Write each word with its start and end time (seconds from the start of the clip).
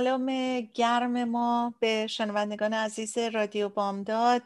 سلام 0.00 0.60
گرم 0.60 1.24
ما 1.24 1.74
به 1.80 2.06
شنوندگان 2.06 2.72
عزیز 2.72 3.18
رادیو 3.18 3.68
بامداد. 3.68 4.42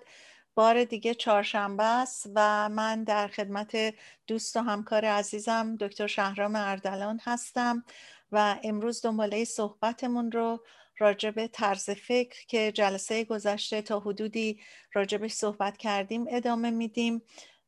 بار 0.54 0.84
دیگه 0.84 1.14
چهارشنبه 1.14 1.84
است 1.84 2.30
و 2.34 2.68
من 2.68 3.04
در 3.04 3.28
خدمت 3.28 3.94
دوست 4.26 4.56
و 4.56 4.60
همکار 4.60 5.04
عزیزم 5.04 5.76
دکتر 5.76 6.06
شهرام 6.06 6.56
اردلان 6.56 7.20
هستم 7.22 7.84
و 8.32 8.56
امروز 8.62 9.02
دنباله 9.02 9.44
صحبتمون 9.44 10.32
رو 10.32 10.64
راجع 10.98 11.30
به 11.30 11.48
طرز 11.48 11.90
فکر 11.90 12.46
که 12.46 12.72
جلسه 12.72 13.24
گذشته 13.24 13.82
تا 13.82 14.00
حدودی 14.00 14.60
راجبش 14.92 15.32
صحبت 15.32 15.76
کردیم 15.76 16.24
ادامه 16.28 16.70
میدیم 16.70 17.22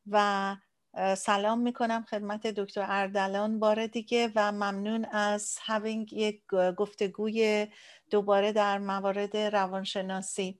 و 0.07 0.55
سلام 1.17 1.59
می‌کنم 1.59 2.05
خدمت 2.09 2.47
دکتر 2.47 2.85
اردلان. 2.87 3.59
بار 3.59 3.87
دیگه 3.87 4.31
و 4.35 4.51
ممنون 4.51 5.05
از 5.05 5.59
having 5.67 6.13
یک 6.13 6.41
گفتگوی 6.77 7.67
دوباره 8.09 8.51
در 8.51 8.77
موارد 8.77 9.37
روانشناسی. 9.37 10.59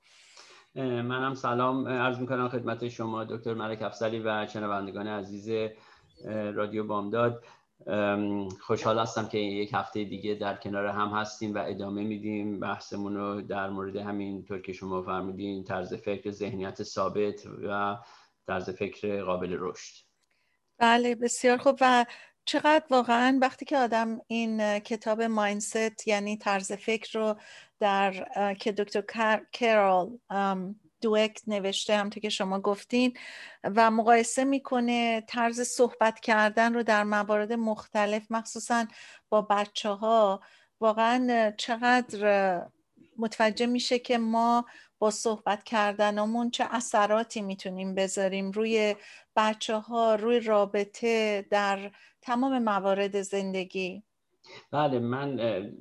منم 0.75 1.33
سلام. 1.33 1.87
عرض 1.87 2.19
می‌کنم 2.19 2.49
خدمت 2.49 2.87
شما 2.87 3.23
دکتر 3.23 3.53
ملک 3.53 3.81
افسلی 3.81 4.19
و 4.19 4.47
شنوندگان 4.47 5.07
عزیز 5.07 5.69
رادیو 6.25 6.87
بامداد. 6.87 7.43
خوشحال 8.61 8.99
هستم 8.99 9.27
که 9.27 9.37
یک 9.37 9.69
هفته 9.73 10.03
دیگه 10.03 10.35
در 10.35 10.55
کنار 10.55 10.85
هم 10.85 11.09
هستیم 11.09 11.55
و 11.55 11.63
ادامه 11.67 12.03
میدیم. 12.03 12.59
بحثمون 12.59 13.15
رو 13.15 13.41
در 13.41 13.69
مورد 13.69 13.95
همین 13.95 14.43
طور 14.43 14.61
که 14.61 14.73
شما 14.73 15.01
فرمودین 15.01 15.63
طرز 15.63 15.93
فکر 15.93 16.31
ذهنیت 16.31 16.83
ثابت 16.83 17.45
و 17.67 17.97
طرز 18.47 18.69
فکر 18.69 19.23
قابل 19.23 19.57
رشد. 19.59 20.06
بله 20.79 21.15
بسیار 21.15 21.57
خوب. 21.57 21.77
و 21.81 22.05
چقدر 22.45 22.85
واقعا 22.89 23.39
وقتی 23.41 23.65
که 23.65 23.77
آدم 23.77 24.21
این 24.27 24.79
کتاب 24.79 25.21
ماینست 25.21 26.07
یعنی 26.07 26.37
طرز 26.37 26.71
فکر 26.71 27.19
رو 27.19 27.35
در 27.79 28.27
که 28.59 28.71
دکتر 28.71 29.45
کرال 29.51 30.19
دوک 31.01 31.39
نوشته 31.47 31.97
هم 31.97 32.09
که 32.09 32.29
شما 32.29 32.59
گفتین 32.59 33.17
و 33.63 33.91
مقایسه 33.91 34.43
می‌کنه 34.43 35.21
طرز 35.21 35.61
صحبت 35.61 36.19
کردن 36.19 36.73
رو 36.73 36.83
در 36.83 37.03
موارد 37.03 37.53
مختلف 37.53 38.27
مخصوصا 38.29 38.85
با 39.29 39.41
بچه 39.41 39.89
ها 39.89 40.41
واقعا 40.79 41.51
چقدر 41.57 42.67
متوجه 43.17 43.65
میشه 43.65 43.99
که 43.99 44.17
ما 44.17 44.65
با 44.99 45.11
صحبت 45.11 45.63
کردنمون 45.63 46.49
چه 46.49 46.65
اثراتی 46.71 47.41
می‌تونیم 47.41 47.95
بذاریم 47.95 48.51
روی 48.51 48.95
بچه 49.35 49.75
ها 49.75 50.15
روی 50.15 50.39
رابطه 50.39 51.45
در 51.49 51.91
تمام 52.21 52.63
موارد 52.63 53.21
زندگی؟ 53.21 54.03
بله 54.71 54.99
من 54.99 55.39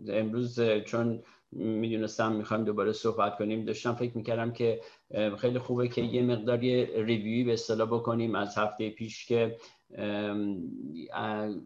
امروز 0.08 0.60
چون 0.86 1.22
می‌دونستم 1.52 2.32
می‌خوایم 2.32 2.64
دوباره 2.64 2.92
صحبت 2.92 3.38
کنیم 3.38 3.64
داشتم 3.64 3.94
فکر 3.94 4.16
می‌کردم 4.16 4.52
که 4.52 4.80
خیلی 5.38 5.58
خوبه 5.58 5.88
که 5.88 6.02
یه 6.02 6.22
مقداری 6.22 6.86
ریویوی 7.04 7.44
به 7.44 7.52
اصطلاح 7.52 7.88
بکنیم 7.88 8.34
از 8.34 8.58
هفته 8.58 8.90
پیش 8.90 9.26
که 9.26 9.56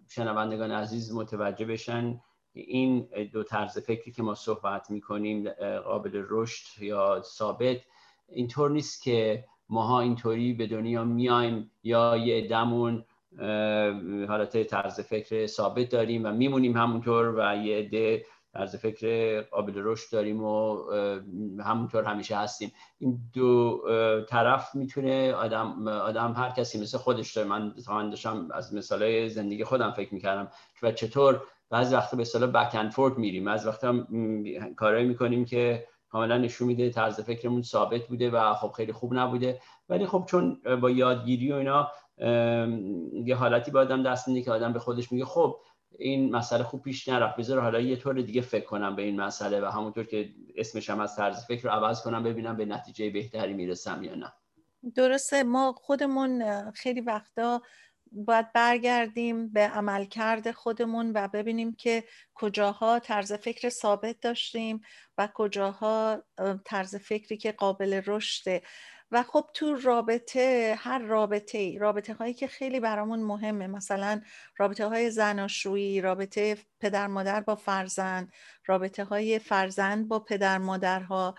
شنوندگان 0.08 0.70
عزیز 0.70 1.12
متوجه 1.14 1.64
بشن 1.64 2.20
این 2.52 3.08
دو 3.32 3.42
طرز 3.42 3.78
فکری 3.78 4.12
که 4.12 4.22
ما 4.22 4.34
صحبت 4.34 4.90
می‌کنیم 4.90 5.50
قابل 5.84 6.24
رشد 6.28 6.82
یا 6.82 7.22
ثابت 7.22 7.76
اینطور 8.28 8.70
نیست 8.70 9.02
که 9.02 9.44
ماها 9.68 10.00
اینطوری 10.00 10.52
به 10.52 10.66
دنیا 10.66 11.04
میایم 11.04 11.70
یا 11.82 12.16
یه 12.16 12.48
دمون 12.48 13.04
حالت 14.28 14.62
طرز 14.62 15.00
فکر 15.00 15.46
ثابت 15.46 15.88
داریم 15.88 16.24
و 16.24 16.32
میمونیم 16.32 16.76
همونطور 16.76 17.34
و 17.36 17.56
یه 17.64 17.78
عده 17.78 18.24
طرز 18.52 18.76
فکر 18.76 19.40
قابل 19.40 19.72
رشد 19.76 20.12
داریم 20.12 20.44
و 20.44 20.82
همونطور 21.62 22.04
همیشه 22.04 22.36
هستیم. 22.36 22.72
این 22.98 23.18
دو 23.34 23.80
طرف 24.28 24.74
می‌تونه 24.74 25.32
آدم, 25.32 25.88
آدم 25.88 26.32
هر 26.32 26.50
کسی 26.50 26.80
مثل 26.82 26.98
خودش 26.98 27.36
داره. 27.36 27.48
من 27.48 27.74
داشتم 28.10 28.48
از 28.54 28.74
مثالای 28.74 29.28
زندگی 29.28 29.64
خودم 29.64 29.90
فکر 29.90 30.14
می‌کردم. 30.14 30.50
و 30.82 30.92
چطور 30.92 31.42
بعضی 31.70 31.94
وقتا 31.94 32.16
به 32.16 32.22
اصطلاح 32.22 32.50
بک 32.50 32.74
اند 32.74 32.90
فورد 32.90 33.18
میریم. 33.18 33.48
از 33.48 33.66
وقتا 33.66 34.06
کارهایی 34.76 35.08
می‌کنیم 35.08 35.44
که 35.44 35.86
کاملا 36.08 36.38
نشون 36.38 36.68
میده 36.68 36.90
طرز 36.90 37.20
فکرمون 37.20 37.62
ثابت 37.62 38.06
بوده 38.06 38.30
و 38.30 38.54
خب 38.54 38.72
خیلی 38.76 38.92
خوب 38.92 39.14
نبوده. 39.14 39.60
ولی 39.88 40.06
خب 40.06 40.24
چون 40.28 40.60
با 40.80 40.90
یادگیری 40.90 41.52
و 41.52 41.54
اینا 41.54 41.90
یه 43.24 43.36
حالتی 43.36 43.70
با 43.70 43.80
آدم 43.80 44.02
دست 44.02 44.28
میده 44.28 44.42
که 44.42 44.52
آدم 44.52 44.72
به 44.72 44.78
خودش 44.78 45.12
میگه 45.12 45.24
خب 45.24 45.56
این 45.98 46.36
مسئله 46.36 46.62
خوب 46.62 46.82
پیش 46.82 47.08
نرفت 47.08 47.36
بذار 47.36 47.60
حالا 47.60 47.80
یه 47.80 47.96
طور 47.96 48.20
دیگه 48.20 48.40
فکر 48.40 48.64
کنم 48.64 48.96
به 48.96 49.02
این 49.02 49.20
مسئله 49.20 49.60
و 49.60 49.64
همونطور 49.64 50.04
که 50.04 50.28
اسمش 50.56 50.90
هم 50.90 51.00
از 51.00 51.16
طرز 51.16 51.46
فکر 51.46 51.62
رو 51.62 51.70
عوض 51.70 52.02
کنم 52.02 52.22
ببینم 52.22 52.56
به 52.56 52.64
نتیجه 52.64 53.10
بهتری 53.10 53.52
می‌رسم 53.52 54.02
یا 54.02 54.14
نه. 54.14 54.32
درسته. 54.94 55.42
ما 55.42 55.72
خودمون 55.72 56.70
خیلی 56.70 57.00
وقتا 57.00 57.62
باید 58.12 58.52
برگردیم 58.52 59.52
به 59.52 59.60
عملکرد 59.60 60.50
خودمون 60.50 61.12
و 61.14 61.28
ببینیم 61.28 61.72
که 61.72 62.04
کجاها 62.34 62.98
طرز 62.98 63.32
فکر 63.32 63.68
ثابت 63.68 64.20
داشتیم 64.20 64.80
و 65.18 65.28
کجاها 65.34 66.22
طرز 66.64 66.96
فکری 66.96 67.36
که 67.36 67.52
قابل 67.52 68.02
رشده. 68.06 68.62
و 69.12 69.22
خب 69.22 69.50
تو 69.54 69.74
رابطه 69.74 70.74
هر 70.78 70.98
رابطه 70.98 71.78
رابطه 71.78 72.14
هایی 72.14 72.34
که 72.34 72.46
خیلی 72.46 72.80
برامون 72.80 73.22
مهمه 73.22 73.66
مثلا 73.66 74.20
رابطه 74.56 74.86
های 74.86 75.10
زناشویی 75.10 76.00
رابطه 76.00 76.58
پدر 76.80 77.06
مادر 77.06 77.40
با 77.40 77.54
فرزند 77.54 78.32
رابطه 78.66 79.04
های 79.04 79.38
فرزند 79.38 80.08
با 80.08 80.18
پدر 80.18 80.58
مادرها 80.58 81.34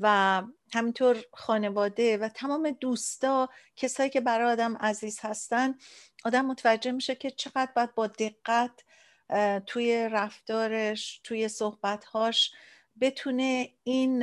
و 0.00 0.42
همینطور 0.74 1.24
خانواده 1.32 2.18
و 2.18 2.28
تمام 2.28 2.70
دوستا 2.70 3.48
کسایی 3.76 4.10
که 4.10 4.20
برای 4.20 4.52
آدم 4.52 4.76
عزیز 4.76 5.18
هستن 5.22 5.74
آدم 6.24 6.46
متوجه 6.46 6.92
میشه 6.92 7.14
که 7.14 7.30
چقدر 7.30 7.70
باید 7.76 7.94
با 7.94 8.06
دقت 8.06 8.84
توی 9.66 10.08
رفتارش 10.12 11.20
توی 11.24 11.48
صحبتهاش 11.48 12.52
بتونه 13.00 13.70
این 13.84 14.18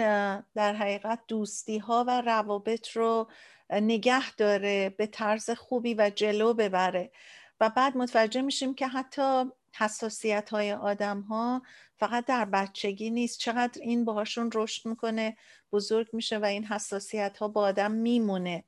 در 0.56 0.76
حقیقت 0.76 1.20
دوستی 1.28 1.78
ها 1.78 2.06
و 2.08 2.22
روابط 2.22 2.90
رو 2.90 3.30
نگه 3.70 4.36
داره 4.36 4.90
به 4.90 5.08
طرز 5.08 5.50
خوبی 5.50 5.94
و 5.94 6.12
جلو 6.16 6.54
ببره. 6.54 7.12
و 7.60 7.70
بعد 7.70 7.98
متوجه 7.98 8.42
میشیم 8.42 8.74
که 8.76 8.88
حتی 8.88 9.46
حساسیت 9.78 10.50
های 10.50 10.74
آدم 10.74 11.22
ها 11.22 11.62
فقط 11.96 12.26
در 12.26 12.46
بچگی 12.46 13.10
نیست. 13.10 13.40
چقدر 13.40 13.82
این 13.82 14.06
باهاشون 14.06 14.50
رشد 14.54 14.88
می‌کنه 14.88 15.38
بزرگ 15.72 16.08
میشه 16.14 16.38
و 16.38 16.46
این 16.46 16.66
حساسیت 16.66 17.38
ها 17.38 17.48
با 17.48 17.62
آدم 17.62 17.92
میمونه. 17.92 18.64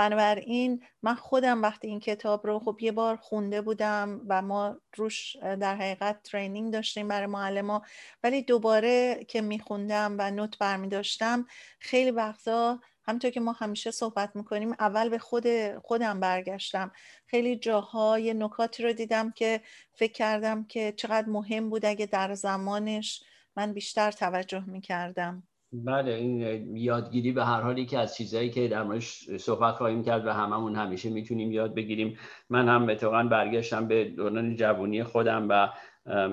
بنابراین 0.00 0.84
من 1.02 1.14
خودم 1.14 1.62
وقتی 1.62 1.88
این 1.88 2.00
کتاب 2.00 2.46
رو 2.46 2.58
خب 2.58 2.78
یه 2.80 2.92
بار 2.92 3.16
خونده 3.16 3.60
بودم 3.60 4.20
و 4.28 4.42
ما 4.42 4.76
روش 4.96 5.36
در 5.36 5.76
حقیقت 5.76 6.22
ترینینگ 6.22 6.72
داشتیم 6.72 7.08
برای 7.08 7.26
معلم 7.26 7.82
ولی 8.22 8.42
دوباره 8.42 9.24
که 9.28 9.40
میخوندم 9.40 10.16
و 10.18 10.30
نوت 10.30 10.58
برمی 10.58 10.88
داشتم 10.88 11.46
خیلی 11.80 12.10
وقتا 12.10 12.80
همطور 13.10 13.30
که 13.30 13.40
ما 13.40 13.52
همیشه 13.52 13.90
صحبت 13.90 14.36
می‌کنیم 14.36 14.72
اول 14.78 15.08
به 15.08 15.18
خود 15.18 15.44
خودم 15.84 16.20
برگشتم. 16.20 16.92
خیلی 17.26 17.56
جاهای 17.56 18.34
نکاتی 18.34 18.82
رو 18.82 18.92
دیدم 18.92 19.30
که 19.30 19.60
فکر 19.92 20.12
کردم 20.12 20.64
که 20.64 20.92
چقدر 20.96 21.28
مهم 21.28 21.70
بود 21.70 21.84
اگه 21.84 22.06
در 22.06 22.34
زمانش 22.34 23.22
من 23.56 23.72
بیشتر 23.72 24.10
توجه 24.10 24.64
می‌کردم. 24.66 25.42
بله 25.72 26.12
این 26.12 26.76
یادگیری 26.76 27.32
به 27.32 27.44
هر 27.44 27.60
حالی 27.60 27.86
که 27.86 27.98
از 27.98 28.16
چیزهایی 28.16 28.50
که 28.50 28.68
در 28.68 28.82
موردش 28.82 29.36
صحبت 29.36 29.74
خواهیم 29.74 30.04
کرد 30.04 30.26
و 30.26 30.32
هممون 30.32 30.76
همیشه 30.76 31.10
می‌تونیم 31.10 31.52
یاد 31.52 31.74
بگیریم. 31.74 32.18
من 32.50 32.68
هم 32.68 32.88
اتفاقا 32.88 33.22
برگشتم 33.22 33.88
به 33.88 34.04
دوران 34.04 34.56
جوانی 34.56 35.04
خودم 35.04 35.46
و 35.48 35.68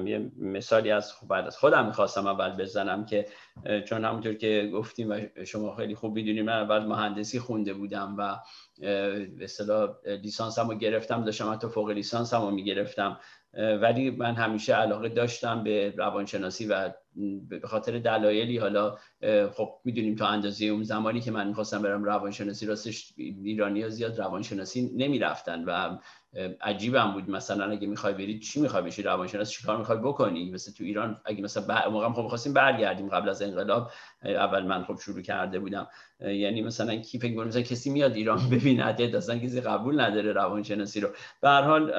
یه 0.06 0.31
مثالی 0.38 0.92
از 0.92 1.14
بعد 1.30 1.48
از 1.48 1.58
خودم 1.58 1.86
می‌خواستم 1.86 2.28
اول 2.28 2.50
بزنم 2.58 3.06
که 3.06 3.25
چون 3.86 4.06
همونطور 4.06 4.34
که 4.34 4.69
گفتیم 4.74 5.12
و 5.12 5.44
شما 5.46 5.75
خیلی 5.75 5.96
خوب 5.96 6.16
می‌دونیم 6.16 6.46
من 6.46 6.54
اول 6.62 6.86
مهندسی 6.86 7.40
خونده 7.40 7.74
بودم 7.74 8.16
و 8.18 8.38
به 9.38 9.44
اصطلاح 9.44 9.90
لیسانسمو 10.24 10.74
گرفتم 10.74 11.24
داشتم 11.24 11.52
حتی 11.52 11.68
فوق 11.68 11.90
لیسانسمو 11.90 12.52
می‌گرفتم. 12.52 13.19
ولی 13.54 14.12
من 14.12 14.36
همیشه 14.36 14.75
علاقه 14.75 15.10
داشتم 15.10 15.64
به 15.64 15.94
روانشناسی 15.98 16.68
و 16.68 16.90
به 17.50 17.60
خاطر 17.68 18.00
دلایلی 18.00 18.58
حالا 18.58 18.98
خب 19.54 19.69
می‌دونیم 19.84 20.16
تا 20.16 20.28
اندازه 20.28 20.66
اون 20.66 20.84
زمانی 20.84 21.22
که 21.22 21.31
من 21.31 21.48
می‌خواستم 21.48 21.81
برم 21.81 22.04
روانشناسی 22.04 22.66
راستش 22.66 23.14
ایرانی 23.18 23.81
ها 23.81 23.90
زیاد 23.90 24.19
روانشناسی 24.19 24.92
نمی‌رفتن 24.96 25.64
و 25.64 25.98
عجیبم 26.62 27.12
بود. 27.14 27.30
مثلا 27.30 27.72
اگه 27.72 27.88
می‌خوای 27.88 28.14
برید 28.14 28.42
چی 28.42 28.62
می‌خوای 28.62 28.84
بشی؟ 28.84 29.04
روانشناس 29.04 29.52
چیکار 29.52 29.78
می‌خوای 29.78 29.98
بکنی؟ 29.98 30.52
مثل 30.52 30.72
تو 30.72 30.84
ایران 30.84 31.22
اگه 31.25 31.44
مثلا 31.44 31.90
موقع 31.90 32.10
خب 32.14 32.22
می‌خواستیم 32.22 32.54
برگردیم 32.54 33.10
قبل 33.10 33.30
از 33.30 33.42
انقلاب. 33.42 33.92
اول 34.24 34.66
من 34.66 34.84
خب 34.84 35.00
شروع 35.00 35.22
کرده 35.22 35.60
بودم. 35.60 35.88
یعنی 36.19 36.62
مثلا 36.62 36.96
کی 36.96 37.19
فکر 37.19 37.34
مثلا 37.34 37.62
کسی 37.62 37.90
میاد 37.90 38.16
ایران 38.16 38.40
ببینه 38.52 38.86
اصلا 38.86 39.38
کسی 39.38 39.62
قبول 39.62 40.02
نداره 40.02 40.31
روانشناسی 40.31 41.00
رو. 41.00 41.10
به 41.42 41.50
هر 41.50 41.62
حال 41.62 41.92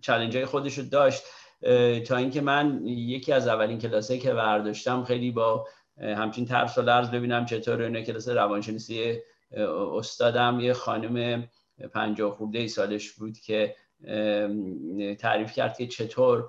چالش 0.00 0.36
های 0.36 0.44
خودش 0.44 0.78
رو 0.78 0.84
داشت. 0.84 1.22
تا 2.06 2.16
اینکه 2.16 2.40
من 2.40 2.86
یکی 2.86 3.32
از 3.32 3.48
اولین 3.48 3.78
کلاسه 3.78 4.18
که 4.18 4.34
برداشتم 4.34 5.04
خیلی 5.04 5.30
با 5.30 5.66
همچین 6.00 6.46
ترس 6.46 6.78
و 6.78 6.82
لرز 6.82 7.10
ببینم 7.10 7.46
چطور 7.46 7.82
اینه 7.82 8.02
کلاس 8.02 8.28
روانشناسی 8.28 9.18
استادم. 9.96 10.60
یه 10.60 10.72
خانم 10.72 11.48
پنجاه 11.92 12.36
خورده 12.36 12.58
ای 12.58 12.68
سالش 12.68 13.12
بود 13.12 13.38
که 13.38 13.76
تعریف 15.18 15.52
کرد 15.52 15.76
که 15.76 15.86
چطور 15.86 16.48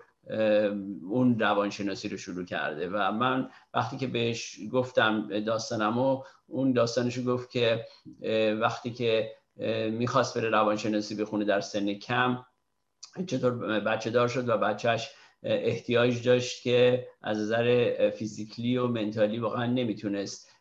اون 1.10 1.40
روانشناسی 1.40 2.10
رو 2.10 2.18
شروع 2.18 2.46
کرده. 2.46 2.90
و 2.90 3.12
من 3.12 3.50
وقتی 3.74 3.98
که 3.98 4.08
بهش 4.08 4.60
گفتم 4.72 5.40
داستانم 5.40 5.98
و 5.98 6.24
اون 6.48 6.74
داستانش 6.74 7.20
گفت 7.28 7.52
که 7.52 7.86
وقتی 8.60 8.92
که 8.94 9.32
می‌خواست 9.92 10.38
بره 10.38 10.50
روانشناسی 10.50 11.16
بخونه 11.16 11.46
در 11.46 11.62
سن 11.62 11.94
کم 11.94 12.46
چطور 13.28 13.80
بچه 13.80 14.10
دار 14.10 14.28
شد 14.28 14.50
و 14.50 14.58
بچهش 14.58 15.10
احتیاج 15.44 16.28
داشت 16.28 16.64
که 16.64 17.08
از 17.22 17.40
نظر 17.40 18.10
فیزیکلی 18.10 18.78
و 18.78 18.88
منتالی 18.88 19.40
واقعا 19.40 19.66
نمی‌تونست 19.66 20.52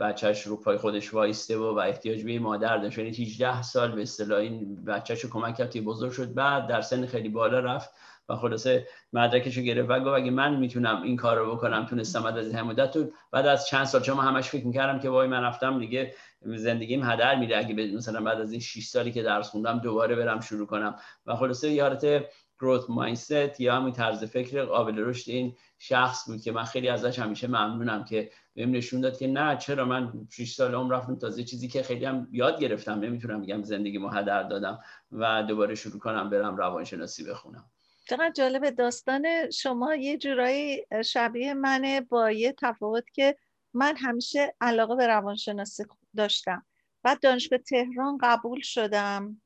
بچهش 0.00 0.42
رو 0.42 0.56
پای 0.56 0.76
خودش 0.76 1.14
وایسته 1.14 1.56
و, 1.56 1.74
و 1.74 1.78
احتیاج 1.78 2.22
به 2.22 2.38
مادر 2.38 2.78
داشت. 2.78 2.98
یعنی 2.98 3.10
18 3.10 3.62
سال 3.62 3.92
به 3.92 4.02
اصطلاح 4.02 4.38
این 4.38 4.84
بچهش 4.84 5.20
رو 5.20 5.30
کمک 5.30 5.56
کرد 5.56 5.76
بزرگ 5.76 6.12
شد. 6.12 6.34
بعد 6.34 6.66
در 6.66 6.80
سن 6.80 7.06
خیلی 7.06 7.28
بالا 7.28 7.60
رفت 7.60 7.90
و 8.28 8.36
خلاصه 8.36 8.86
مدرکش 9.12 9.56
رو 9.56 9.62
گرفت 9.62 9.90
و 9.90 10.00
گفت 10.00 10.16
اگه 10.16 10.30
من 10.30 10.56
می‌تونم 10.56 11.02
این 11.02 11.16
کار 11.16 11.38
رو 11.38 11.56
بکنم 11.56 11.86
تونستم 11.86 12.22
بعد 12.22 12.38
از 12.38 12.46
این 12.46 12.60
مدت 12.60 12.96
بعد 13.32 13.46
از 13.46 13.66
چند 13.66 13.84
سال 13.84 14.02
چون 14.02 14.18
همش 14.18 14.48
فکر 14.48 14.66
می‌کردم 14.66 14.98
که 14.98 15.08
وای 15.08 15.28
من 15.28 15.42
رفتم 15.42 15.78
دیگه 15.78 16.14
زندگیم 16.44 17.04
هدر 17.04 17.38
میره 17.38 17.56
اگه 17.56 17.74
مثلا 17.96 18.20
بعد 18.20 18.40
از 18.40 18.52
این 18.52 18.60
6 18.60 18.86
سالی 18.86 19.12
که 19.12 19.22
درس 19.22 19.48
خوندم 19.48 19.78
دوباره 19.78 20.16
برم 20.16 20.40
شروع 20.40 20.66
کنم. 20.66 20.96
و 21.26 21.36
خلاصه 21.36 21.70
یارت 21.70 22.24
گروت 22.60 22.90
مایندست 22.90 23.60
یا 23.60 23.76
همین 23.76 23.92
طرز 23.92 24.24
فکر 24.24 24.64
قابل 24.64 24.98
رشد 24.98 25.30
این 25.30 25.56
شخص 25.78 26.28
بود 26.28 26.40
که 26.40 26.52
من 26.52 26.64
خیلی 26.64 26.88
ازش 26.88 27.18
همیشه 27.18 27.46
ممنونم 27.46 28.04
که 28.04 28.30
بهم 28.54 28.70
نشون 28.70 29.00
داد 29.00 29.18
که 29.18 29.26
نه 29.26 29.56
چرا 29.56 29.84
من 29.84 30.12
6 30.30 30.54
سال 30.54 30.74
عمر 30.74 30.94
رفتم 30.94 31.16
تازه 31.16 31.44
چیزی 31.44 31.68
که 31.68 31.82
خیلی 31.82 32.04
هم 32.04 32.28
یاد 32.30 32.60
گرفتم. 32.60 33.00
نمی‌تونم 33.00 33.42
بگم 33.42 33.62
زندگی 33.62 33.98
مو 33.98 34.08
هدر 34.08 34.42
دادم 34.42 34.78
و 35.12 35.42
دوباره 35.42 35.74
شروع 35.74 35.98
کنم 35.98 36.30
برم 36.30 36.56
روانشناسی 36.56 37.24
بخونم. 37.24 37.64
چقدر 38.08 38.32
جالب 38.36 38.70
داستان 38.70 39.50
شما 39.50 39.94
یه 39.94 40.18
جورایی 40.18 40.86
شبیه 41.04 41.54
منه 41.54 42.00
با 42.00 42.30
یه 42.30 42.52
تفاوت 42.52 43.10
که 43.10 43.36
من 43.74 43.96
همیشه 43.96 44.54
علاقه 44.60 44.96
به 44.96 45.06
روانشناسی 45.06 45.84
داشتم. 46.16 46.66
بعد 47.02 47.20
دانشگاه 47.20 47.58
تهران 47.58 48.18
قبول 48.20 48.60
شدم 48.60 49.40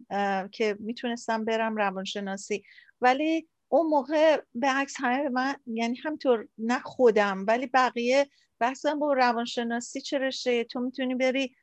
که 0.52 0.76
می‌تونستم 0.80 1.44
برم 1.44 1.76
روانشناسی. 1.76 2.64
ولی 3.00 3.48
اون 3.68 3.86
موقع 3.86 4.42
به 4.54 4.66
عکس 4.66 4.94
همه 4.98 5.28
من 5.28 5.56
یعنی 5.66 5.96
همطور 5.96 6.48
نه 6.58 6.78
خودم 6.78 7.44
ولی 7.48 7.66
بقیه 7.66 8.28
بحثم 8.60 8.98
با 8.98 9.12
روانشناسی 9.12 10.00
چه 10.00 10.18
رشته؟ 10.18 10.64
تو 10.64 10.80
می‌تونی 10.80 11.14
بری 11.14 11.54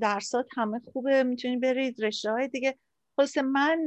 درسات 0.00 0.46
همه 0.56 0.80
خوبه 0.92 1.22
می‌تونی 1.22 1.56
بری 1.56 1.92
رشته 1.92 2.30
های 2.30 2.48
دیگه. 2.48 2.78
خلاصه 3.16 3.42
من 3.42 3.86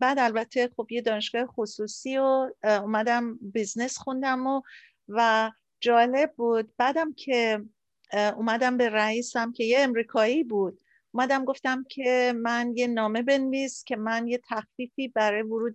بعد 0.00 0.18
البته 0.18 0.70
خب 0.76 0.86
یه 0.90 1.02
دانشگاه 1.02 1.46
خصوصی 1.46 2.18
و 2.18 2.50
اومدم 2.64 3.38
بیزنس 3.42 3.98
خوندم 3.98 4.46
و 4.46 4.62
و 5.08 5.50
جالب 5.80 6.32
بود. 6.36 6.76
بعدم 6.76 7.12
که 7.12 7.64
اومدم 8.12 8.76
به 8.76 8.88
رئیسم 8.88 9.52
که 9.52 9.64
یه 9.64 9.80
امریکایی 9.80 10.44
بود. 10.44 10.80
اومدم 11.12 11.44
گفتم 11.44 11.84
که 11.88 12.32
من 12.36 12.72
یه 12.76 12.86
نامه 12.86 13.22
بنویس 13.22 13.84
که 13.84 13.96
من 13.96 14.28
یه 14.28 14.40
تخفیفی 14.48 15.08
برای 15.08 15.42
ورود 15.42 15.74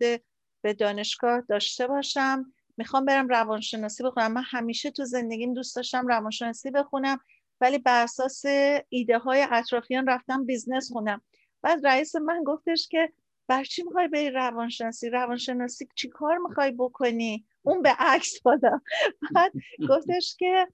به 0.61 0.73
دانشگاه 0.73 1.41
داشته 1.41 1.87
باشم. 1.87 2.53
می‌خوام 2.77 3.05
برم 3.05 3.27
روانشناسی 3.27 4.03
بخونم. 4.03 4.31
من 4.31 4.43
همیشه 4.45 4.91
تو 4.91 5.05
زندگیم 5.05 5.53
دوست 5.53 5.75
داشتم 5.75 6.07
روانشناسی 6.07 6.71
بخونم 6.71 7.19
ولی 7.61 7.77
بر 7.77 8.03
اساس 8.03 8.43
ایده 8.89 9.17
های 9.17 9.47
اطرافیان 9.51 10.07
رفتم 10.07 10.45
business 10.45 10.91
خوندم 10.91 11.21
بعد 11.61 11.87
رئیس 11.87 12.15
من 12.15 12.43
گفتش 12.43 12.87
که 12.87 13.13
برا 13.47 13.63
چی 13.63 13.83
می‌خوای 13.83 14.07
بری 14.07 14.29
روانشناسی؟ 14.29 15.09
روانشناسی 15.09 15.87
چی 15.95 16.09
کار 16.09 16.37
می‌خوای 16.37 16.71
بکنی؟ 16.71 17.45
اون 17.61 17.81
به 17.81 17.89
عکس 17.99 18.41
بادا 18.41 18.81
بعد 19.35 19.51
گفتش 19.89 20.35
که 20.39 20.67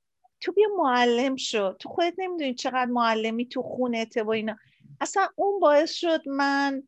تو 0.43 0.51
بیا 0.51 0.67
معلم 0.77 1.35
شو. 1.35 1.73
تو 1.73 1.89
خودت 1.89 2.13
نمی‌دونی 2.17 2.53
چقدر 2.53 2.85
معلمی 2.85 3.45
تو 3.45 3.61
خونته 3.61 4.23
و 4.23 4.29
اینا. 4.29 4.57
اصلا 5.01 5.27
اون 5.35 5.59
باعث 5.59 5.91
شد 5.91 6.29
من 6.29 6.83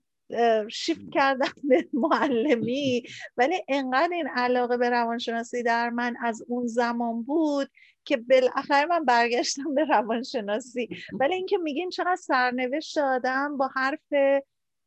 شیفت 0.72 1.10
کردم 1.12 1.52
به 1.64 1.88
معلمی. 1.94 3.04
ولی 3.38 3.56
انقدر 3.68 4.10
این 4.14 4.28
علاقه 4.28 4.78
به 4.78 4.90
روانشناسی 4.90 5.64
در 5.64 5.90
من 5.90 6.16
از 6.22 6.46
اون 6.48 6.68
زمان 6.68 7.24
بود 7.24 7.68
که 8.06 8.18
بالاخره 8.18 8.86
من 8.86 9.06
برگشتم 9.06 9.74
به 9.76 9.86
روانشناسی. 9.86 10.90
ولی 11.20 11.36
اینکه 11.36 11.58
میگیم 11.58 11.90
چقدر 11.90 12.16
سرنوشت 12.16 12.98
آدم 12.98 13.58
با 13.58 13.70
حرف 13.76 14.14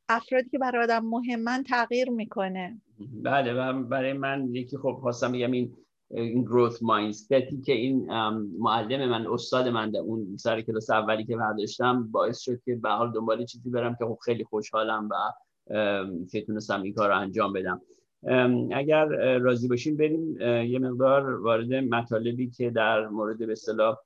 افرادی 0.08 0.48
که 0.48 0.58
برای 0.58 0.82
آدم 0.82 1.04
مهمن 1.04 1.62
تغییر 1.62 2.10
می‌کنه. 2.10 2.80
بله 3.22 3.72
برای 3.72 4.12
من 4.12 4.54
یکی 4.54 4.76
خب 4.76 4.98
خواستم 5.00 5.32
بگم 5.32 5.52
این 5.52 5.76
این 6.10 6.42
گروث 6.42 6.82
مایندستی 6.82 7.60
که 7.64 7.72
این 7.72 8.12
معلم 8.58 9.08
من 9.08 9.26
استاد 9.26 9.68
من 9.68 9.90
در 9.90 10.00
اون 10.00 10.36
سر 10.36 10.60
کلاس 10.60 10.90
اولی 10.90 11.24
که 11.24 11.36
برداشتم 11.36 12.08
باعث 12.10 12.40
شد 12.40 12.60
که 12.64 12.76
به 12.76 12.90
حال 12.90 13.12
دنبال 13.12 13.44
چیزی 13.44 13.70
برم 13.70 13.96
که 13.98 14.04
خب 14.04 14.18
خیلی 14.24 14.44
خوشحالم 14.44 15.08
و 15.10 15.14
که 16.30 16.40
تونستم 16.46 16.82
این 16.82 16.92
کار 16.92 17.08
رو 17.08 17.18
انجام 17.18 17.52
بدم. 17.52 17.80
اگر 18.72 19.06
راضی 19.38 19.68
باشیم 19.68 19.96
بریم 19.96 20.40
یه 20.70 20.78
مقدار 20.78 21.40
وارد 21.40 21.74
مطالبی 21.74 22.50
که 22.50 22.70
در 22.70 23.08
مورد 23.08 23.38
به 23.38 23.52
اصطلاح 23.52 23.96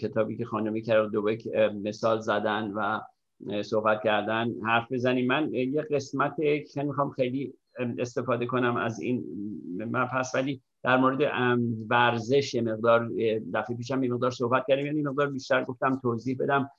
کتابی 0.00 0.36
که 0.36 0.44
خانمی 0.44 0.82
کرد 0.82 1.10
دوبک 1.10 1.46
مثال 1.84 2.20
زدن 2.20 2.72
و 2.76 3.00
صحبت 3.62 4.02
کردن 4.04 4.54
حرف 4.64 4.92
بزنیم. 4.92 5.26
من 5.26 5.54
یه 5.54 5.82
قسمت 5.82 6.36
که 6.72 6.82
می‌خوام 6.82 7.10
خیلی 7.10 7.54
استفاده 7.98 8.46
کنم 8.46 8.76
از 8.76 9.00
این 9.00 9.24
مبحث 9.78 10.34
ولی 10.34 10.60
در 10.82 10.96
مورد 10.96 11.20
ورزش 11.88 12.54
مقدار 12.54 13.10
دفعه 13.54 13.76
پیشم 13.76 14.02
یه 14.02 14.12
مقدار 14.12 14.30
صحبت 14.30 14.64
کردیم. 14.68 14.86
یعنی 14.86 15.02
مقدار 15.02 15.30
بیشتر 15.30 15.64
گفتم 15.64 15.98
توضیح 16.02 16.36
بدم. 16.40 16.70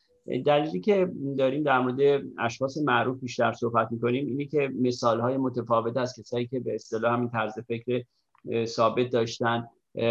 دلیلی 0.45 0.79
که 0.79 1.11
داریم 1.37 1.63
در 1.63 1.79
مورد 1.79 2.23
اشخاص 2.39 2.77
معروف 2.77 3.19
بیشتر 3.19 3.53
صحبت 3.53 3.91
می‌کنیم 3.91 4.27
اینه 4.27 4.45
که 4.45 4.71
مثال 4.79 5.19
های 5.19 5.37
متفاوت 5.37 5.97
از 5.97 6.19
کسایی 6.19 6.47
که 6.47 6.59
به 6.59 6.75
اصطلاح 6.75 7.13
همین 7.13 7.29
طرز 7.29 7.59
فکر 7.67 8.03
ثابت 8.65 9.09
داشتن 9.09 9.67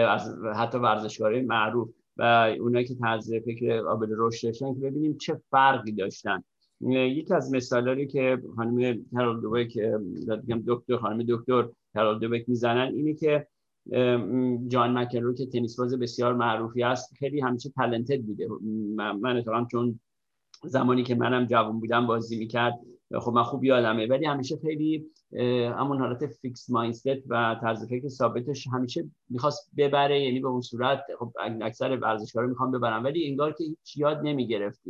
از 0.08 0.34
حتی 0.54 0.78
ورزشکارای 0.78 1.42
معروف 1.42 1.88
و 2.16 2.54
اونایی 2.60 2.84
که 2.84 2.94
طرز 2.94 3.34
فکر 3.34 3.82
قابل 3.82 4.08
رشد 4.16 4.46
داشتن 4.46 4.74
که 4.74 4.80
ببینیم 4.80 5.16
چه 5.18 5.40
فرقی 5.50 5.92
داشتن. 5.92 6.44
یکی 6.88 7.34
از 7.34 7.54
مثالاتی 7.54 8.06
که 8.06 8.42
خانم 8.56 9.04
کرال 9.12 9.40
دوبک 9.40 9.78
دکتر 10.66 10.96
خانم 10.96 11.24
دکتر 11.28 11.68
کرال 11.94 12.18
دوبک 12.18 12.48
می‌زنن 12.48 12.94
اینه 12.94 13.14
که 13.14 13.46
جان 14.68 14.98
مکنرو 14.98 15.34
که 15.34 15.46
تنیس 15.46 15.80
باز 15.80 15.98
بسیار 15.98 16.34
معروفی 16.34 16.82
است 16.82 17.14
خیلی 17.18 17.40
همیشه 17.40 17.70
تلنتد 17.70 18.22
بوده. 18.22 18.48
من 18.94 19.36
اتفاقا 19.36 19.66
چون 19.70 20.00
زمانی 20.64 21.02
که 21.02 21.14
منم 21.14 21.46
جوان 21.46 21.80
بودم 21.80 22.06
بازی 22.06 22.38
می‌کرد 22.38 22.80
خب 23.18 23.32
من 23.32 23.42
خوب 23.42 23.64
یادمه 23.64 24.06
ولی 24.06 24.26
همیشه 24.26 24.56
خیلی 24.56 25.06
همون 25.78 25.98
حالت 25.98 26.26
فیکس 26.26 26.70
مایندست 26.70 27.06
و 27.28 27.56
طرز 27.60 27.88
فکر 27.88 28.08
ثابتش 28.08 28.66
همیشه 28.66 29.10
می‌خواست 29.28 29.70
ببره 29.76 30.20
یعنی 30.20 30.40
به 30.40 30.48
اون 30.48 30.60
صورت 30.60 31.00
خب 31.18 31.32
اکثر 31.60 31.98
ورزشکارا 32.02 32.46
می‌خوان 32.46 32.70
ببرن. 32.70 33.02
ولی 33.02 33.28
انگار 33.28 33.52
که 33.52 33.64
هیچ 33.64 33.96
یاد 33.96 34.20
نمی‌گرفت. 34.22 34.80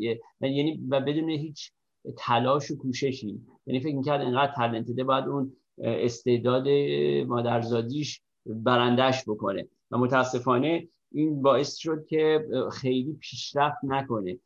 یعنی 0.41 0.81
و 0.89 1.01
بدون 1.01 1.31
هیچ 1.31 1.73
تلاش 2.17 2.71
و 2.71 2.77
کوششی. 2.77 3.41
یعنی 3.67 3.81
فکر 3.81 3.97
می‌کرد 3.97 4.21
انقدر 4.21 4.53
تلنتده 4.53 5.05
باید 5.05 5.25
اون 5.25 5.53
استعداد 5.79 6.69
مادرزادیش 7.27 8.23
برندش 8.47 9.25
بکنه. 9.29 9.69
و 9.91 9.99
متاسفانه 9.99 10.89
این 11.13 11.43
باعث 11.43 11.77
شد 11.77 12.07
که 12.07 12.49
خیلی 12.73 13.13
پیشرفت 13.21 13.79
نکنه. 13.83 14.39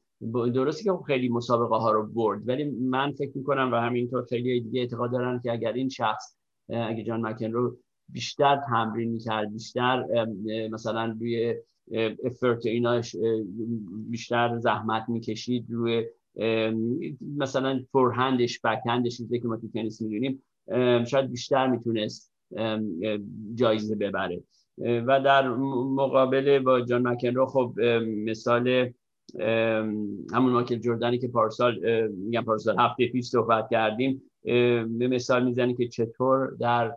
درسته 0.54 0.84
که 0.84 0.92
خب 0.92 1.02
خیلی 1.06 1.28
مسابقه 1.28 1.76
ها 1.76 1.92
رو 1.92 2.06
برد 2.06 2.48
ولی 2.48 2.64
من 2.64 3.12
فکر 3.12 3.38
می‌کنم 3.38 3.70
و 3.72 3.76
همینطور 3.76 4.24
خیلی 4.24 4.60
دیگه 4.60 4.80
اعتقاد 4.80 5.12
دارن 5.12 5.40
که 5.40 5.52
اگر 5.52 5.72
این 5.72 5.88
شخص 5.88 6.36
اگه 6.68 7.04
جان 7.04 7.26
مکن 7.26 7.52
رو 7.52 7.76
بیشتر 8.08 8.60
تمرین 8.68 9.10
می‌کرد 9.10 9.52
بیشتر 9.52 10.26
مثلا 10.72 11.16
روی 11.20 11.54
افرت 12.24 12.66
ایناش 12.66 13.16
بیشتر 14.10 14.58
زحمت 14.58 15.04
می‌کشید 15.08 15.66
روی 15.68 16.06
مثلا 17.36 17.80
فورهندش 17.92 18.60
بکهندش 18.64 19.16
چیزی 19.16 19.40
که 19.40 19.48
ما 19.48 19.56
تو 19.56 19.68
تنیس 19.68 20.02
می‌دونیم 20.02 20.42
شاید 21.04 21.30
بیشتر 21.30 21.66
می‌تونست 21.66 22.32
جایزه 23.54 23.94
ببره. 23.94 24.42
و 24.78 25.20
در 25.20 25.48
مقابل 25.48 26.58
با 26.58 26.80
جان 26.80 27.08
مکن 27.08 27.44
خب 27.46 27.80
مثال 28.24 28.90
همون 30.32 30.52
ماکل 30.52 30.78
جردنی 30.78 31.18
که 31.18 31.28
پارسال 31.28 32.06
میگم 32.08 32.42
پارسال 32.42 32.76
هفته 32.78 33.08
پیش 33.08 33.26
صحبت 33.26 33.68
کردیم 33.70 34.22
به 34.98 35.08
مثال 35.08 35.44
می‌زنه 35.44 35.74
که 35.74 35.88
چطور 35.88 36.50
در 36.60 36.96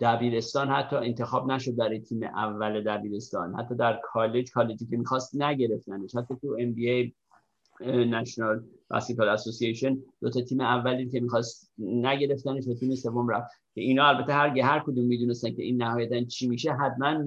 دبیرستان 0.00 0.68
حتی 0.68 0.96
انتخاب 0.96 1.52
نشد 1.52 1.76
برای 1.76 2.00
تیم 2.00 2.22
اول 2.22 2.84
دبیرستان 2.84 3.54
حتی 3.54 3.74
در 3.74 4.00
کالج 4.02 4.50
کالجی 4.50 4.86
که 4.86 4.96
می‌خواست 4.96 5.42
نگرفتنش 5.42 6.16
حتی 6.16 6.34
تو 6.40 6.56
ام 6.60 6.72
بی 6.72 6.90
ای 6.90 7.12
نشنال 7.86 8.64
بسکتبال 8.90 9.28
اسوسییشن 9.28 9.98
دو 10.20 10.30
تا 10.30 10.40
تیم 10.40 10.60
اولی 10.60 11.08
که 11.08 11.20
می‌خواست 11.20 11.72
نگرفتنش 11.78 12.68
و 12.68 12.74
تیم 12.74 12.94
سوم 12.94 13.28
رفت. 13.28 13.50
که 13.74 13.80
اینا 13.80 14.08
البته 14.08 14.32
هر 14.32 14.58
هر 14.58 14.80
کدوم 14.86 15.04
می‌دونستن 15.04 15.54
که 15.54 15.62
این 15.62 15.82
نهایتا 15.82 16.24
چی 16.24 16.48
میشه. 16.48 16.72
حتما 16.72 17.24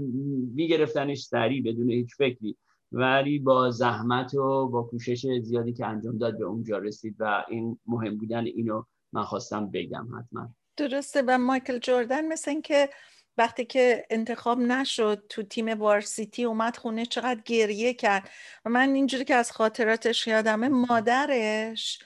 میگرفتنش 0.55 1.21
سریع 1.21 1.63
بدون 1.63 1.89
هیچ 1.89 2.15
فکری. 2.15 2.57
ولی 2.91 3.39
با 3.39 3.69
زحمت 3.69 4.33
و 4.33 4.67
با 4.67 4.83
کوشش 4.83 5.25
زیادی 5.41 5.73
که 5.73 5.85
انجام 5.85 6.17
داد 6.17 6.37
به 6.37 6.45
اونجا 6.45 6.77
رسید 6.77 7.15
و 7.19 7.43
این 7.49 7.79
مهم 7.87 8.17
بودن 8.17 8.45
اینو 8.45 8.83
من 9.13 9.23
خواستم 9.23 9.71
بگم 9.71 10.07
حتما. 10.19 10.49
درسته. 10.77 11.23
و 11.27 11.37
مایکل 11.37 11.77
جوردن 11.77 12.27
مثل 12.27 12.61
که 12.61 12.89
وقتی 13.37 13.65
که 13.65 14.05
انتخاب 14.09 14.59
نشد 14.59 15.25
تو 15.29 15.43
تیم 15.43 15.79
وارسیتی 15.79 16.43
اومد 16.43 16.77
خونه 16.77 17.05
چقدر 17.05 17.41
گریه 17.45 17.93
کرد. 17.93 18.29
و 18.65 18.69
من 18.69 18.89
اینجوری 18.95 19.25
که 19.25 19.35
از 19.35 19.51
خاطراتش 19.51 20.27
یادمه 20.27 20.67
مادرش 20.67 21.99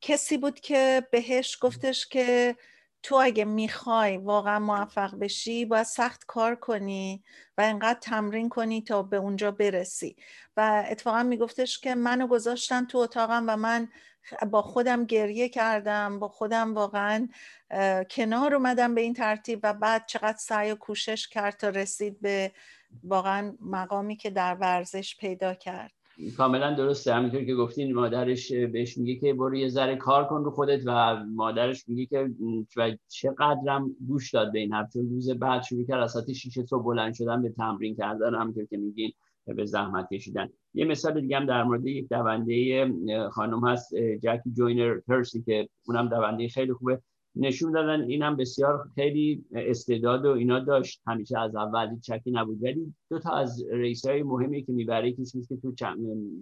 کسی 0.00 0.38
بود 0.38 0.60
که 0.60 1.08
بهش 1.10 1.58
گفتش 1.60 2.06
که 2.06 2.56
تو 3.02 3.14
اگه 3.14 3.44
می‌خوای 3.44 4.16
واقعا 4.16 4.58
موفق 4.58 5.14
بشی 5.18 5.64
باید 5.64 5.86
سخت 5.86 6.24
کار 6.26 6.54
کنی 6.54 7.24
و 7.58 7.60
انقدر 7.60 7.98
تمرین 8.00 8.48
کنی 8.48 8.82
تا 8.82 9.02
به 9.02 9.16
اونجا 9.16 9.50
برسی. 9.50 10.16
و 10.56 10.84
اتفاقا 10.90 11.22
میگفتش 11.22 11.78
که 11.78 11.94
منو 11.94 12.26
گذاشتن 12.26 12.86
تو 12.86 12.98
اتاقم 12.98 13.44
و 13.48 13.56
من 13.56 13.88
با 14.50 14.62
خودم 14.62 15.04
گریه 15.04 15.48
کردم 15.48 16.18
با 16.18 16.28
خودم 16.28 16.74
واقعا 16.74 17.28
کنار 18.10 18.54
اومدم 18.54 18.94
به 18.94 19.00
این 19.00 19.14
ترتیب 19.14 19.60
و 19.62 19.74
بعد 19.74 20.06
چقدر 20.06 20.38
سعی 20.38 20.70
و 20.70 20.74
کوشش 20.74 21.28
کرد 21.28 21.56
تا 21.56 21.68
رسید 21.68 22.20
به 22.20 22.52
واقعا 23.04 23.54
مقامی 23.60 24.16
که 24.16 24.30
در 24.30 24.54
ورزش 24.54 25.16
پیدا 25.16 25.54
کرد. 25.54 25.92
کاملا 26.36 26.74
درسته. 26.74 27.14
همینطور 27.14 27.44
که 27.44 27.54
گفتین 27.54 27.94
مادرش 27.94 28.52
بهش 28.52 28.98
میگه 28.98 29.20
که 29.20 29.34
برو 29.34 29.56
یه 29.56 29.68
ذره 29.68 29.96
کار 29.96 30.26
کن 30.26 30.44
رو 30.44 30.50
خودت 30.50 30.80
و 30.86 31.16
مادرش 31.16 31.88
میگه 31.88 32.06
که 32.06 32.30
چقدرم 33.08 33.96
گوش 34.08 34.34
داد 34.34 34.52
به 34.52 34.58
این 34.58 34.72
حرف. 34.72 34.92
چون 34.92 35.10
روز 35.10 35.30
بعد 35.30 35.62
شروع 35.62 35.86
کرد 35.86 36.02
از 36.02 36.12
ساعت 36.12 36.32
6 36.32 36.60
صبح 36.60 36.84
بلند 36.84 37.14
شدن 37.14 37.42
به 37.42 37.50
تمرین 37.50 37.96
کردن 37.96 38.34
همینطور 38.34 38.66
که 38.66 38.76
میگین. 38.76 39.12
به 39.46 39.64
زحمت 39.64 40.08
کشیدن. 40.12 40.48
یه 40.74 40.84
مثال 40.84 41.20
دیگه 41.20 41.36
هم 41.36 41.46
در 41.46 41.64
مورد 41.64 41.86
یک 41.86 42.08
دونده 42.08 42.90
خانم 43.30 43.66
هست 43.66 43.94
جکی 43.94 44.50
جوینر 44.52 45.00
پرسی 45.00 45.42
که 45.42 45.68
اونم 45.86 46.08
دونده 46.08 46.48
خیلی 46.48 46.72
خوبه. 46.72 47.00
نشون 47.38 47.72
دادن 47.72 48.02
اینم 48.02 48.36
بسیار 48.36 48.88
خیلی 48.94 49.44
استعداد 49.52 50.26
و 50.26 50.28
اینا 50.28 50.60
داشت. 50.60 51.02
همیشه 51.06 51.38
از 51.38 51.56
اول 51.56 52.00
چکی 52.00 52.30
نبود. 52.30 52.62
ولی 52.62 52.94
دو 53.10 53.18
تا 53.18 53.30
از 53.30 53.64
ریس 53.70 54.06
های 54.06 54.22
مهمی 54.22 54.62
که 54.62 54.72
می‌بره 54.72 55.12
کسی 55.12 55.42
که 55.42 55.56
تو 55.56 55.72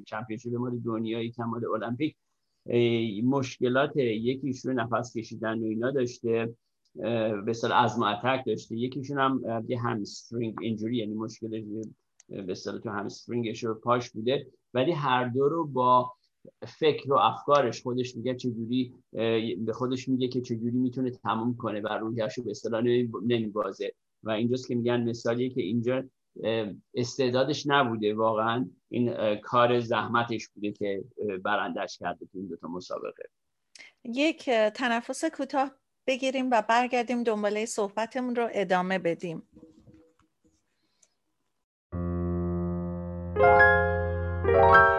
چمپیونشیپ 0.07 0.55
مال 0.55 0.79
دنیایی 0.79 1.31
کمال 1.31 1.65
المپیک 1.65 2.17
مشکلات 3.25 3.97
یکیشون 3.97 4.81
نفس 4.81 5.17
کشیدن 5.17 5.59
و 5.59 5.65
اینا 5.65 5.91
داشته. 5.91 6.55
به 7.45 7.53
سال 7.53 7.73
از 7.73 7.99
داشته. 8.47 8.77
یکیشون 8.77 9.19
هم 9.19 9.65
یه 9.69 9.81
همسترینگ 9.81 10.55
اینجوری 10.61 10.97
یعنی 10.97 11.15
مشکل 11.15 11.65
به 12.29 12.55
تو 12.55 12.91
همسترینگش 12.91 13.65
رو 13.65 13.75
پاش 13.75 14.11
بوده 14.11 14.47
ولی 14.75 14.93
هر 14.93 15.25
دو 15.25 15.49
رو 15.49 15.67
با 15.67 16.13
فکر 16.67 17.13
و 17.13 17.17
افکارش 17.17 17.83
خودش 17.83 18.17
میگه 18.17 18.35
چجوری 18.35 18.95
به 19.59 19.73
خودش 19.73 20.09
میگه 20.09 20.29
که 20.29 20.41
چجوری 20.41 20.77
می‌تونه 20.77 21.11
تموم 21.11 21.57
کنه 21.57 21.81
و 21.81 21.89
روحیش 21.89 22.39
رو 22.39 22.45
به 22.45 22.51
اصطلاح 22.51 22.83
نمیبازه. 23.27 23.93
و 24.23 24.31
اینجاست 24.31 24.69
که 24.69 24.75
میگن 24.75 25.09
مثالیه 25.09 25.51
که 25.51 25.63
اینجا 25.63 26.05
استعدادش 26.95 27.67
نبوده. 27.67 28.15
واقعا 28.15 28.69
این 28.89 29.37
کار 29.37 29.81
زحمتش 29.81 30.49
بوده 30.49 30.73
که 30.73 31.05
برندش 31.43 31.99
کرده 31.99 32.27
تو 32.27 32.39
این 32.39 32.47
دوتا 32.47 32.69
مسابقه. 32.69 33.29
یک 34.05 34.51
تنفس 34.51 35.25
کوتاه 35.25 35.71
بگیریم 36.07 36.49
و 36.51 36.63
برگردیم 36.69 37.23
دنباله 37.23 37.67
صحبتمون 37.67 38.37
رو 38.37 38.49
ادامه 38.53 38.99
بدیم. 38.99 39.43
Thank 43.37 43.63
you. 44.49 44.94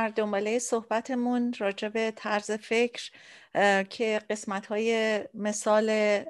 در 0.00 0.08
دنباله 0.08 0.58
صحبتمون 0.58 1.54
راجع 1.58 1.88
به 1.88 2.12
طرز 2.16 2.50
فکر 2.50 3.10
که 3.84 4.20
قسمت 4.30 4.66
های 4.66 5.20
مثال 5.34 5.88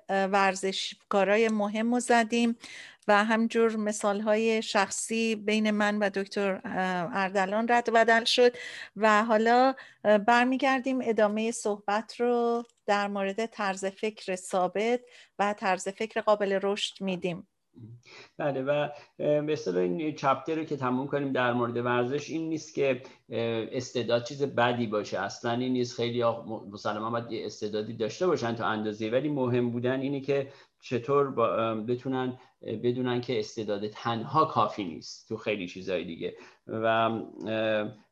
ورزشکارای 0.09 1.49
مهم 1.49 1.95
رو 1.95 2.01
زدیم 2.01 2.57
و 3.09 3.25
همجور 3.25 3.77
مثال 3.77 4.21
های 4.21 4.63
شخصی 4.63 5.37
بین 5.37 5.71
من 5.71 5.99
و 5.99 6.11
دکتر 6.15 6.61
اردلان 7.15 7.67
رد 7.69 7.89
و 7.89 7.93
بدل 7.93 8.25
شد 8.25 8.57
و 8.97 9.25
حالا 9.25 9.75
برمیگردیم 10.27 10.99
ادامه 11.03 11.51
صحبت 11.51 12.21
رو 12.21 12.65
در 12.87 13.09
مورد 13.09 13.47
طرز 13.47 13.85
فکر 13.85 14.37
ثابت 14.37 15.01
و 15.39 15.55
طرز 15.55 15.89
فکر 15.89 16.21
قابل 16.21 16.59
رشد 16.63 17.03
میدیم. 17.03 17.49
بله 18.39 18.63
و 18.63 18.89
به 19.19 19.81
این 19.81 20.15
چپتر 20.15 20.55
رو 20.55 20.65
که 20.65 20.77
تموم 20.77 21.07
کنیم 21.07 21.33
در 21.33 21.53
مورد 21.53 21.77
ورزش 21.77 22.31
این 22.31 22.49
نیست 22.49 22.75
که 22.75 23.03
استعداد 23.73 24.25
چیز 24.25 24.43
بدی 24.43 24.87
باشه. 24.87 25.19
اصلا 25.19 25.53
این 25.53 25.73
نیست. 25.73 25.97
خیلی 25.97 26.25
مسلما 26.71 27.11
باید 27.11 27.33
یه 27.33 27.47
استعدادی 27.47 27.93
داشته 27.93 28.27
باشن 28.27 28.55
تا 28.55 28.67
اندازه 28.67 29.11
ولی 29.11 29.29
مهم 29.29 29.71
بودن 29.71 30.01
اینه 30.01 30.21
که 30.21 30.53
چطور 30.83 31.31
بتونن 31.83 32.39
بدونن 32.63 33.21
که 33.21 33.39
استعداد 33.39 33.89
تنها 33.89 34.45
کافی 34.45 34.85
نیست 34.85 35.29
تو 35.29 35.37
خیلی 35.37 35.69
چیزهای 35.69 36.05
دیگه. 36.05 36.37
و 36.67 37.11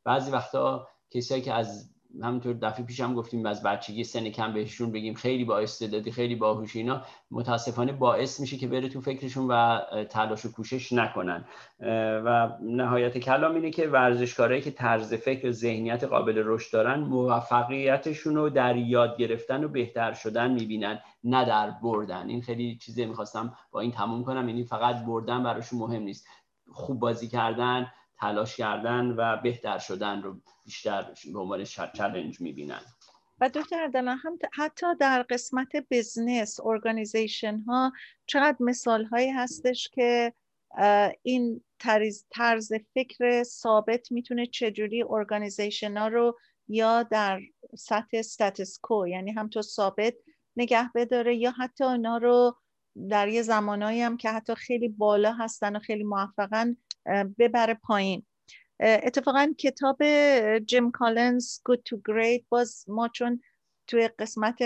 بعضی 0.05 0.31
وقتا 0.31 0.88
کسایی 1.11 1.43
که 1.43 1.53
از 1.53 1.91
همونطور 2.23 2.53
دفعه 2.53 2.85
پیش 2.85 3.00
هم 3.00 3.15
گفتیم 3.15 3.47
از 3.47 3.62
بچگی 3.62 4.05
سن 4.05 4.29
کم 4.31 4.53
بهشون 4.53 4.93
بگیم 4.93 5.15
خیلی 5.15 5.45
با 5.45 5.59
استعدادی 5.59 6.12
خیلی 6.12 6.35
باهوش 6.35 6.77
اینا 6.77 7.03
متاسفانه 7.31 7.93
باعث 7.93 8.41
میشه 8.41 8.57
که 8.57 8.69
بره 8.69 8.88
تو 8.88 9.00
فکرشون 9.00 9.47
و 9.49 9.81
تلاش 10.05 10.45
و 10.45 10.53
کوشش 10.53 10.93
نکنن. 10.93 11.45
و 12.25 12.49
نهایت 12.62 13.19
کلام 13.19 13.55
اینه 13.55 13.71
که 13.71 13.88
ورزشکارایی 13.88 14.61
که 14.61 14.71
طرز 14.71 15.15
فکر 15.15 15.50
ذهنیت 15.50 16.05
قابل 16.05 16.43
رشد 16.45 16.73
دارن 16.73 17.00
موفقیتشون 17.00 18.35
رو 18.35 18.50
در 18.50 18.77
یاد 18.77 19.17
گرفتن 19.17 19.65
و 19.65 19.69
بهتر 19.69 20.12
شدن 20.12 20.50
می‌بینن 20.50 21.00
نه 21.25 21.45
در 21.45 21.71
بردن. 21.71 22.29
این 22.29 22.43
خیلی 22.43 22.77
چیزی 22.77 23.05
می‌خواستم 23.05 23.55
با 23.71 23.81
این 23.81 23.93
تموم 23.93 24.25
کنم 24.25 24.49
یعنی 24.49 24.65
فقط 24.65 25.05
بردن 25.05 25.43
براشون 25.43 25.79
مهم 25.79 26.03
نیست. 26.03 26.27
خوب 26.73 27.00
بازی 27.00 27.29
کردن 27.29 27.87
تلاش 28.21 28.57
کردن 28.57 29.07
و 29.07 29.37
بهتر 29.43 29.79
شدن 29.79 30.23
رو 30.23 30.41
بیشتر 30.65 31.15
به 31.33 31.39
عنوان 31.39 31.65
چلنج 31.65 32.41
می‌بینن. 32.41 32.81
و 33.41 33.49
دکتر 33.49 33.85
عدلان 33.85 34.19
هم 34.19 34.39
حتی 34.55 34.87
در 35.01 35.23
قسمت 35.23 35.69
business 35.91 36.61
organization 36.65 37.59
ها 37.59 37.93
چقدر 38.27 38.57
مثال 38.61 39.05
هایی 39.05 39.31
هستش 39.31 39.89
که 39.89 40.33
این 41.23 41.65
طرز 42.31 42.73
فکر 42.95 43.43
ثابت 43.43 44.13
می‌تونه 44.13 44.47
چجوری 44.47 45.05
organization 45.09 45.97
ها 45.97 46.09
رو 46.09 46.39
یا 46.69 47.03
در 47.03 47.41
سطح 47.79 48.23
status 48.23 48.79
quo 48.79 49.07
یعنی 49.09 49.31
همونطور 49.31 49.62
ثابت 49.63 50.15
نگه 50.57 50.91
بداره 50.95 51.37
یا 51.37 51.51
حتی 51.51 51.85
اونا 51.85 52.17
رو 52.17 52.57
در 53.11 53.29
یه 53.29 53.43
زمانایی 53.43 54.03
هم 54.03 54.17
که 54.17 54.31
حتی 54.31 54.55
خیلی 54.55 54.89
بالا 54.89 55.33
هستن 55.33 55.77
و 55.77 55.79
خیلی 55.79 56.05
موفقن 56.05 56.77
ببره 57.38 57.75
پایین. 57.75 58.27
اتفاقا 58.81 59.55
کتاب 59.59 60.03
جیم 60.67 60.91
کالینز 60.91 61.59
Good 61.71 61.79
to 61.91 61.97
Great 61.97 62.43
باز 62.49 62.85
ما 62.88 63.09
چون 63.09 63.41
توی 63.87 64.09
قسمت 64.09 64.62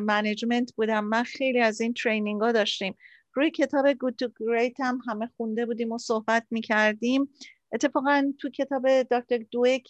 management 0.00 0.72
بودم 0.72 1.04
من 1.04 1.22
خیلی 1.22 1.60
از 1.60 1.80
این 1.80 1.94
training 1.94 2.40
ها 2.40 2.52
داشتیم. 2.52 2.96
روی 3.34 3.50
کتاب 3.50 3.92
Good 3.92 4.14
to 4.22 4.28
Great 4.28 4.80
هم 4.80 5.00
همه 5.08 5.30
خونده 5.36 5.66
بودیم 5.66 5.92
و 5.92 5.98
صحبت 5.98 6.46
می‌کردیم. 6.50 7.28
اتفاقا 7.72 8.32
تو 8.38 8.50
کتاب 8.50 9.02
دکتر 9.02 9.38
دویک 9.50 9.88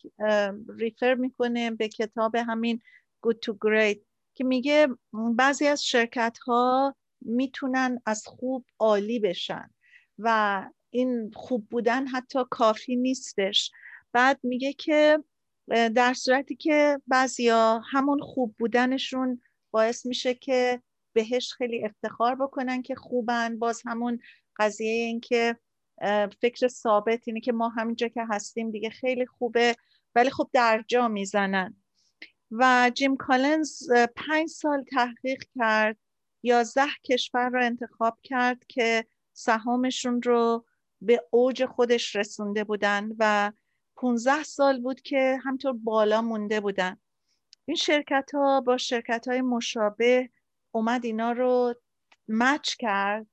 refer 0.79 1.15
می‌کنه 1.15 1.71
به 1.71 1.89
کتاب 1.89 2.37
همین 2.37 2.81
Good 3.27 3.37
to 3.47 3.53
Great 3.53 3.99
که 4.35 4.45
میگه 4.45 4.89
بعضی 5.37 5.67
از 5.67 5.85
شرکت 5.85 6.39
ها 6.39 6.97
می‌تونن 7.21 8.03
از 8.07 8.27
خوب 8.27 8.65
عالی 8.79 9.19
بشن 9.19 9.71
و 10.19 10.65
این 10.91 11.31
خوب 11.35 11.69
بودن 11.69 12.07
حتی 12.07 12.39
کافی 12.51 12.97
نیستش. 12.97 13.71
بعد 14.13 14.41
میگه 14.43 14.73
که 14.73 15.25
در 15.69 16.15
صورتی 16.15 16.57
که 16.57 17.01
بعضیا 17.07 17.83
همون 17.93 18.21
خوب 18.21 18.55
بودنشون 18.59 19.43
باعث 19.71 20.07
میشه 20.07 20.35
که 20.35 20.83
بهش 21.13 21.53
خیلی 21.53 21.85
افتخار 21.85 22.35
بکنن 22.35 22.83
که 22.83 22.95
خوبن. 22.95 23.59
باز 23.59 23.83
همون 23.87 24.19
قضیه 24.57 24.93
این 24.93 25.21
که 25.21 25.57
فکر 26.41 26.69
ثابت 26.69 27.23
اینه 27.27 27.41
که 27.41 27.53
ما 27.53 27.69
همینجا 27.69 28.09
که 28.09 28.25
هستیم 28.31 28.71
دیگه 28.71 28.91
خیلی 28.91 29.27
خوبه 29.27 29.77
ولی 30.15 30.31
خب 30.31 30.51
در 30.53 30.85
جا 30.89 31.09
می‌زنن. 31.09 31.77
و 32.51 32.91
جیم 32.95 33.17
کالنز 33.17 33.91
پنج 34.17 34.49
سال 34.49 34.85
تحقیق 34.85 35.45
کرد 35.59 35.97
یازده 36.43 36.91
کشور 37.05 37.49
رو 37.49 37.65
انتخاب 37.65 38.19
کرد 38.23 38.65
که 38.69 39.07
سهامشون 39.33 40.23
رو 40.23 40.65
به 41.03 41.23
اوج 41.31 41.65
خودش 41.65 42.17
رسونده 42.17 42.65
بودن 42.65 43.11
و 43.19 43.53
15 43.97 44.43
سال 44.43 44.81
بود 44.81 45.01
که 45.01 45.39
همطور 45.45 45.73
بالا 45.73 46.23
مونده 46.23 46.61
بودن. 46.61 46.97
این 47.65 47.77
شرکت 47.77 48.31
ها 48.35 48.61
با 48.61 48.77
شرکت 48.77 49.29
های 49.29 49.41
مشابه 49.41 50.31
اومد 50.71 51.05
اینا 51.05 51.33
رو 51.33 51.75
مچ 52.29 52.75
کرد 52.79 53.27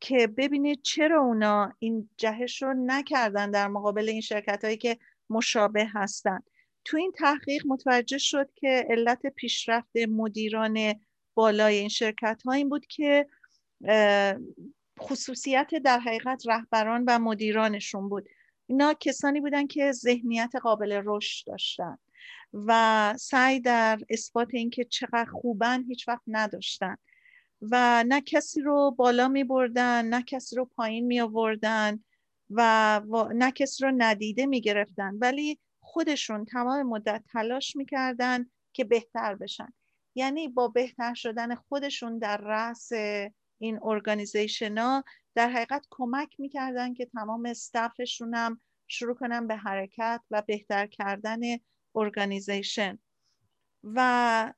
که 0.00 0.26
ببینید 0.26 0.82
چرا 0.82 1.20
اونا 1.20 1.72
این 1.78 2.10
جهش 2.16 2.62
رو 2.62 2.74
نکردن 2.86 3.50
در 3.50 3.68
مقابل 3.68 4.08
این 4.08 4.20
شرکت 4.20 4.64
هایی 4.64 4.76
که 4.76 4.98
مشابه 5.30 5.86
هستن. 5.94 6.40
تو 6.84 6.96
این 6.96 7.12
تحقیق 7.12 7.62
متوجه 7.66 8.18
شد 8.18 8.50
که 8.54 8.86
علت 8.90 9.26
پیشرفت 9.26 9.96
مدیران 10.08 10.94
بالای 11.34 11.76
این 11.76 11.88
شرکت 11.88 12.42
ها 12.44 12.52
این 12.52 12.68
بود 12.68 12.86
که 12.86 13.26
خصوصیت 15.00 15.74
در 15.84 15.98
حقیقت 15.98 16.42
رهبران 16.46 17.04
و 17.06 17.18
مدیرانشون 17.18 18.08
بود. 18.08 18.28
اینا 18.66 18.94
کسانی 18.94 19.40
بودن 19.40 19.66
که 19.66 19.92
ذهنیت 19.92 20.52
قابل 20.62 21.02
رشد 21.04 21.46
داشتن 21.46 21.98
و 22.52 23.14
سعی 23.18 23.60
در 23.60 23.98
اثبات 24.10 24.48
اینکه 24.54 24.84
چقدر 24.84 25.30
خوبن 25.30 25.84
هیچ 25.84 26.08
وقت 26.08 26.22
نداشتن 26.26 26.96
و 27.62 28.04
نه 28.08 28.20
کسی 28.20 28.60
رو 28.60 28.90
بالا 28.90 29.28
می 29.28 29.44
بردن 29.44 30.04
نه 30.04 30.22
کسی 30.22 30.56
رو 30.56 30.64
پایین 30.64 31.06
می 31.06 31.20
آوردن 31.20 32.04
و 32.50 33.00
نه 33.34 33.52
کسی 33.52 33.84
رو 33.84 33.92
ندیده 33.96 34.46
می 34.46 34.60
گرفتن 34.60 35.14
ولی 35.20 35.58
خودشون 35.80 36.44
تمام 36.44 36.82
مدت 36.82 37.24
تلاش 37.32 37.76
می 37.76 37.86
کردن 37.86 38.46
که 38.72 38.84
بهتر 38.84 39.34
بشن. 39.34 39.72
یعنی 40.14 40.48
با 40.48 40.68
بهتر 40.68 41.14
شدن 41.14 41.54
خودشون 41.54 42.18
در 42.18 42.36
رأس 42.36 42.90
این 43.58 43.78
organization 43.82 44.78
ها 44.78 45.04
در 45.34 45.50
حقیقت 45.50 45.86
کمک 45.90 46.40
می‌کردن 46.40 46.94
که 46.94 47.06
تمام 47.06 47.46
staff 47.46 47.95
شون 47.95 48.34
هم 48.34 48.60
شروع 48.86 49.14
کنن 49.14 49.46
به 49.46 49.56
حرکت 49.56 50.20
و 50.30 50.42
بهتر 50.42 50.86
کردن 50.86 51.40
organization 51.94 52.98
و 53.84 54.52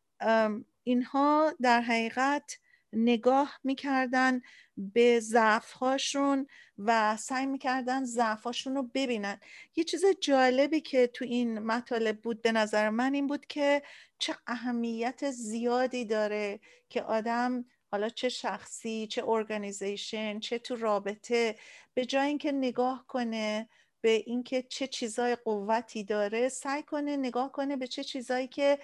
اینها 0.85 1.53
در 1.61 1.81
حقیقت 1.81 2.59
نگاه 2.93 3.61
می‌کردن 3.65 4.41
به 4.77 5.21
ضعفهاشون 5.21 6.47
و 6.79 7.17
سعی 7.17 7.47
می‌کردن 7.47 8.05
ضعفهاشون 8.05 8.75
رو 8.75 8.83
ببینن. 8.95 9.41
یه 9.77 9.85
چیز 9.85 10.05
جالبی 10.21 10.81
که 10.81 11.07
تو 11.07 11.25
این 11.25 11.59
مطالب 11.59 12.21
بود 12.21 12.43
به 12.43 12.53
نظر 12.53 12.91
من 12.91 13.15
این 13.15 13.27
بود 13.27 13.47
که 13.47 13.83
چه 14.19 14.35
اهمیت 14.47 15.31
زیادی 15.31 16.05
داره 16.05 16.61
که 16.89 17.03
آدم 17.03 17.65
حالا 17.90 18.09
چه 18.09 18.29
شخصی 18.29 19.07
چه 19.07 19.29
ارگانیزیشن 19.29 20.40
چه 20.40 20.59
تو 20.59 20.77
رابطه 20.77 21.57
به 21.94 22.05
جای 22.05 22.27
اینکه 22.27 22.53
نگاه 22.53 23.05
کنه 23.07 23.68
به 24.01 24.22
اینکه 24.27 24.62
چه 24.62 24.87
چیزای 24.87 25.37
قوتی 25.37 26.05
داره 26.05 26.48
سعی 26.48 26.83
کنه 26.83 27.16
نگاه 27.16 27.53
کنه 27.53 27.77
به 27.77 27.87
چه 27.87 28.05
چیزایی 28.05 28.48
که 28.48 28.79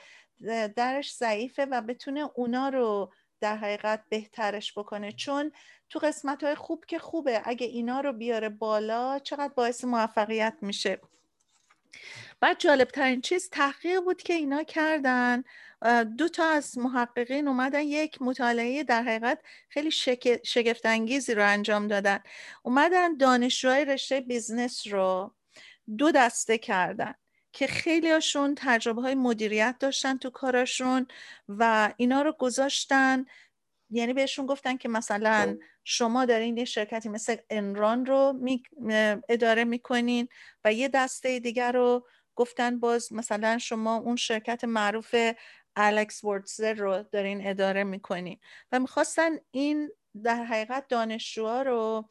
درش 0.76 1.14
ضعیفه 1.14 1.64
و 1.64 1.80
بتونه 1.80 2.30
اونا 2.34 2.68
رو 2.68 3.12
در 3.40 3.56
حقیقت 3.56 4.04
بهترش 4.08 4.78
بکنه. 4.78 5.12
چون 5.12 5.52
تو 5.90 5.98
قسمت 5.98 6.44
های 6.44 6.54
خوب 6.54 6.84
که 6.84 6.98
خوبه. 6.98 7.42
اگه 7.44 7.66
اینا 7.66 8.00
رو 8.00 8.12
بیاره 8.12 8.48
بالا 8.48 9.18
چقدر 9.18 9.52
باعث 9.54 9.84
موفقیت 9.84 10.54
میشه. 10.60 11.00
بعد 12.44 12.58
جالب 12.58 12.88
ترین 12.88 13.20
چیز 13.20 13.48
تحقیق 13.50 14.00
بود 14.00 14.22
که 14.22 14.32
اینا 14.32 14.62
کردن. 14.62 15.44
دو 16.18 16.28
تا 16.28 16.44
از 16.44 16.78
محققین 16.78 17.48
اومدن 17.48 17.80
یک 17.80 18.22
مطالعه 18.22 18.84
در 18.84 19.02
حقیقت 19.02 19.40
خیلی 19.68 19.90
شگفت 20.44 20.86
انگیزی 20.86 21.34
رو 21.34 21.48
انجام 21.48 21.88
دادن. 21.88 22.18
اومدن 22.62 23.16
دانشجوهای 23.16 23.84
رشته 23.84 24.20
business 24.20 24.86
رو 24.86 25.34
دو 25.98 26.10
دسته 26.10 26.58
کردن 26.58 27.14
که 27.52 27.66
خیلی 27.66 28.10
هاشون 28.10 28.54
تجربه 28.58 29.02
های 29.02 29.14
مدیریت 29.14 29.76
داشتن 29.80 30.18
تو 30.18 30.30
کارشون 30.30 31.06
و 31.48 31.92
اینا 31.96 32.22
رو 32.22 32.32
گذاشتن. 32.32 33.24
یعنی 33.90 34.12
بهشون 34.12 34.46
گفتن 34.46 34.76
که 34.76 34.88
مثلا 34.88 35.58
شما 35.84 36.24
دارین 36.24 36.56
یه 36.56 36.64
شرکتی 36.64 37.08
مثل 37.08 37.36
Enron 37.50 38.06
رو 38.06 38.40
اداره 39.28 39.64
می‌کنین 39.64 40.28
و 40.64 40.72
یه 40.72 40.88
دسته 40.88 41.38
دیگر 41.38 41.72
رو 41.72 42.06
گفتن 42.36 42.80
باز 42.80 43.12
مثلا 43.12 43.58
شما 43.58 43.96
اون 43.96 44.16
شرکت 44.16 44.64
معروف 44.64 45.14
الکس 45.76 46.24
وردزر 46.24 46.74
رو 46.74 47.02
دارین 47.12 47.46
اداره 47.48 47.84
می‌کنین 47.84 48.38
و 48.72 48.78
می‌خواستن 48.80 49.30
این 49.50 49.90
در 50.24 50.44
حقیقت 50.44 50.88
دانشجوها 50.88 51.62
رو 51.62 52.08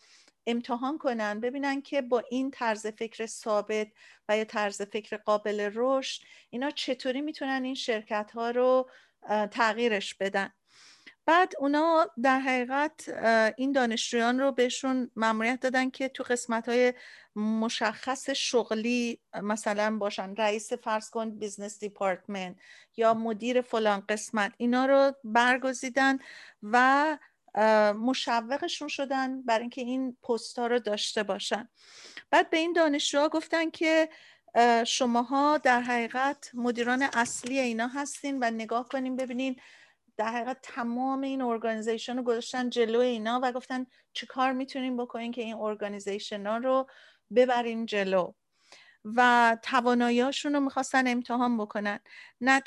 امتحان 0.48 0.98
کنن 0.98 1.40
ببینن 1.40 1.82
که 1.82 2.02
با 2.02 2.24
این 2.32 2.52
طرز 2.52 2.88
فکر 2.88 3.26
ثابت 3.26 3.88
و 4.30 4.38
یا 4.38 4.44
طرز 4.46 4.82
فکر 4.82 5.18
قابل 5.18 5.72
رشد 5.76 6.22
اینا 6.50 6.72
چطوری 6.72 7.22
می‌تونن 7.22 7.62
این 7.64 7.76
شرکت 7.76 8.32
ها 8.32 8.52
رو 8.52 8.90
تغییرش 9.52 10.14
بدن. 10.16 10.54
بعد 11.26 11.54
اونا 11.60 12.08
در 12.22 12.40
حقیقت 12.40 13.10
این 13.58 13.72
دانشجویان 13.72 14.40
رو 14.40 14.52
بهشون 14.52 15.12
ممنوعیت 15.16 15.60
دادن 15.60 15.90
که 15.90 16.10
تو 16.10 16.24
قسمت 16.24 16.70
های 16.70 16.94
مشخص 17.36 18.30
شغلی 18.30 19.20
مثلا 19.42 19.98
باشن 19.98 20.36
رئیس 20.36 20.74
فرض 20.74 21.10
کن 21.10 21.30
business 21.30 21.80
department 21.80 22.56
یا 22.98 23.14
مدیر 23.14 23.62
فلان 23.62 24.04
قسمت 24.10 24.54
اینا 24.58 24.86
رو 24.86 25.14
برگزیدن 25.24 26.20
و 26.64 27.18
مشوقشون 28.00 28.88
شدن 28.88 29.42
برای 29.42 29.62
اینکه 29.62 29.82
این 29.82 30.18
پست 30.24 30.60
ها 30.60 30.68
رو 30.68 30.80
داشته 30.80 31.24
باشن. 31.24 31.70
بعد 32.30 32.50
به 32.50 32.58
این 32.58 32.74
دانشجوها 32.74 33.30
گفتن 33.30 33.70
که 33.70 34.10
شماها 34.88 35.58
در 35.58 35.82
حقیقت 35.82 36.52
مدیران 36.54 37.02
اصلی 37.02 37.60
اینا 37.60 37.88
هستین 37.88 38.38
و 38.42 38.52
نگاه 38.52 38.88
کنین 38.90 39.16
ببینین 39.16 39.56
در 40.18 40.28
حقیقت 40.28 40.58
تمام 40.64 41.22
این 41.22 41.42
organization 41.42 42.18
رو 42.18 42.24
گذاشتن 42.24 42.70
جلو 42.70 43.00
اینا 43.00 43.40
و 43.44 43.52
گفتن 43.52 43.86
چه 44.14 44.26
کار 44.26 44.52
می‌تونیم 44.52 44.98
بکنین 44.98 45.32
که 45.32 45.42
این 45.42 45.56
organization 45.56 46.48
ها 46.48 46.58
رو 46.58 46.88
ببرین 47.36 47.86
جلو. 47.86 48.34
و 49.06 49.58
تواناییاشون 49.64 50.54
رو 50.54 50.60
می‌خواستن 50.60 51.08
امتحان 51.08 51.58
بکنن. 51.58 52.00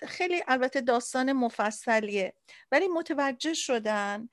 خیلی 0.08 0.42
البته 0.48 0.80
داستان 0.80 1.32
مفصلیه. 1.32 2.34
ولی 2.72 2.88
متوجه 2.88 3.54
شدن 3.54 4.28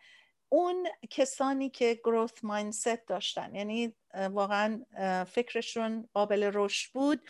اون 0.50 0.88
کسانی 1.10 1.70
که 1.70 2.00
growth 2.04 2.44
mindset 2.44 3.08
داشتن. 3.08 3.56
یعنی 3.56 3.96
واقعا 4.14 4.82
فکرشون 5.26 6.10
قابل 6.14 6.52
رشد 6.54 6.92
بود. 6.94 7.22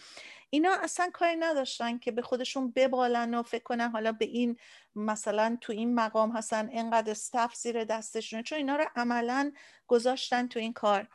اینا 0.49 0.75
اصلا 0.81 1.09
کاری 1.13 1.35
نداشتن 1.35 1.97
که 1.97 2.11
به 2.11 2.21
خودشون 2.21 2.71
ببالن 2.71 3.33
و 3.33 3.43
فکر 3.43 3.63
کنن 3.63 3.91
حالا 3.91 4.11
به 4.11 4.25
این 4.25 4.57
مثلا 4.95 5.57
تو 5.61 5.73
این 5.73 5.95
مقام 5.95 6.31
هستن 6.31 6.69
اینقدر 6.69 7.11
staff 7.11 7.55
زیر 7.55 7.83
دستشونه 7.83 8.43
چون 8.43 8.57
اینا 8.57 8.75
رو 8.75 8.85
عملا 8.95 9.51
گذاشتن 9.87 10.47
تو 10.47 10.59
این 10.59 10.73
کار. 10.73 11.07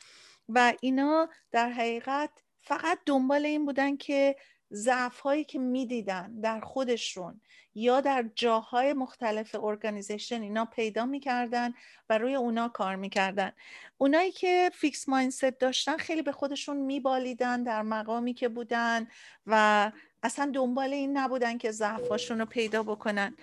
و 0.48 0.72
اینا 0.80 1.28
در 1.50 1.70
حقیقت 1.70 2.30
فقط 2.60 2.98
دنبال 3.06 3.46
این 3.46 3.66
بودن 3.66 3.96
که 3.96 4.36
ضعف 4.72 5.20
هایی 5.20 5.44
که 5.44 5.58
می‌دیدن 5.58 6.40
در 6.40 6.60
خودشون 6.60 7.40
یا 7.74 8.00
در 8.00 8.24
جاهای 8.34 8.92
مختلف 8.92 9.54
organization 9.54 10.42
اینا 10.42 10.64
پیدا 10.64 11.06
می‌کردن 11.06 11.74
و 12.10 12.18
روی 12.18 12.34
اونا 12.34 12.68
کار 12.68 12.96
می‌کردن. 12.96 13.52
اونایی 13.98 14.32
که 14.32 14.70
fixed 14.74 15.08
mindset 15.08 15.44
داشتن 15.44 15.96
خیلی 15.96 16.22
به 16.22 16.32
خودشون 16.32 16.76
میبالیدن 16.76 17.62
در 17.62 17.82
مقامی 17.82 18.34
که 18.34 18.48
بودن 18.48 19.08
و 19.46 19.92
اصلا 20.22 20.50
دنبال 20.54 20.92
این 20.92 21.16
نبودن 21.16 21.58
که 21.58 21.70
ضعفاشون 21.70 22.38
رو 22.38 22.46
پیدا 22.46 22.82
بکنن. 22.82 23.36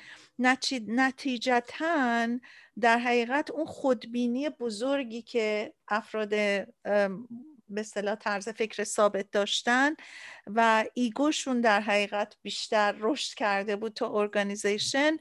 نتیجتا 0.87 2.27
در 2.81 2.97
حقیقت 2.97 3.51
اون 3.51 3.65
خودبینی 3.65 4.49
بزرگی 4.49 5.21
که 5.21 5.73
افراد 5.87 6.33
به 7.69 7.81
اصطلاح 7.81 8.15
طرز 8.15 8.49
فکر 8.49 8.83
ثابت 8.83 9.31
داشتن 9.31 9.95
و 10.47 10.85
ایگوشون 10.93 11.61
در 11.61 11.81
حقیقت 11.81 12.35
بیشتر 12.41 12.95
رشد 12.99 13.33
کرده 13.33 13.75
بود 13.75 13.93
تا 13.93 14.19
ارگانیزیشن 14.19 15.17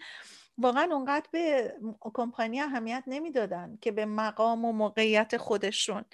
واقعا 0.58 0.94
اونقدر 0.94 1.26
به 1.32 1.74
کمپانی 2.00 2.60
اهمیت 2.60 3.04
نمی‌دادن 3.06 3.78
که 3.80 3.92
به 3.92 4.06
مقام 4.06 4.64
و 4.64 4.72
موقعیت 4.72 5.36
خودشون. 5.36 6.04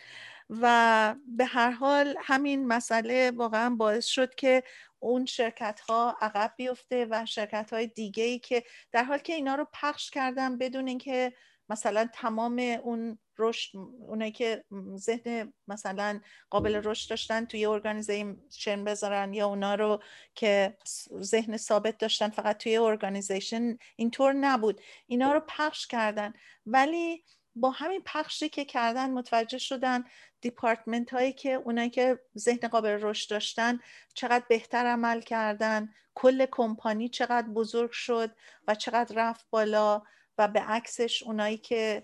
و 0.50 1.14
به 1.26 1.44
هر 1.44 1.70
حال 1.70 2.14
همین 2.20 2.66
مسئله 2.66 3.30
واقعا 3.30 3.70
باعث 3.70 4.06
شد 4.06 4.34
که 4.34 4.62
اون 4.98 5.26
شرکت 5.26 5.80
ها 5.80 6.16
عقب 6.20 6.52
بیفته 6.56 7.06
و 7.10 7.26
شرکت 7.26 7.72
های 7.72 7.86
دیگه 7.86 8.24
ای 8.24 8.38
که 8.38 8.64
در 8.92 9.04
حال 9.04 9.18
که 9.18 9.32
اینا 9.32 9.54
رو 9.54 9.66
پخش 9.72 10.10
کردن 10.10 10.58
بدون 10.58 10.88
اینکه 10.88 11.32
مثلا 11.70 12.08
تمام 12.12 12.58
اون 12.58 13.18
رشد 13.38 13.78
اونایی 14.08 14.32
که 14.32 14.64
ذهن 14.96 15.52
مثلا 15.68 16.20
قابل 16.50 16.80
رشد 16.84 17.10
داشتن 17.10 17.44
توی 17.44 17.66
organization 17.66 18.84
بذارن 18.84 19.34
یا 19.34 19.46
اونا 19.46 19.74
رو 19.74 20.02
که 20.34 20.76
ذهن 21.20 21.56
ثابت 21.56 21.98
داشتن 21.98 22.28
فقط 22.28 22.56
توی 22.56 22.76
organization 22.76 23.78
اینطور 23.96 24.32
نبود. 24.32 24.80
اینا 25.06 25.32
رو 25.32 25.40
پخش 25.48 25.86
کردن. 25.86 26.32
ولی 26.66 27.24
با 27.54 27.70
همین 27.70 28.02
پخشی 28.06 28.48
که 28.48 28.64
کردن 28.64 29.10
متوجه 29.10 29.58
شدن 29.58 30.04
دیپارتمنت 30.40 31.10
هایی 31.12 31.32
که 31.32 31.52
اونایی 31.52 31.90
که 31.90 32.18
ذهن 32.38 32.68
قابل 32.68 32.98
رشد 33.00 33.30
داشتن 33.30 33.78
چقدر 34.14 34.44
بهتر 34.48 34.86
عمل 34.86 35.20
کردن 35.20 35.88
کل 36.14 36.46
کمپانی 36.50 37.08
چقدر 37.08 37.48
بزرگ 37.48 37.90
شد 37.90 38.30
و 38.68 38.74
چقدر 38.74 39.14
رفت 39.16 39.46
بالا. 39.50 40.02
و 40.40 40.48
به 40.48 40.60
عکسش 40.60 41.22
اونایی 41.22 41.56
که 41.56 42.02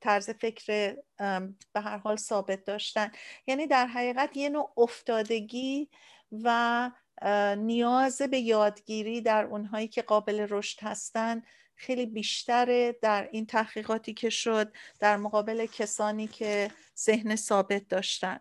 طرز 0.00 0.30
فکر 0.30 0.96
به 1.72 1.80
هر 1.80 1.98
حال 1.98 2.16
ثابت 2.16 2.64
داشتن. 2.64 3.10
یعنی 3.46 3.66
در 3.66 3.86
حقیقت 3.86 4.36
یه 4.36 4.48
نوع 4.48 4.72
افتادگی 4.76 5.88
و 6.32 6.90
نیاز 7.56 8.22
به 8.22 8.38
یادگیری 8.38 9.20
در 9.20 9.44
اونهایی 9.44 9.88
که 9.88 10.02
قابل 10.02 10.46
رشد 10.50 10.80
هستن 10.82 11.42
خیلی 11.74 12.06
بیشتره 12.06 12.98
در 13.02 13.28
این 13.32 13.46
تحقیقاتی 13.46 14.14
که 14.14 14.30
شد 14.30 14.72
در 15.00 15.16
مقابل 15.16 15.66
کسانی 15.66 16.26
که 16.26 16.70
ذهن 16.98 17.36
ثابت 17.36 17.88
داشتن. 17.88 18.40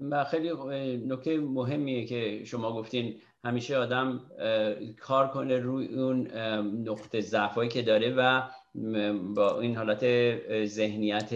و 0.00 0.24
خیلی 0.24 0.52
نکته 0.96 1.38
مهمیه 1.38 2.06
که 2.06 2.44
شما 2.44 2.72
گفتین 2.72 3.20
همیشه 3.46 3.76
آدم 3.76 4.20
کار 5.00 5.28
کنه 5.28 5.58
روی 5.58 5.86
اون 5.86 6.30
نقطه 6.88 7.20
ضعفایی 7.20 7.68
که 7.68 7.82
داره 7.82 8.14
و 8.18 8.42
با 9.34 9.60
این 9.60 9.76
حالت 9.76 10.04
ذهنیت 10.64 11.30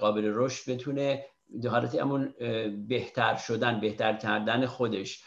قابل 0.00 0.30
رشد 0.34 0.72
بتونه 0.72 1.24
حالت 1.70 1.94
همون 1.94 2.34
بهتر 2.88 3.36
شدن 3.36 3.80
بهتر 3.80 4.16
کردن 4.16 4.66
خودش 4.66 5.22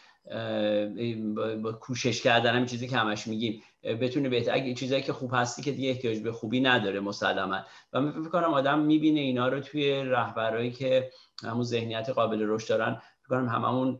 با 1.63 1.71
کوشش 1.81 2.21
کردن 2.21 2.53
همین 2.53 2.65
چیزی 2.65 2.87
که 2.87 2.97
همش 2.97 3.27
میگیم 3.27 3.61
بتونه 3.83 4.29
بهتر. 4.29 4.53
اگه 4.53 4.73
چیزایی 4.73 5.01
که 5.01 5.13
خوب 5.13 5.31
هستی 5.33 5.61
که 5.61 5.71
دیگه 5.71 5.89
احتیاج 5.89 6.19
به 6.19 6.31
خوبی 6.31 6.59
نداره 6.59 6.99
مسلما. 6.99 7.59
و 7.93 8.01
من 8.01 8.11
فکر 8.11 8.29
کنم 8.29 8.53
آدم 8.53 8.79
می‌بینه 8.79 9.19
اینا 9.19 9.47
رو 9.47 9.59
توی 9.59 10.03
رهبرایی 10.03 10.71
که 10.71 11.09
همون 11.43 11.63
ذهنیت 11.63 12.09
قابل 12.09 12.43
رشد 12.47 12.69
دارن. 12.69 13.01
فکر 13.23 13.29
کنم 13.29 13.49
هممون 13.49 13.99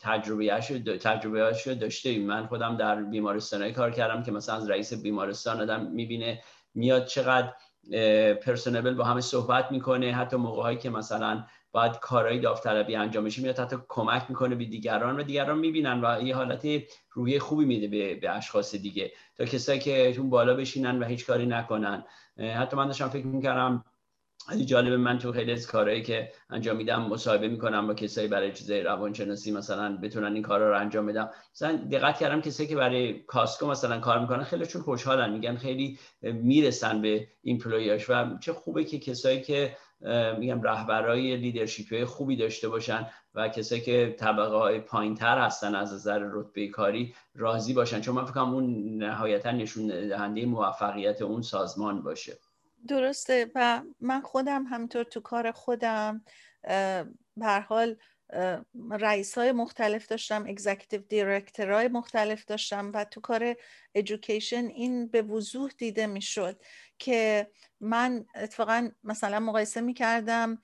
تجربهش 0.00 0.68
تجربه 1.02 1.52
رو 1.66 1.74
داشته 1.74 2.18
من 2.18 2.46
خودم 2.46 2.76
در 2.76 3.02
بیمارستانهای 3.02 3.72
کار 3.72 3.90
کردم 3.90 4.22
که 4.22 4.32
مثلا 4.32 4.54
از 4.54 4.70
رئیس 4.70 5.02
بیمارستان 5.02 5.60
آدم 5.60 5.86
می‌بینه 5.86 6.42
میاد 6.74 7.06
چقدر 7.06 7.52
پرسونبل 8.34 8.94
با 8.94 9.04
همه 9.04 9.20
صحبت 9.20 9.72
می‌کنه. 9.72 10.12
حتی 10.12 10.36
موقعهایی 10.36 10.78
که 10.78 10.90
مثلا 10.90 11.44
باید 11.72 11.98
کارهای 11.98 12.38
داوطلبی 12.38 12.96
انجام 12.96 13.24
بشه 13.24 13.42
میاد 13.42 13.58
حتی 13.58 13.76
کمک 13.88 14.24
می‌کنه 14.28 14.54
به 14.54 14.64
دیگران 14.64 15.20
و 15.20 15.22
دیگران 15.22 15.58
می‌بینن 15.58 16.04
و 16.04 16.22
یه 16.22 16.36
حالت 16.36 16.66
روحی 17.12 17.38
خوبی 17.38 17.64
میده 17.64 17.88
به, 17.88 18.14
به 18.14 18.30
اشخاص 18.30 18.74
دیگه. 18.74 19.12
تا 19.36 19.44
کسایی 19.44 19.80
که 19.80 20.14
اون 20.18 20.30
بالا 20.30 20.54
بشینن 20.54 20.98
و 20.98 21.04
هیچ 21.04 21.26
کاری 21.26 21.46
نکنن. 21.46 22.04
حتی 22.38 22.76
من 22.76 22.86
داشتم 22.86 23.08
فکر 23.08 23.26
می‌کردم 23.26 23.84
خیلی 24.48 24.64
جالبه 24.64 24.96
من 24.96 25.18
تو 25.18 25.32
خیلی 25.32 25.52
از 25.52 25.66
کارهایی 25.66 26.02
که 26.02 26.32
انجام 26.50 26.76
میدم 26.76 27.02
مصاحبه 27.02 27.48
می‌کنم 27.48 27.86
با 27.86 27.94
کسایی 27.94 28.28
برای 28.28 28.52
چیزای 28.52 28.82
روانشناسی 28.82 29.52
مثلا 29.52 29.96
بتونن 30.02 30.34
این 30.34 30.42
کارا 30.42 30.70
رو 30.70 30.80
انجام 30.80 31.06
بدم 31.06 31.30
مثلا 31.54 31.76
دقت 31.76 32.18
کردم 32.18 32.40
کسایی 32.40 32.68
که 32.68 32.76
برای 32.76 33.20
کاسکو 33.20 33.66
مثلا 33.66 34.00
کار 34.00 34.18
می‌کنن 34.20 34.44
خیلیشون 34.44 34.82
خوشحالن 34.82 35.32
میگن 35.32 35.56
خیلی 35.56 35.98
می‌رسن 36.22 37.02
به 37.02 37.28
ایمپلویاش 37.42 38.10
و 38.10 38.38
چه 38.38 38.52
خوبه 38.52 38.84
که 38.84 38.98
کسایی 38.98 39.40
که 39.42 39.76
میگم 40.38 40.62
رهبرای 40.62 41.36
leadership 41.36 41.98
ی 41.98 42.04
خوبی 42.04 42.36
داشته 42.36 42.68
باشن 42.68 43.06
و 43.34 43.48
کسایی 43.48 43.80
که 43.80 44.16
طبقه 44.18 44.56
های 44.56 44.80
پایین 44.80 45.14
تر 45.14 45.38
هستن 45.38 45.74
از 45.74 45.92
نظر 45.92 46.18
رتبه 46.32 46.68
کاری 46.68 47.14
راضی 47.34 47.74
باشن. 47.74 48.00
چون 48.00 48.14
من 48.14 48.24
فکر 48.24 48.40
اون 48.40 48.96
نهایتا 48.96 49.50
نشون 49.50 49.86
دهنده 49.86 50.46
موفقیت 50.46 51.22
اون 51.22 51.42
سازمان 51.42 52.02
باشه. 52.02 52.38
درسته 52.88 53.50
و 53.54 53.82
من 54.00 54.20
خودم 54.20 54.64
همینطور 54.64 55.04
تو 55.04 55.20
کار 55.20 55.52
خودم 55.52 56.24
به 57.36 57.60
حال 57.68 57.96
رئیس 58.90 59.38
های 59.38 59.52
مختلف 59.52 60.06
داشتم 60.06 60.44
executive 60.48 61.00
director 61.00 61.72
های 61.72 61.88
مختلف 61.88 62.44
داشتم 62.44 62.90
و 62.94 63.04
تو 63.04 63.20
کار 63.20 63.56
education 63.92 64.64
این 64.66 65.08
به 65.08 65.22
وضوح 65.22 65.70
دیده 65.78 66.06
می‌شد 66.06 66.62
که 66.98 67.50
من 67.80 68.26
اتفاقا 68.34 68.90
مثلا 69.04 69.40
مقایسه 69.40 69.80
می 69.80 69.94
کردم 69.94 70.62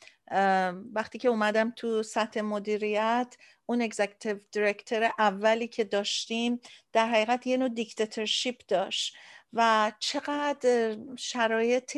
وقتی 0.93 1.19
که 1.19 1.29
اومدم 1.29 1.71
تو 1.71 2.03
سطح 2.03 2.41
مدیریت 2.41 3.37
اون 3.67 3.83
executive 3.83 4.39
director 4.53 5.11
اولی 5.19 5.69
که 5.69 5.85
داشتیم 5.85 6.61
در 6.93 7.07
حقیقت 7.09 7.47
یه 7.47 7.57
نوع 7.57 7.69
dictatorship 7.69 8.61
داشت. 8.69 9.17
و 9.55 9.93
چقدر 9.99 10.97
شرایط 11.17 11.97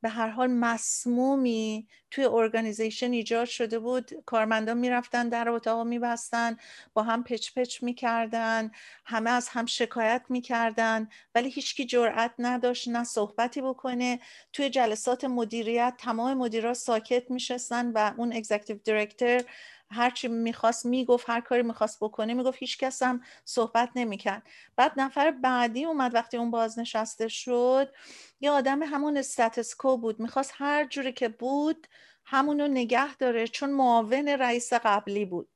به 0.00 0.08
هر 0.08 0.28
حال 0.28 0.50
مسمومی 0.50 1.88
توی 2.10 2.24
organization 2.24 3.12
ایجاد 3.12 3.44
شده 3.48 3.78
بود. 3.78 4.10
کارمندان 4.26 4.78
می‌رفتن 4.78 5.28
در 5.28 5.48
اتاق 5.48 5.86
میبستن 5.86 6.56
با 6.94 7.02
هم 7.02 7.24
پچ 7.24 7.50
پچ 7.56 7.82
می‌کردن 7.82 8.70
همه 9.04 9.30
از 9.30 9.48
هم 9.48 9.66
شکایت 9.66 10.22
می‌کردن 10.28 11.08
ولی 11.34 11.50
هیچکی 11.50 11.84
جرأت 11.86 12.34
نداشت 12.38 12.88
نه 12.88 13.04
صحبتی 13.04 13.60
بکنه. 13.60 14.20
توی 14.52 14.70
جلسات 14.70 15.24
مدیریت 15.24 15.94
تمام 15.98 16.34
مدیرا 16.38 16.74
ساکت 16.74 17.30
میشستن 17.30 17.92
و 17.92 18.14
اون 18.16 18.32
اگزیکتیو 18.32 18.76
دیرکتر 18.84 19.42
هر 19.90 20.10
چی 20.10 20.28
می‌خواست 20.28 20.86
می‌گفت 20.86 21.30
هر 21.30 21.40
کاری 21.40 21.62
می‌خواست 21.62 21.98
بکنه 22.00 22.34
می‌گفت 22.34 22.58
هیچ 22.58 22.78
کس 22.78 23.02
هم 23.02 23.20
صحبت 23.44 23.90
نمی‌کرد. 23.96 24.42
بعد 24.76 24.92
نفر 24.96 25.30
بعدی 25.30 25.84
اومد 25.84 26.14
وقتی 26.14 26.36
اون 26.36 26.50
بازنشسته 26.50 27.28
شد 27.28 27.94
یه 28.40 28.50
آدم 28.50 28.82
همون 28.82 29.16
استاتسکو 29.16 29.96
بود. 29.96 30.20
می‌خواست 30.20 30.52
هر 30.54 30.84
جوری 30.84 31.12
که 31.12 31.28
بود 31.28 31.86
همونو 32.24 32.68
نگه 32.68 33.16
داره 33.16 33.46
چون 33.46 33.70
معاون 33.70 34.28
رئیس 34.28 34.72
قبلی 34.72 35.24
بود. 35.24 35.48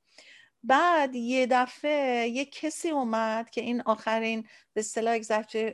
بعد 0.65 1.15
یه 1.15 1.47
دفعه 1.47 2.29
یه 2.29 2.45
کسی 2.45 2.91
اومد 2.91 3.51
که 3.51 3.61
این 3.61 3.83
آخرین 3.83 4.43
به 4.75 4.81
اصطلاح 4.81 5.15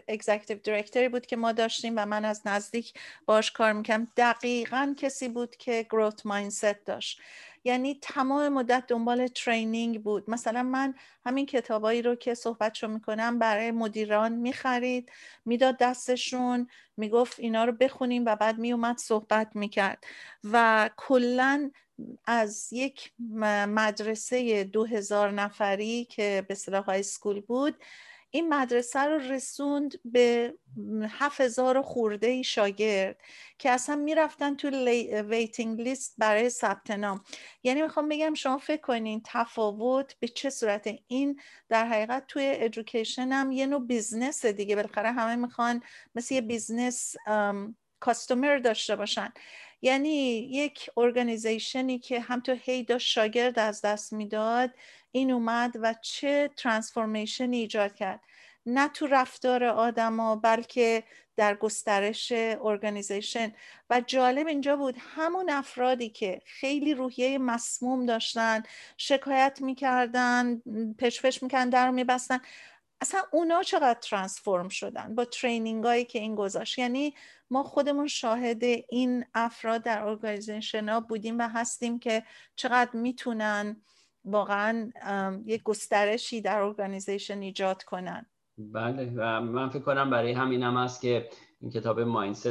executive 0.08 0.58
director 0.58 1.03
ی 1.03 1.08
بود 1.08 1.26
که 1.26 1.36
ما 1.36 1.52
داشتیم 1.52 1.94
و 1.96 2.06
من 2.06 2.24
از 2.24 2.42
نزدیک 2.46 2.92
باش 3.26 3.50
کار 3.52 3.72
می‌کنم 3.72 4.08
دقیقا 4.16 4.94
کسی 4.98 5.28
بود 5.28 5.56
که 5.56 5.86
growth 5.90 6.26
mindset 6.26 6.84
داشت. 6.84 7.20
یعنی 7.68 7.98
تمام 8.02 8.48
مدت 8.48 8.84
دنبال 8.88 9.26
training 9.26 10.02
بود. 10.02 10.30
مثلا 10.30 10.62
من 10.62 10.94
همین 11.26 11.46
کتابایی 11.46 12.02
رو 12.02 12.14
که 12.14 12.34
صحبتشو 12.34 12.88
می‌کنم 12.88 13.38
برای 13.38 13.70
مدیران 13.70 14.32
می‌خرید 14.32 15.10
می‌داد 15.44 15.76
دستشون 15.78 16.68
می‌گفت 16.96 17.40
اینا 17.40 17.64
رو 17.64 17.72
بخونیم 17.72 18.22
و 18.26 18.36
بعد 18.36 18.58
میومد 18.58 18.98
صحبت 18.98 19.56
می‌کرد. 19.56 20.04
و 20.44 20.90
کلا 20.96 21.70
از 22.26 22.72
یک 22.72 23.12
مدرسه 23.68 24.64
دو 24.64 24.84
هزار 24.84 25.30
نفری 25.30 26.04
که 26.04 26.44
به 26.48 26.54
اصطلاح 26.54 26.84
high 26.84 27.02
school 27.02 27.40
بود 27.40 27.74
این 28.30 28.54
مدرسه 28.54 29.00
رو 29.00 29.18
رسوند 29.18 29.94
به 30.04 30.54
هفت 31.08 31.40
هزار 31.40 31.82
خورده 31.82 32.42
شاگرد 32.42 33.20
که 33.58 33.70
اصلا 33.70 33.96
می‌رفتن 33.96 34.54
تو 34.54 34.68
waiting 35.28 35.80
list 35.80 36.14
برای 36.18 36.50
ثبت 36.50 36.90
نام. 36.90 37.24
یعنی 37.62 37.82
می‌خوام 37.82 38.08
بگم 38.08 38.34
شما 38.34 38.58
فکر 38.58 38.80
کنین 38.80 39.22
تفاوت 39.24 40.14
به 40.20 40.28
چه 40.28 40.50
صورت 40.50 40.88
این 41.06 41.40
در 41.68 41.86
حقیقت 41.86 42.24
توی 42.28 42.52
education 42.56 43.32
هم 43.32 43.52
یه 43.52 43.66
نوع 43.66 43.86
business 43.86 44.46
دیگه. 44.46 44.76
بالاخره 44.76 45.12
همه 45.12 45.36
می‌خوان 45.36 45.82
مثل 46.14 46.34
یه 46.34 46.40
business 46.40 47.14
customer 48.00 48.58
داشته 48.58 48.96
باشن. 48.96 49.32
یعنی 49.82 50.38
یک 50.50 50.90
organization 50.96 51.91
ی 51.91 51.98
که 51.98 52.20
هم 52.20 52.40
تو 52.40 52.52
هی 52.52 52.84
داشت 52.84 53.08
شاگرد 53.08 53.58
از 53.58 53.80
دست 53.82 54.12
می‌داد 54.12 54.70
این 55.12 55.30
اومد 55.30 55.72
و 55.82 55.94
چه 56.02 56.50
transformation 56.56 57.52
ایجاد 57.52 57.94
کرد. 57.94 58.20
نه 58.66 58.88
تو 58.88 59.06
رفتار 59.06 59.64
آدما 59.64 60.36
بلکه 60.36 61.04
در 61.36 61.54
گسترش 61.54 62.32
organization 62.62 63.52
و 63.90 64.00
جالب 64.00 64.46
اینجا 64.46 64.76
بود 64.76 64.96
همون 64.98 65.50
افرادی 65.50 66.08
که 66.08 66.40
خیلی 66.46 66.94
روحیه 66.94 67.38
مسموم 67.38 68.06
داشتن 68.06 68.62
شکایت 68.96 69.58
می‌کردن 69.62 70.62
پچ 70.98 71.20
پچ 71.20 71.42
می‌کردن 71.42 71.70
در 71.70 71.90
میبستن 71.90 72.40
اصلا 73.00 73.22
اونا 73.32 73.62
چقدر 73.62 74.00
transform 74.00 74.68
شدن؟ 74.68 75.14
با 75.14 75.24
training 75.24 75.84
هایی 75.84 76.04
که 76.04 76.18
این 76.18 76.34
گذاشت. 76.34 76.78
یعنی 76.78 77.14
ما 77.50 77.62
خودمون 77.62 78.06
شاهد 78.06 78.64
این 78.88 79.24
افراد 79.34 79.82
در 79.82 80.02
organization 80.02 80.88
ها 80.88 81.00
بودیم 81.00 81.38
و 81.38 81.48
هستیم 81.48 81.98
که 81.98 82.22
چقدر 82.56 82.90
می‌تونن 82.96 83.82
واقعا 84.28 84.90
یک 85.46 85.62
گسترشی 85.62 86.40
در 86.40 86.60
organization 86.60 87.40
ایجاد 87.40 87.82
کنن. 87.82 88.26
بله 88.58 89.12
و 89.16 89.40
من 89.40 89.68
فکر 89.68 89.82
کنم 89.82 90.10
برای 90.10 90.32
همین 90.32 90.62
هم 90.62 90.76
هست 90.76 91.00
که 91.02 91.28
این 91.60 91.70
کتاب 91.70 92.00
mindset 92.00 92.48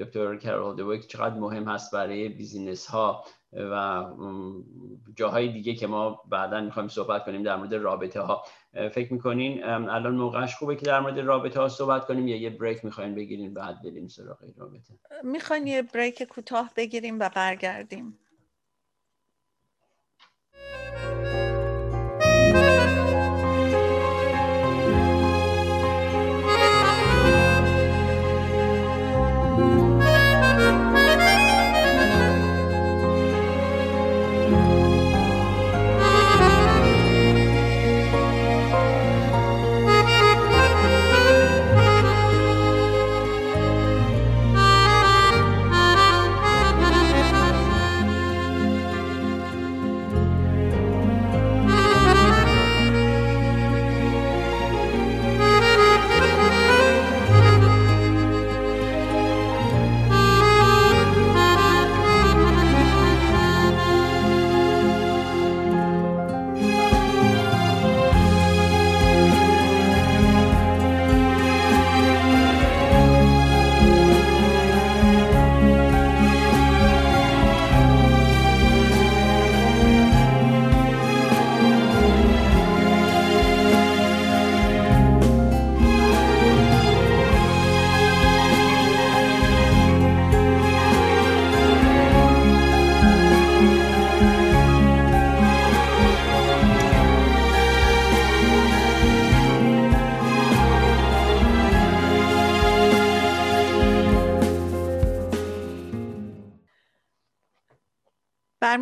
دکتر 0.00 0.72
Dweck 0.72 1.06
چقدر 1.06 1.34
مهم 1.34 1.68
هست 1.68 1.94
برای 1.94 2.28
business 2.28 2.86
ها 2.86 3.24
و 3.52 4.04
جاهای 5.16 5.48
دیگه 5.52 5.74
که 5.74 5.86
ما 5.86 6.22
بعدا 6.28 6.60
می‌خوایم 6.60 6.88
صحبت 6.88 7.24
کنیم 7.24 7.42
در 7.42 7.56
مورد 7.56 7.74
رابطه 7.74 8.20
ها 8.20 8.44
فکر 8.72 9.12
می‌کنین 9.12 9.64
الان 9.64 10.14
موقعش 10.16 10.54
خوبه 10.54 10.76
که 10.76 10.86
در 10.86 11.00
مورد 11.00 11.18
رابطه 11.18 11.60
ها 11.60 11.68
صحبت 11.68 12.06
کنیم 12.06 12.28
یا 12.28 12.36
یه 12.36 12.50
بریک 12.50 12.84
می‌خواین 12.84 13.14
بگیریم 13.14 13.54
بعد 13.54 13.82
بریم 13.82 14.08
سراغ 14.08 14.38
رابطه؟ 14.56 14.94
می‌خواین 15.22 15.66
یه 15.66 15.82
بریک 15.82 16.22
کوتاه 16.22 16.70
بگیریم 16.76 17.20
و 17.20 17.30
برگردیم. 17.36 18.18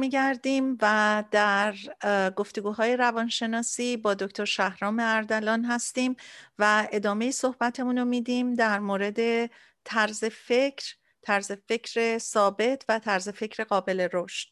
برمیگردیم 0.02 0.78
و 0.82 1.24
در 1.30 1.74
گفتگوهای 2.36 2.96
روانشناسی 2.96 3.96
با 3.96 4.14
دکتر 4.14 4.44
شهرام 4.44 4.98
اردلان 5.00 5.64
هستیم 5.64 6.16
و 6.58 6.88
ادامه 6.92 7.30
صحبتمون 7.30 7.98
رو 7.98 8.04
میدیم 8.04 8.54
در 8.54 8.78
مورد 8.78 9.50
طرز 9.84 10.24
فکر 10.24 10.94
طرز 11.22 11.52
فکر 11.52 12.18
ثابت 12.18 12.84
و 12.88 12.98
طرز 12.98 13.28
فکر 13.28 13.64
قابل 13.64 14.08
رشد. 14.12 14.48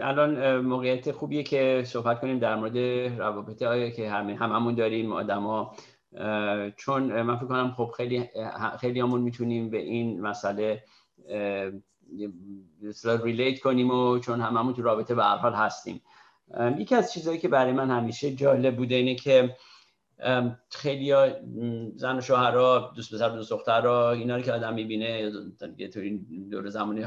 الان 0.00 0.60
موقعیت 0.60 1.12
خوبیه 1.12 1.42
که 1.42 1.82
صحبت 1.86 2.20
کنیم 2.20 2.38
در 2.38 2.56
مورد 2.56 2.78
روابط 3.20 3.62
هایی 3.62 3.92
که 3.92 4.10
همه 4.10 4.36
هممون 4.36 4.74
داریم 4.74 5.12
آدما. 5.12 5.76
چون 6.76 7.22
من 7.22 7.36
فکر 7.36 7.46
کنم 7.46 7.74
خب 7.76 7.92
خیلی 7.96 8.28
خیلی 8.80 9.00
همون 9.00 9.20
می‌تونیم 9.20 9.70
به 9.70 9.78
این 9.78 10.20
مسئله 10.20 10.84
ریلیت 13.04 13.60
کنیم 13.60 13.90
و 13.90 14.18
چون 14.18 14.40
هممون 14.40 14.74
تو 14.74 14.82
رابطه 14.82 15.14
به 15.14 15.24
حال 15.24 15.54
هستیم. 15.54 16.02
یکی 16.78 16.94
از 16.94 17.12
چیزهایی 17.12 17.38
که 17.38 17.48
برای 17.48 17.72
من 17.72 17.90
همیشه 17.90 18.34
جالب 18.34 18.76
بوده 18.76 18.94
اینه 18.94 19.14
که 19.14 19.56
خیلی 20.70 21.14
زن 21.96 22.18
و 22.18 22.20
شوهرها 22.20 22.92
دوست 22.96 23.14
پسر 23.14 23.28
دوست 23.28 23.50
دختر 23.50 23.86
اینا 23.86 24.36
رو 24.36 24.42
که 24.42 24.52
آدم 24.52 24.74
می‌بینه 24.74 25.30
تو 25.92 26.00
این 26.00 26.48
دور 26.50 26.68
زمانی 26.68 27.04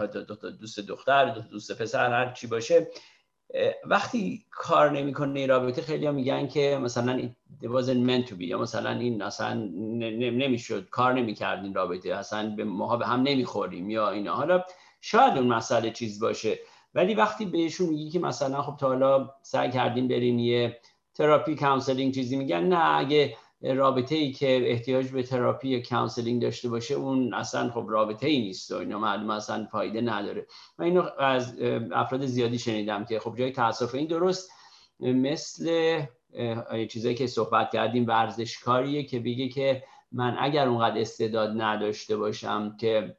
دوست 0.59 0.79
دختر 0.79 1.29
دوست 1.51 1.81
پسر 1.81 2.11
هر 2.11 2.33
چی 2.33 2.47
باشه 2.47 2.87
وقتی 3.85 4.45
کار 4.51 4.91
نمی‌کنه 4.91 5.39
این 5.39 5.49
رابطه 5.49 5.81
خیلی 5.81 6.11
میگن 6.11 6.47
که 6.47 6.79
مثلا 6.81 7.29
it 7.61 7.65
wasn't 7.65 8.09
meant 8.09 8.29
to 8.29 8.33
be 8.33 8.41
یا 8.41 8.57
مثلا 8.57 8.89
این 8.89 9.21
اصلا 9.21 9.53
نمی‌شد 9.53 10.89
کار 10.89 11.13
نمی‌کرد 11.13 11.63
این 11.63 11.73
رابطه 11.73 12.13
اصلا 12.13 12.55
به 12.55 12.63
ما 12.63 12.97
به 12.97 13.07
هم 13.07 13.21
نمی‌خوریم 13.21 13.89
یا 13.89 14.09
اینا. 14.09 14.35
حالا 14.35 14.63
شاید 15.05 15.37
اون 15.37 15.47
مسئله 15.47 15.91
چیز 15.91 16.19
باشه. 16.19 16.59
ولی 16.93 17.13
وقتی 17.13 17.45
بهشون 17.45 17.89
میگی 17.89 18.09
که 18.09 18.19
مثلا 18.19 18.61
خب 18.61 18.77
تا 18.77 18.87
حالا 18.87 19.29
سعی 19.41 19.71
کردیم 19.71 20.07
برین 20.07 20.39
یه 20.39 20.79
therapy 21.13 21.55
counseling 21.55 22.13
چیزی 22.13 22.35
میگن 22.35 22.63
نه 22.63 22.97
اگه 22.99 23.37
رابطه 23.61 24.15
ای 24.15 24.31
که 24.31 24.71
احتیاج 24.71 25.07
به 25.07 25.23
تراپی 25.23 25.69
یا 25.69 25.81
counseling 25.81 26.41
داشته 26.41 26.69
باشه 26.69 26.95
اون 26.95 27.33
اصلا 27.33 27.71
خب 27.71 27.85
رابطه 27.89 28.27
ای 28.27 28.41
نیست 28.41 28.71
و 28.71 28.75
اینا 28.75 28.99
معلوم 28.99 29.29
اصلا 29.29 29.67
فایده 29.71 30.01
نداره. 30.01 30.47
من 30.77 30.85
اینو 30.85 31.03
از 31.19 31.59
افراد 31.91 32.25
زیادی 32.25 32.59
شنیدم 32.59 33.05
که 33.05 33.19
خب 33.19 33.35
جای 33.37 33.51
تاسف 33.51 33.95
این 33.95 34.07
درست 34.07 34.51
مثل 34.99 36.01
چیزایی 36.89 37.15
که 37.15 37.27
صحبت 37.27 37.71
کردیم 37.71 38.07
ورزشکاریه 38.07 39.03
که 39.03 39.19
بگه 39.19 39.47
که 39.49 39.83
من 40.11 40.35
اگر 40.39 40.67
اونقدر 40.67 41.01
استعداد 41.01 41.61
نداشته 41.61 42.17
باشم 42.17 42.77
که 42.79 43.17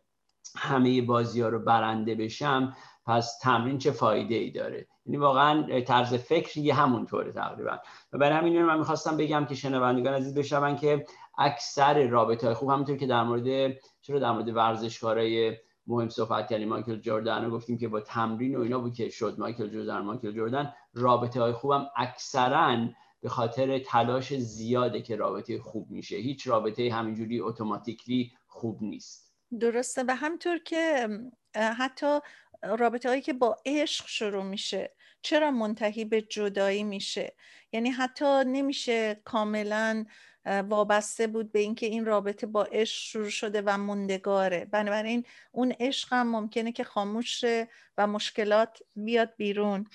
همه 0.56 1.02
بازی 1.02 1.40
ها 1.40 1.48
رو 1.48 1.58
برنده 1.58 2.14
بشم 2.14 2.76
پس 3.06 3.38
تمرین 3.38 3.78
چه 3.78 3.90
فایده 3.90 4.34
ای 4.34 4.50
داره؟ 4.50 4.86
یعنی 5.06 5.16
واقعا 5.16 5.80
طرز 5.80 6.14
فکر 6.14 6.58
یه 6.58 6.74
همونطوره 6.74 7.32
تقریبا. 7.32 7.78
و 8.12 8.18
برای 8.18 8.38
همین 8.38 8.62
من 8.62 8.78
می‌خواستم 8.78 9.16
بگم 9.16 9.44
که 9.44 9.54
شنوندگان 9.54 10.14
عزیز 10.14 10.34
بشنون 10.34 10.76
که 10.76 11.06
اکثر 11.38 12.06
رابطه 12.06 12.46
های 12.46 12.54
خوب 12.54 12.70
همونطور 12.70 12.96
که 12.96 13.06
در 13.06 13.22
مورد 13.22 13.76
چرا 14.02 14.18
در 14.18 14.32
مورد 14.32 14.56
ورزشکارای 14.56 15.56
مهم 15.86 16.08
صحبت 16.08 16.48
کردیم 16.48 16.68
مایکل 16.68 17.00
جردن 17.00 17.44
رو 17.44 17.50
گفتیم 17.50 17.78
که 17.78 17.88
با 17.88 18.00
تمرین 18.00 18.56
و 18.56 18.60
اینا 18.60 18.78
بود 18.78 18.94
که 18.94 19.08
شد. 19.08 19.34
مایکل 19.38 19.68
جردن 19.68 19.98
مایکل 19.98 20.32
جردن 20.32 20.72
رابطه 20.94 21.40
های 21.40 21.52
خوبم 21.52 21.86
اکثرا 21.96 22.88
به 23.20 23.28
خاطر 23.28 23.78
تلاش 23.78 24.34
زیاده 24.34 25.02
که 25.02 25.16
رابطه 25.16 25.58
خوب 25.58 25.90
میشه. 25.90 26.16
هیچ 26.16 26.48
رابطه 26.48 26.92
همینجوری 26.92 27.40
اتوماتیکلی 27.40 28.32
خوب 28.46 28.82
نیست. 28.82 29.33
درسته. 29.60 30.04
و 30.08 30.16
همطور 30.16 30.58
که 30.58 31.08
حتی 31.54 32.18
رابطه 32.62 33.08
هایی 33.08 33.22
که 33.22 33.32
با 33.32 33.56
عشق 33.66 34.06
شروع 34.06 34.44
میشه 34.44 34.94
چرا 35.22 35.50
منتهی 35.50 36.04
به 36.04 36.22
جدایی 36.22 36.84
میشه؟ 36.84 37.34
یعنی 37.72 37.90
حتی 37.90 38.44
نمیشه 38.44 39.20
کاملا 39.24 40.04
وابسته 40.46 41.26
بود 41.26 41.52
به 41.52 41.58
اینکه 41.58 41.86
این 41.86 42.04
رابطه 42.04 42.46
با 42.46 42.64
عشق 42.64 43.00
شروع 43.00 43.28
شده 43.28 43.62
و 43.62 43.78
موندگاره. 43.78 44.64
بنابراین 44.64 45.24
اون 45.52 45.74
عشق 45.80 46.12
هم 46.12 46.28
ممکنه 46.28 46.72
که 46.72 46.84
خاموش 46.84 47.40
شه 47.40 47.68
و 47.98 48.06
مشکلات 48.06 48.78
بیاد 48.96 49.34
بیرون. 49.36 49.86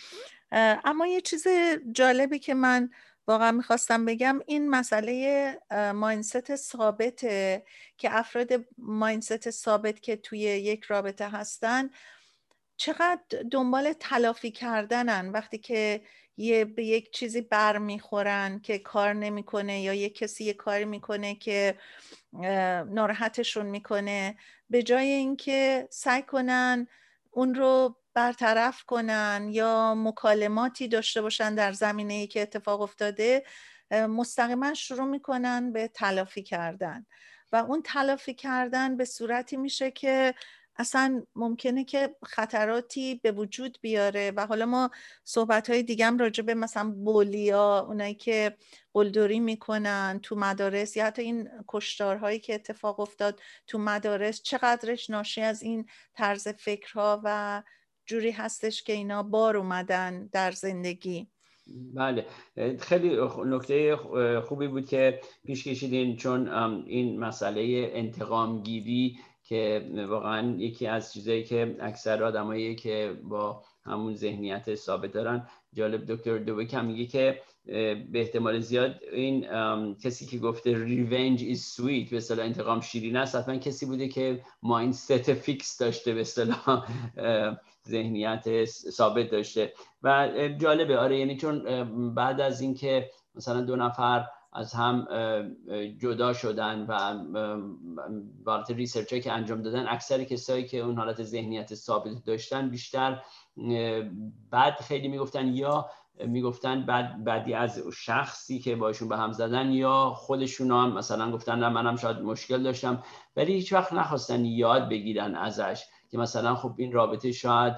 اما 0.51 1.07
یه 1.07 1.21
چیز 1.21 1.47
جالبی 1.91 2.39
که 2.39 2.53
من 2.53 2.89
واقعا 3.29 3.51
می‌خواستم 3.51 4.05
بگم 4.05 4.39
این 4.45 4.69
مسئله 4.69 5.57
ماینست 5.95 6.55
ثابته 6.55 7.63
که 7.97 8.17
افراد 8.17 8.65
ماینست 8.77 9.49
ثابت 9.49 10.01
که 10.01 10.15
توی 10.15 10.39
یک 10.39 10.83
رابطه 10.83 11.29
هستن 11.29 11.89
چقدر 12.77 13.43
دنبال 13.51 13.93
تلافی 13.93 14.51
کردنن 14.51 15.29
وقتی 15.29 15.57
که 15.57 16.01
یه 16.37 16.65
به 16.65 16.83
یک 16.83 17.11
چیزی 17.11 17.41
بر 17.41 17.77
می‌خورن 17.77 18.59
که 18.59 18.79
کار 18.79 19.13
نمی‌کنه 19.13 19.81
یا 19.81 19.93
یه 19.93 20.09
کسی 20.09 20.43
یه 20.43 20.53
کاری 20.53 20.85
می‌کنه 20.85 21.35
که 21.35 21.75
ناراحتشون 22.87 23.65
می‌کنه. 23.65 24.37
به 24.69 24.83
جای 24.83 25.07
اینکه 25.07 25.87
سعی 25.91 26.21
کنن 26.21 26.87
اون 27.31 27.55
رو 27.55 27.95
برطرف 28.19 28.83
کنن 28.83 29.47
یا 29.51 29.95
مکالماتی 29.95 30.87
داشته 30.87 31.21
باشن 31.21 31.55
در 31.55 31.71
زمینه 31.73 32.13
ای 32.13 32.27
که 32.27 32.41
اتفاق 32.41 32.81
افتاده 32.81 33.43
مستقیما 33.91 34.73
شروع 34.73 35.07
می‌کنن 35.07 35.71
به 35.71 35.87
تلافی 35.87 36.43
کردن. 36.43 37.05
و 37.51 37.55
اون 37.55 37.81
تلافی 37.81 38.33
کردن 38.33 38.97
به 38.97 39.05
صورتی 39.05 39.57
میشه 39.57 39.91
که 39.91 40.33
اصلا 40.75 41.23
ممکنه 41.35 41.83
که 41.83 42.15
خطراتی 42.23 43.15
به 43.23 43.31
وجود 43.31 43.77
بیاره. 43.81 44.31
و 44.35 44.45
حالا 44.45 44.65
ما 44.65 44.89
صحبت 45.23 45.69
های 45.69 45.83
دیگه 45.83 46.05
هم 46.05 46.17
راجع 46.17 46.43
به 46.43 46.53
مثلا 46.53 46.91
بولیا 46.91 47.79
اونایی 47.87 48.15
که 48.15 48.57
قلدری 48.93 49.39
می‌کنن 49.39 50.19
تو 50.23 50.35
مدارس 50.35 50.97
یا 50.97 51.05
حتی 51.05 51.21
این 51.21 51.49
کشتارهایی 51.67 52.39
که 52.39 52.55
اتفاق 52.55 52.99
افتاد 52.99 53.39
تو 53.67 53.77
مدارس 53.77 54.41
چقدرش 54.41 55.09
ناشی 55.09 55.41
از 55.41 55.61
این 55.63 55.85
طرز 56.13 56.47
فکرها 56.47 57.21
و 57.23 57.63
جوری 58.09 58.31
هستش 58.31 58.83
که 58.83 58.93
اینا 58.93 59.23
بار 59.23 59.57
اومدن 59.57 60.29
در 60.31 60.51
زندگی. 60.51 61.27
بله. 61.93 62.25
خیلی 62.79 63.17
نکته 63.45 63.95
خوبی 64.47 64.67
بود 64.67 64.89
که 64.89 65.21
پیش 65.45 65.67
کشیدین 65.67 66.17
چون 66.17 66.49
این 66.87 67.19
مسئله 67.19 67.91
انتقام 67.93 68.63
گیری 68.63 69.19
که 69.43 69.91
واقعا 70.09 70.55
یکی 70.57 70.87
از 70.87 71.13
چیزایی 71.13 71.43
که 71.43 71.75
اکثر 71.79 72.23
آدمایی 72.23 72.75
که 72.75 73.19
با 73.23 73.63
همون 73.85 74.15
ذهنیت 74.15 74.75
ثابت 74.75 75.11
دارن 75.11 75.47
جالب 75.73 76.05
دکتر 76.05 76.37
دوبک 76.37 76.75
میگه 76.75 77.05
که 77.05 77.41
به 78.11 78.19
احتمال 78.19 78.59
زیاد 78.59 78.95
این 79.11 79.47
کسی 79.93 80.25
که 80.25 80.37
گفته 80.37 80.83
revenge 80.83 81.39
is 81.43 81.75
sweet 81.75 82.09
به 82.11 82.17
اصطلاح 82.17 82.45
انتقام 82.45 82.81
شیرین 82.81 83.17
است 83.17 83.35
حتما 83.35 83.57
کسی 83.57 83.85
بوده 83.85 84.07
که 84.07 84.41
mindset 84.63 85.33
fixed 85.33 85.77
داشته 85.77 86.13
به 86.13 86.21
اصطلاح 86.21 86.85
ذهنیت 87.87 88.65
ثابت 88.65 89.29
داشته. 89.29 89.73
و 90.03 90.29
جالبه. 90.57 90.97
آره 90.97 91.19
یعنی 91.19 91.37
چون 91.37 91.63
بعد 92.13 92.41
از 92.41 92.61
اینکه 92.61 93.09
مثلا 93.35 93.61
دو 93.61 93.75
نفر 93.75 94.25
از 94.53 94.73
هم 94.73 95.07
جدا 95.97 96.33
شدن 96.33 96.85
و 96.89 96.93
و 98.43 98.53
در 98.53 98.71
research 98.71 99.13
که 99.13 99.31
انجام 99.31 99.61
دادن 99.61 99.87
اکثر 99.87 100.23
کسایی 100.23 100.65
که 100.65 100.77
اون 100.77 100.97
حالت 100.97 101.23
ذهنیت 101.23 101.75
ثابت 101.75 102.25
داشتن 102.25 102.69
بیشتر 102.69 103.21
بعد 104.51 104.75
خیلی 104.79 105.07
می‌گفتن 105.07 105.47
یا 105.47 105.89
می‌گفتن 106.27 106.85
بعد 106.85 107.23
بعدی 107.23 107.53
از 107.53 107.81
شخصی 107.93 108.59
که 108.59 108.75
باشون 108.75 109.09
به 109.09 109.17
هم 109.17 109.31
زدن 109.31 109.71
یا 109.71 110.13
خودشون 110.15 110.71
هم 110.71 110.93
مثلا 110.93 111.31
گفتن 111.31 111.59
نه 111.59 111.69
منم 111.69 111.95
شاید 111.95 112.17
مشکل 112.17 112.63
داشتم 112.63 113.03
ولی 113.35 113.53
هیچ 113.53 113.73
وقت 113.73 113.93
نخواستن 113.93 114.45
یاد 114.45 114.89
بگیرن 114.89 115.35
ازش 115.35 115.83
که 116.11 116.17
مثلا 116.17 116.55
خب 116.55 116.73
این 116.77 116.91
رابطه 116.91 117.31
شاید 117.31 117.73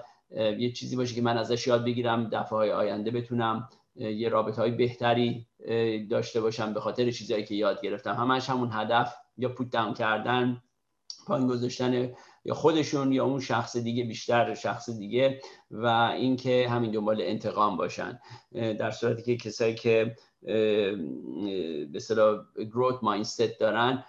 یه 0.58 0.72
چیزی 0.72 0.96
باشه 0.96 1.16
که 1.16 1.22
من 1.22 1.38
ازش 1.38 1.68
یاد 1.68 1.86
بگیرم 1.86 2.30
دفعه 2.30 2.58
های 2.58 2.72
آینده 2.72 3.12
بتونم 3.12 3.70
یه 3.96 4.30
رابطه 4.30 4.62
های 4.62 4.72
بهتری 4.72 5.48
داشته 6.10 6.42
باشم 6.42 6.74
به 6.74 6.80
خاطر 6.80 7.12
چیزایی 7.12 7.46
که 7.46 7.56
یاد 7.56 7.82
گرفتم. 7.82 8.14
همش 8.14 8.50
همون 8.50 8.70
هدف 8.72 9.16
یا 9.38 9.50
پوت 9.50 9.98
کردن 9.98 10.62
پایین 11.32 11.48
گذاشتن 11.48 12.10
یا 12.46 12.54
خودشون 12.54 13.12
یا 13.12 13.26
اون 13.26 13.40
شخص 13.40 13.78
دیگه 13.78 14.04
بیشتر 14.04 14.54
شخص 14.54 14.90
دیگه 14.90 15.42
و 15.72 15.86
اینکه 15.88 16.70
همین 16.70 16.92
دنبال 16.92 17.22
انتقام 17.22 17.78
باشن. 17.78 18.20
در 18.54 18.92
صورتی 18.92 19.24
که 19.24 19.50
کسایی 19.50 19.76
که 19.76 20.16
به 20.42 21.96
اصطلاح 21.96 22.46
گروت 22.58 23.04
مایندست 23.04 23.60
دارن 23.60 24.04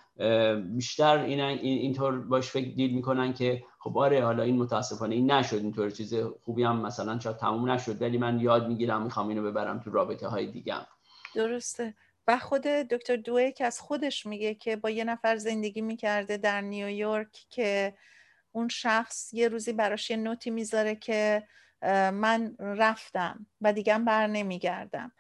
بیشتر 0.77 1.19
این 1.19 1.41
اینطور 1.41 2.21
باش 2.21 2.51
فکر 2.51 2.75
دیل 2.75 2.95
می‌کنن 2.95 3.33
که 3.35 3.65
خب 3.79 3.99
آره 3.99 4.25
حالا 4.25 4.43
این 4.43 4.57
متاسفانه 4.59 5.15
این 5.15 5.31
نشد 5.31 5.57
اینطور 5.57 5.91
چیز 5.91 6.15
خوبی 6.45 6.63
هم 6.63 6.81
مثلا 6.81 7.19
شاید 7.19 7.37
تموم 7.37 7.71
نشد 7.71 8.03
ولی 8.03 8.19
من 8.19 8.41
یاد 8.41 8.69
می‌گیرم 8.69 9.03
می‌خوام 9.03 9.29
اینو 9.29 9.43
ببرم 9.43 9.81
تو 9.81 9.91
رابطه 9.91 10.29
های 10.29 10.47
دیگم 10.47 10.87
درسته. 11.35 11.95
و 12.27 12.39
خود 12.39 12.63
دکتر 12.63 13.17
دویک 13.17 13.61
از 13.61 13.81
خودش 13.81 14.27
میگه 14.27 14.55
که 14.55 14.77
با 14.77 14.91
یه 14.91 15.05
نفر 15.05 15.37
زندگی 15.37 15.81
می‌کرده 15.81 16.37
در 16.37 16.61
نیویورک 16.61 17.47
که 17.51 17.95
اون 18.53 18.69
شخص 18.69 19.35
یه 19.35 19.49
روزی 19.49 19.73
براش 19.73 20.11
یه 20.11 20.17
نوتی 20.17 20.51
می‌ذاره 20.51 20.95
که 20.95 21.49
من 22.13 22.57
رفتم 22.59 23.47
و 23.61 23.73
دیگه 23.73 23.99
بر 23.99 24.27
نمیگردم. 24.27 25.13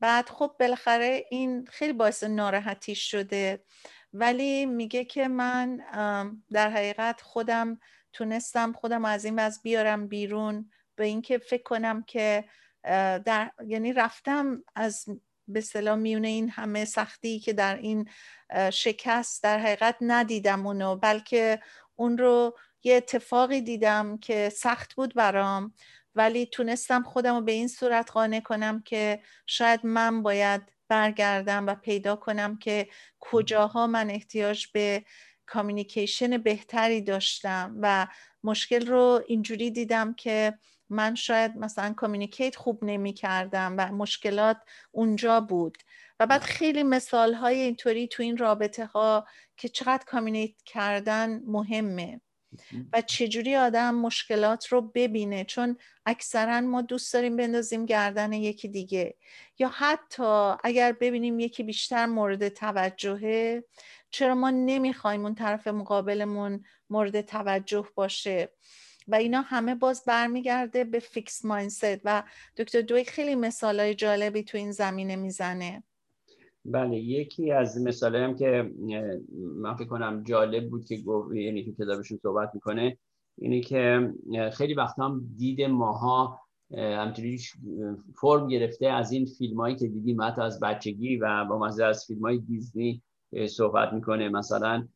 بعد 0.00 0.28
خب 0.28 0.56
بالاخره 0.60 1.24
این 1.30 1.66
خیلی 1.66 1.92
باعث 1.92 2.24
ناراحتی 2.24 2.94
شده. 2.94 3.64
ولی 4.12 4.66
میگه 4.66 5.04
که 5.04 5.28
من 5.28 5.76
در 6.52 6.70
حقیقت 6.70 7.20
خودم 7.20 7.80
تونستم 8.12 8.72
خودم 8.72 9.04
از 9.04 9.24
این 9.24 9.38
وضع 9.38 9.62
بیارم 9.62 10.08
بیرون 10.08 10.70
به 10.96 11.04
اینکه 11.04 11.38
فکر 11.38 11.62
کنم 11.62 12.02
که 12.02 12.44
در 13.24 13.50
یعنی 13.66 13.92
رفتم 13.92 14.64
از 14.74 15.06
به 15.48 15.60
صلاح 15.60 15.96
میونه 15.96 16.28
این 16.28 16.50
همه 16.50 16.84
سختی 16.84 17.40
که 17.40 17.52
در 17.52 17.76
این 17.76 18.08
شکست 18.72 19.42
در 19.42 19.58
حقیقت 19.58 19.96
ندیدم 20.00 20.66
اونو 20.66 20.96
بلکه 20.96 21.60
اون 21.96 22.18
رو 22.18 22.56
یه 22.82 22.96
اتفاقی 22.96 23.60
دیدم 23.60 24.18
که 24.18 24.48
سخت 24.48 24.94
بود 24.94 25.14
برام 25.14 25.72
ولی 26.14 26.46
تونستم 26.46 27.02
خودم 27.02 27.34
رو 27.34 27.40
به 27.40 27.52
این 27.52 27.68
صورت 27.68 28.10
قانع 28.10 28.40
کنم 28.40 28.82
که 28.82 29.20
شاید 29.46 29.86
من 29.86 30.22
باید 30.22 30.62
برگردم 30.88 31.66
و 31.66 31.74
پیدا 31.74 32.16
کنم 32.16 32.58
که 32.58 32.88
کجاها 33.20 33.86
من 33.86 34.10
احتیاج 34.10 34.66
به 34.66 35.04
communication 35.46 36.38
بهتری 36.38 37.00
داشتم 37.00 37.76
و 37.80 38.06
مشکل 38.44 38.86
رو 38.86 39.22
اینجوری 39.26 39.70
دیدم 39.70 40.14
که 40.14 40.58
من 40.90 41.14
شاید 41.14 41.56
مثلا 41.56 41.92
communicate 41.92 42.56
خوب 42.56 42.84
نمی 42.84 43.12
کردم 43.12 43.74
و 43.78 43.92
مشکلات 43.92 44.56
اونجا 44.92 45.40
بود. 45.40 45.78
و 46.20 46.26
بعد 46.26 46.40
خیلی 46.40 46.82
مثال 46.82 47.34
های 47.34 47.60
اینطوری 47.60 48.08
تو 48.08 48.22
این 48.22 48.36
رابطه 48.36 48.86
ها 48.86 49.26
که 49.56 49.68
چقدر 49.68 50.04
کامیونیت 50.04 50.62
کردن 50.64 51.42
مهمه. 51.46 52.20
و 52.92 53.00
چجوری 53.00 53.56
آدم 53.56 53.94
مشکلات 53.94 54.66
رو 54.66 54.82
ببینه؟ 54.82 55.44
چون 55.44 55.76
اکثرا 56.06 56.60
ما 56.60 56.82
دوست 56.82 57.14
داریم 57.14 57.36
بندازیم 57.36 57.86
گردن 57.86 58.32
یکی 58.32 58.68
دیگه. 58.68 59.14
یا 59.58 59.68
حتی 59.68 60.54
اگر 60.64 60.92
ببینیم 60.92 61.40
یکی 61.40 61.62
بیشتر 61.62 62.06
مورد 62.06 62.48
توجهه 62.48 63.64
چرا 64.10 64.34
ما 64.34 64.50
نمی‌خوایم 64.50 65.22
اون 65.22 65.34
طرف 65.34 65.66
مقابلمون 65.66 66.64
مورد 66.90 67.20
توجه 67.20 67.88
باشه؟ 67.94 68.52
و 69.08 69.14
اینا 69.14 69.40
همه 69.40 69.74
باز 69.74 70.04
برمیگرده 70.06 70.84
به 70.84 70.98
فیکس 70.98 71.44
ماینست 71.44 72.00
و 72.04 72.22
دکتر 72.56 72.80
Dweck 72.80 73.04
خیلی 73.04 73.34
مثالای 73.34 73.94
جالبی 73.94 74.42
تو 74.42 74.58
این 74.58 74.72
زمینه 74.72 75.16
می‌زنه. 75.16 75.82
بله 76.64 76.96
یکی 76.96 77.52
از 77.52 77.82
مثال 77.82 78.16
هم 78.16 78.36
که 78.36 78.70
من 79.56 79.74
فکر 79.74 79.88
کنم 79.88 80.22
جالب 80.22 80.70
بود 80.70 80.84
که 80.84 80.94
یعنی 81.34 81.64
تو 81.64 81.84
کتابشون 81.84 82.18
صحبت 82.22 82.50
می‌کنه 82.54 82.98
اینه 83.38 83.60
که 83.60 84.12
خیلی 84.52 84.74
وقتا 84.74 85.04
هم 85.04 85.28
دید 85.36 85.62
ماها 85.62 86.40
همینطوری 86.76 87.40
فرم 88.20 88.48
گرفته 88.48 88.86
از 88.86 89.12
این 89.12 89.26
فیلم 89.26 89.56
هایی 89.56 89.76
که 89.76 89.88
دیدیم 89.88 90.22
حتی 90.22 90.40
از 90.40 90.60
بچگی 90.60 91.16
و 91.16 91.44
با 91.44 91.58
مزه 91.58 91.84
از 91.84 92.04
فیلم 92.06 92.20
های 92.20 92.38
دیزنی 92.38 93.02
صحبت 93.48 93.92
می‌کنه. 93.92 94.28
مثلا 94.28 94.88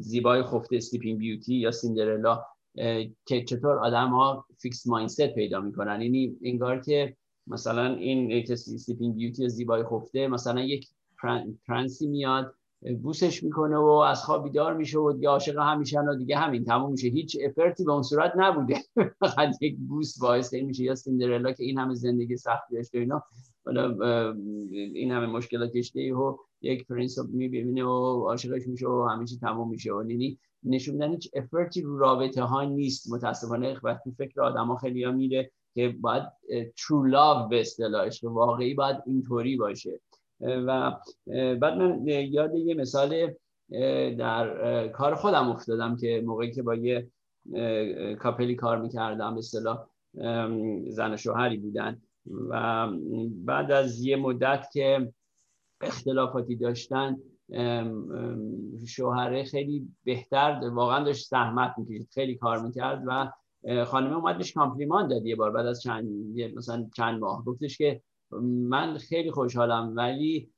زیبای 0.00 0.42
خفته 0.42 0.80
Sleeping 0.80 1.18
Beauty 1.18 1.54
یا 1.54 1.70
سیندرلا 1.70 2.44
که 3.26 3.44
چطور 3.44 3.78
آدم 3.78 4.08
ها 4.08 4.46
fixed 4.58 4.86
mindset 4.86 5.26
پیدا 5.26 5.60
می‌کنن. 5.60 6.02
یعنی 6.02 6.36
انگار 6.42 6.80
که 6.80 7.16
مثلا 7.46 7.94
این 7.94 8.44
Sleeping 8.54 9.14
Beauty 9.14 9.48
زیبای 9.48 9.84
خفته 9.84 10.28
مثلا 10.28 10.60
یک 10.60 10.88
پرنسی 11.66 12.06
میاد 12.06 12.54
بوسش 13.02 13.42
می‌کنه 13.42 13.76
و 13.76 13.88
از 13.88 14.24
خواب 14.24 14.44
بیدار 14.44 14.74
میشه 14.74 14.98
و 14.98 15.12
دیگه 15.12 15.28
عاشق 15.28 15.58
همیشن 15.58 16.08
و 16.08 16.16
دیگه 16.16 16.36
همین 16.36 16.64
تموم 16.64 16.90
میشه. 16.90 17.08
هیچ 17.08 17.36
effort 17.44 17.78
ی 17.78 17.84
به 17.84 17.92
اون 17.92 18.02
صورت 18.02 18.32
نبوده. 18.36 18.76
فقط 19.20 19.62
یک 19.62 19.76
بوس 19.88 20.18
باعث 20.18 20.54
میشه. 20.54 20.84
یا 20.84 20.94
سیندرلا 20.94 21.52
که 21.52 21.64
این 21.64 21.78
همه 21.78 21.94
زندگی 21.94 22.36
سخت 22.36 22.62
داشته 22.72 22.98
اینا. 22.98 23.22
این 24.94 25.12
همه 25.12 25.26
مشکلات 25.26 25.72
کشیده 25.72 26.14
و 26.14 26.36
یک 26.62 26.86
پرنس 26.86 27.18
رو 27.18 27.26
می‌بینه 27.26 27.84
و 27.84 28.24
عاشقش 28.24 28.66
میشه 28.66 28.88
و 28.88 29.08
همه 29.10 29.26
چی 29.26 29.38
تموم 29.38 29.70
میشه. 29.70 29.92
و 29.92 30.10
یعنی 30.10 30.38
نشون 30.64 31.02
هیچ 31.02 31.30
افرتی 31.34 31.82
رو 31.82 31.98
رابطه 31.98 32.42
ها 32.42 32.64
نیست. 32.64 33.12
متاسفانه 33.12 33.76
وقتی 33.82 34.12
فکر 34.18 34.40
آدم 34.40 34.66
ها 34.66 34.76
خیلی 34.76 35.04
ها 35.04 35.12
میره 35.12 35.50
که 35.74 35.88
باید 36.00 36.22
true 36.52 37.12
love 37.12 37.48
به 37.50 37.60
اصطلاحش 37.60 38.24
واقعی 38.24 38.74
باید 38.74 38.96
اینطوری 39.06 39.56
باشه. 39.56 40.00
و 40.40 40.92
بعد 41.60 41.74
من 41.74 42.06
یاد 42.06 42.54
یه 42.54 42.74
مثال 42.74 43.34
در 44.18 44.88
کار 44.88 45.14
خودم 45.14 45.50
افتادم 45.50 45.96
که 45.96 46.22
موقعی 46.26 46.52
که 46.52 46.62
با 46.62 46.74
یه 46.74 47.10
کاپلی 48.18 48.54
کار 48.54 48.78
می‌کردم 48.78 49.34
به 49.34 49.38
اصطلاح 49.38 49.86
زن 50.88 51.14
و 51.14 51.16
شوهری 51.16 51.56
بودن. 51.56 52.02
و 52.48 52.88
بعد 53.44 53.72
از 53.72 54.00
یه 54.00 54.16
مدت 54.16 54.66
که 54.72 55.12
اختلافاتی 55.80 56.56
داشتن 56.56 57.16
شوهره 58.86 59.44
خیلی 59.44 59.88
بهتر 60.04 60.60
واقعا 60.72 61.04
داشت 61.04 61.28
زحمت 61.28 61.74
می‌کشید 61.78 62.08
خیلی 62.14 62.34
کار 62.34 62.62
می‌کرد 62.62 63.02
و 63.06 63.32
خانمه 63.84 64.16
اومد 64.16 64.38
بهش 64.38 64.52
کامپلیمان 64.52 65.08
داد 65.08 65.26
یه 65.26 65.36
بار 65.36 65.50
بعد 65.50 65.66
از 65.66 65.82
چند 65.82 66.08
مثلا 66.56 66.86
چند 66.96 67.20
ماه. 67.20 67.44
گفتش 67.44 67.78
که 67.78 68.00
من 68.68 68.98
خیلی 68.98 69.30
خوشحالم 69.30 69.92
ولی 69.96 70.50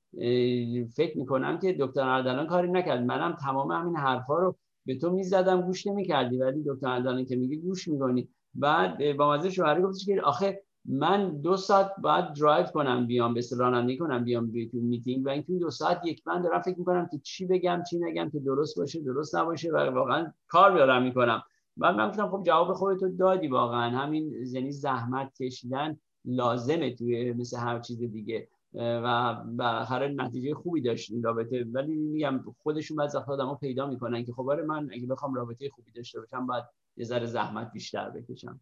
فکر 0.97 1.19
می‌کنم 1.19 1.59
که 1.59 1.77
دکتر 1.81 2.09
اردلان 2.09 2.47
کاری 2.47 2.71
نکرد. 2.71 3.03
منم 3.03 3.37
تمام 3.37 3.73
همین 3.73 3.97
حرفا 3.97 4.39
رو 4.39 4.57
به 4.87 4.99
تو 4.99 5.11
می‌زدم 5.11 5.63
گوش 5.63 5.87
نمی‌کردی 5.87 6.39
ولی 6.39 6.65
دکتر 6.67 6.89
اردلان 6.89 7.25
که 7.25 7.37
میگه 7.37 7.57
گوش 7.57 7.89
می‌کنی. 7.89 8.29
بعد 8.55 9.17
با 9.17 9.33
مزه 9.35 9.51
شوهری 9.51 9.83
گفتش 9.83 10.05
که 10.07 10.21
آخه 10.21 10.63
من 10.89 11.41
دو 11.41 11.57
ساعت 11.57 11.91
باید 11.99 12.33
درایو 12.33 12.67
کنم 12.67 13.07
بیام 13.07 13.35
به 13.35 13.43
رانندگی 13.59 13.99
کنم 13.99 14.25
بیام 14.25 14.51
به 14.51 14.69
میتینگ 14.73 15.27
و 15.27 15.29
اینکه 15.29 15.53
دو 15.53 15.71
ساعت 15.71 16.01
یک 16.05 16.23
من 16.27 16.43
دارم 16.43 16.63
فکر 16.63 16.79
می‌کنم 16.79 17.09
که 17.11 17.19
چی 17.19 17.47
بگم 17.47 17.83
چی 17.91 17.99
نگم 17.99 18.31
که 18.31 18.41
درست 18.41 18.79
باشه 18.79 19.01
درست 19.01 19.35
نباشه. 19.35 19.73
و 19.73 19.77
واقعا 19.77 20.33
کار 20.49 20.77
دارم 20.79 21.03
می‌کنم. 21.03 21.43
بعد 21.77 21.95
من 21.97 22.09
گفتم 22.09 22.29
خب 22.31 22.43
جواب 22.47 22.73
خودتو 22.73 23.09
دادی 23.09 23.49
واقعا. 23.49 23.91
همین 23.99 24.33
یعنی 24.53 24.73
زحمت 24.73 25.43
کشیدن 25.43 25.97
لازمه 26.25 26.95
توی 26.95 27.33
مثل 27.33 27.59
هر 27.59 27.81
چیز 27.81 27.99
دیگه. 27.99 28.49
و 28.75 29.35
بالاخره 29.35 30.09
نتیجه 30.09 30.55
خوبی 30.55 30.81
داشت 30.81 31.11
این 31.11 31.23
رابطه. 31.23 31.67
ولی 31.73 31.95
میگم 31.95 32.45
خودشون 32.63 32.97
بعضی 32.97 33.19
وقتا 33.19 33.33
آدمو 33.33 33.55
پیدا 33.55 33.87
می‌کنن 33.87 34.25
که 34.25 34.33
خب 34.33 34.49
آره 34.49 34.63
من 34.63 34.89
اگه 34.93 35.07
بخوام 35.07 35.35
رابطه 35.35 35.71
خوبی 35.71 35.93
داشته 35.93 36.21
باشم 36.21 36.47
باید 36.47 36.65
یه 36.97 37.05
ذره 37.05 37.27
زحمت 37.27 37.73
بیشتر 37.73 38.11
بکشم. 38.11 38.61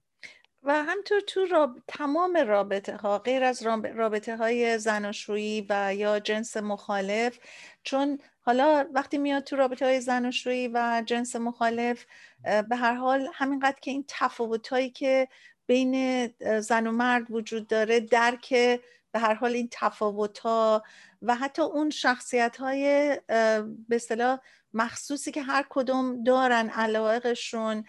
و 0.64 0.84
همطور 0.84 1.20
تو 1.20 1.44
راب... 1.44 1.78
تمام 1.88 2.36
رابطه 2.36 2.96
ها 2.96 3.18
غیر 3.18 3.44
از 3.44 3.62
رابطه 3.94 4.36
های 4.36 4.78
زناشویی 4.78 5.66
و 5.68 5.94
یا 5.94 6.20
جنس 6.20 6.56
مخالف 6.56 7.38
چون 7.82 8.18
حالا 8.40 8.86
وقتی 8.92 9.18
میاد 9.18 9.44
تو 9.44 9.56
رابطه 9.56 9.84
های 9.84 10.00
زناشویی 10.00 10.68
و 10.68 11.02
جنس 11.06 11.36
مخالف 11.36 12.06
به 12.68 12.76
هر 12.76 12.94
حال 12.94 13.28
همینقدر 13.34 13.76
که 13.80 13.90
این 13.90 14.04
تفاوت 14.08 14.68
هایی 14.68 14.90
که 14.90 15.28
بین 15.66 16.26
زن 16.60 16.86
و 16.86 16.92
مرد 16.92 17.30
وجود 17.30 17.66
داره 17.66 18.00
درک 18.00 18.48
به 19.12 19.18
هر 19.18 19.34
حال 19.34 19.52
این 19.52 19.68
تفاوت 19.72 20.38
ها 20.38 20.82
و 21.22 21.34
حتی 21.34 21.62
اون 21.62 21.90
شخصیت 21.90 22.56
های 22.56 23.16
به 23.88 23.96
اصطلاح 23.96 24.38
مخصوصی 24.74 25.30
که 25.32 25.42
هر 25.42 25.66
کدوم 25.70 26.24
دارن 26.24 26.70
علاقشون 26.70 27.84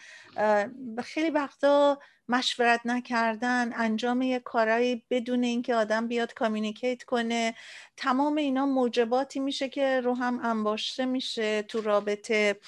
خیلی 1.03 1.29
وقتا 1.29 1.99
مشورت 2.29 2.81
نکردن 2.85 3.73
انجام 3.75 4.21
یه 4.21 4.39
کارایی 4.39 5.05
بدون 5.09 5.43
اینکه 5.43 5.75
آدم 5.75 6.07
بیاد 6.07 6.33
کامیونیکیت 6.33 7.03
کنه. 7.03 7.55
تمام 7.97 8.35
اینا 8.35 8.65
موجباتی 8.65 9.39
میشه 9.39 9.69
که 9.69 10.01
رو 10.01 10.13
هم 10.13 10.39
انباشته 10.45 11.05
میشه 11.05 11.61
تو 11.61 11.81
رابطه. 11.81 12.59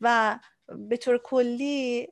و 0.00 0.38
به 0.68 0.96
طور 0.96 1.18
کلی 1.18 2.08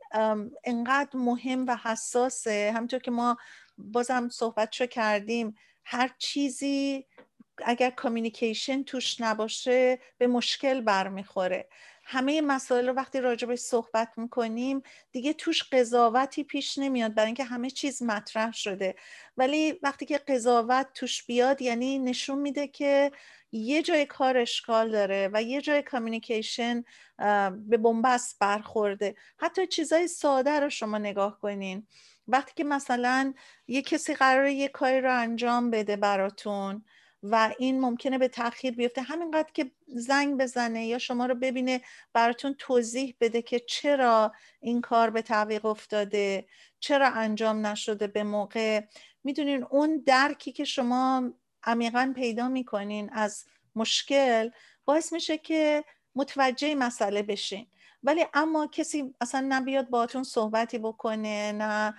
انقدر 0.64 1.10
مهم 1.14 1.66
و 1.66 1.76
حساسه. 1.76 2.72
همطور 2.76 3.00
که 3.00 3.10
ما 3.10 3.36
بازم 3.78 4.28
صحبت 4.28 4.72
شو 4.72 4.86
کردیم 4.86 5.54
هر 5.84 6.10
چیزی 6.18 7.06
اگر 7.64 7.90
communication 7.90 8.82
توش 8.82 9.20
نباشه 9.20 9.98
به 10.18 10.26
مشکل 10.26 10.80
برمیخوره. 10.80 11.68
همه 12.12 12.40
مسائل 12.40 12.88
رو 12.88 12.94
وقتی 12.94 13.20
راجبش 13.20 13.58
صحبت 13.58 14.08
می‌کنیم 14.16 14.82
دیگه 15.12 15.32
توش 15.32 15.62
قضاوتی 15.62 16.44
پیش 16.44 16.78
نمیاد 16.78 17.14
برای 17.14 17.26
اینکه 17.26 17.44
همه 17.44 17.70
چیز 17.70 18.02
مطرح 18.02 18.52
شده. 18.52 18.94
ولی 19.36 19.78
وقتی 19.82 20.06
که 20.06 20.18
قضاوت 20.18 20.86
توش 20.94 21.26
بیاد 21.26 21.62
یعنی 21.62 21.98
نشون 21.98 22.38
میده 22.38 22.68
که 22.68 23.10
یه 23.52 23.82
جای 23.82 24.06
کار 24.06 24.38
اشکال 24.38 24.90
داره 24.90 25.30
و 25.32 25.42
یه 25.42 25.60
جای 25.60 25.82
communication 25.82 26.84
به 27.68 27.76
بنبست 27.76 28.38
برخورده. 28.38 29.14
حتی 29.38 29.66
چیزای 29.66 30.08
ساده 30.08 30.60
رو 30.60 30.70
شما 30.70 30.98
نگاه 30.98 31.38
کنین. 31.40 31.86
وقتی 32.28 32.52
که 32.56 32.64
مثلا 32.64 33.34
یه 33.68 33.82
کسی 33.82 34.14
قراره 34.14 34.52
یه 34.52 34.68
کاری 34.68 35.00
رو 35.00 35.18
انجام 35.18 35.70
بده 35.70 35.96
براتون 35.96 36.84
و 37.22 37.54
این 37.58 37.80
ممکنه 37.80 38.18
به 38.18 38.28
تاخیر 38.28 38.74
بیفته. 38.74 39.02
همینقدر 39.02 39.52
که 39.54 39.70
زنگ 39.86 40.38
بزنه 40.38 40.86
یا 40.86 40.98
شما 40.98 41.26
رو 41.26 41.34
ببینه 41.34 41.80
براتون 42.12 42.54
توضیح 42.58 43.14
بده 43.20 43.42
که 43.42 43.60
چرا 43.60 44.32
این 44.60 44.80
کار 44.80 45.10
به 45.10 45.22
تعویق 45.22 45.64
افتاده 45.64 46.46
چرا 46.80 47.08
انجام 47.08 47.66
نشده 47.66 48.06
به 48.06 48.22
موقع. 48.22 48.80
می‌دونین 49.24 49.64
اون 49.64 50.02
درکی 50.06 50.52
که 50.52 50.64
شما 50.64 51.30
عمیقا 51.64 52.12
پیدا 52.16 52.48
می‌کنین 52.48 53.10
از 53.12 53.44
مشکل 53.76 54.50
باعث 54.84 55.12
میشه 55.12 55.38
که 55.38 55.84
متوجه 56.14 56.74
مسئله 56.74 57.22
بشین. 57.22 57.66
ولی 58.02 58.26
اما 58.34 58.66
کسی 58.66 59.14
اصلا 59.20 59.46
نیاد 59.48 59.88
باتون 59.88 60.22
صحبتی 60.22 60.78
بکنه 60.78 61.52
نه 61.52 61.94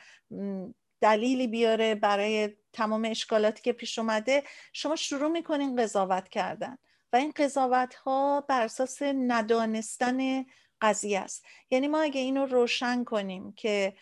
دلیلی 1.02 1.48
بیاره 1.48 1.96
برای 1.96 2.50
تمام 2.74 3.06
اشکالاتی 3.06 3.62
که 3.62 3.74
پیش 3.74 4.00
اومده 4.00 4.44
شما 4.74 4.96
شروع 4.96 5.32
می‌کنین 5.32 5.76
قضاوت 5.76 6.30
کردن 6.30 6.78
و 7.14 7.16
این 7.16 7.32
قضاوت 7.36 7.96
ها 7.96 8.42
بر 8.42 8.62
اساس 8.62 9.02
ندانستن 9.02 10.46
قضیه 10.82 11.20
است. 11.20 11.46
یعنی 11.72 11.88
ما 11.88 12.02
اگه 12.02 12.22
اینو 12.22 12.46
روشن 12.46 13.04
کنیم 13.04 13.52
که 13.52 13.94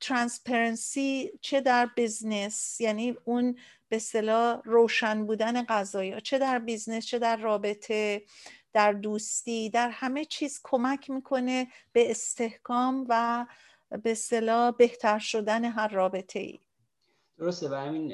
transparency 0.00 1.30
چه 1.40 1.60
در 1.60 1.86
business 1.86 2.80
یعنی 2.80 3.16
اون 3.24 3.58
به 3.88 3.98
اصطلاح 3.98 4.60
روشن 4.64 5.26
بودن 5.26 5.62
قضایا 5.62 6.20
چه 6.20 6.38
در 6.38 6.58
business 6.58 7.06
چه 7.06 7.18
در 7.18 7.36
رابطه 7.36 8.22
در 8.72 8.92
دوستی 8.92 9.70
در 9.70 9.90
همه 9.90 10.24
چیز 10.24 10.60
کمک 10.64 11.10
می‌کنه 11.10 11.68
به 11.92 12.10
استحکام 12.10 13.06
و 13.08 13.46
به 14.02 14.10
اصطلاح 14.10 14.70
بهتر 14.70 15.18
شدن 15.18 15.64
هر 15.64 15.88
رابطه 15.88 16.38
ای 16.38 16.60
درسته 17.38 17.68
و 17.70 17.74
همین 17.74 18.12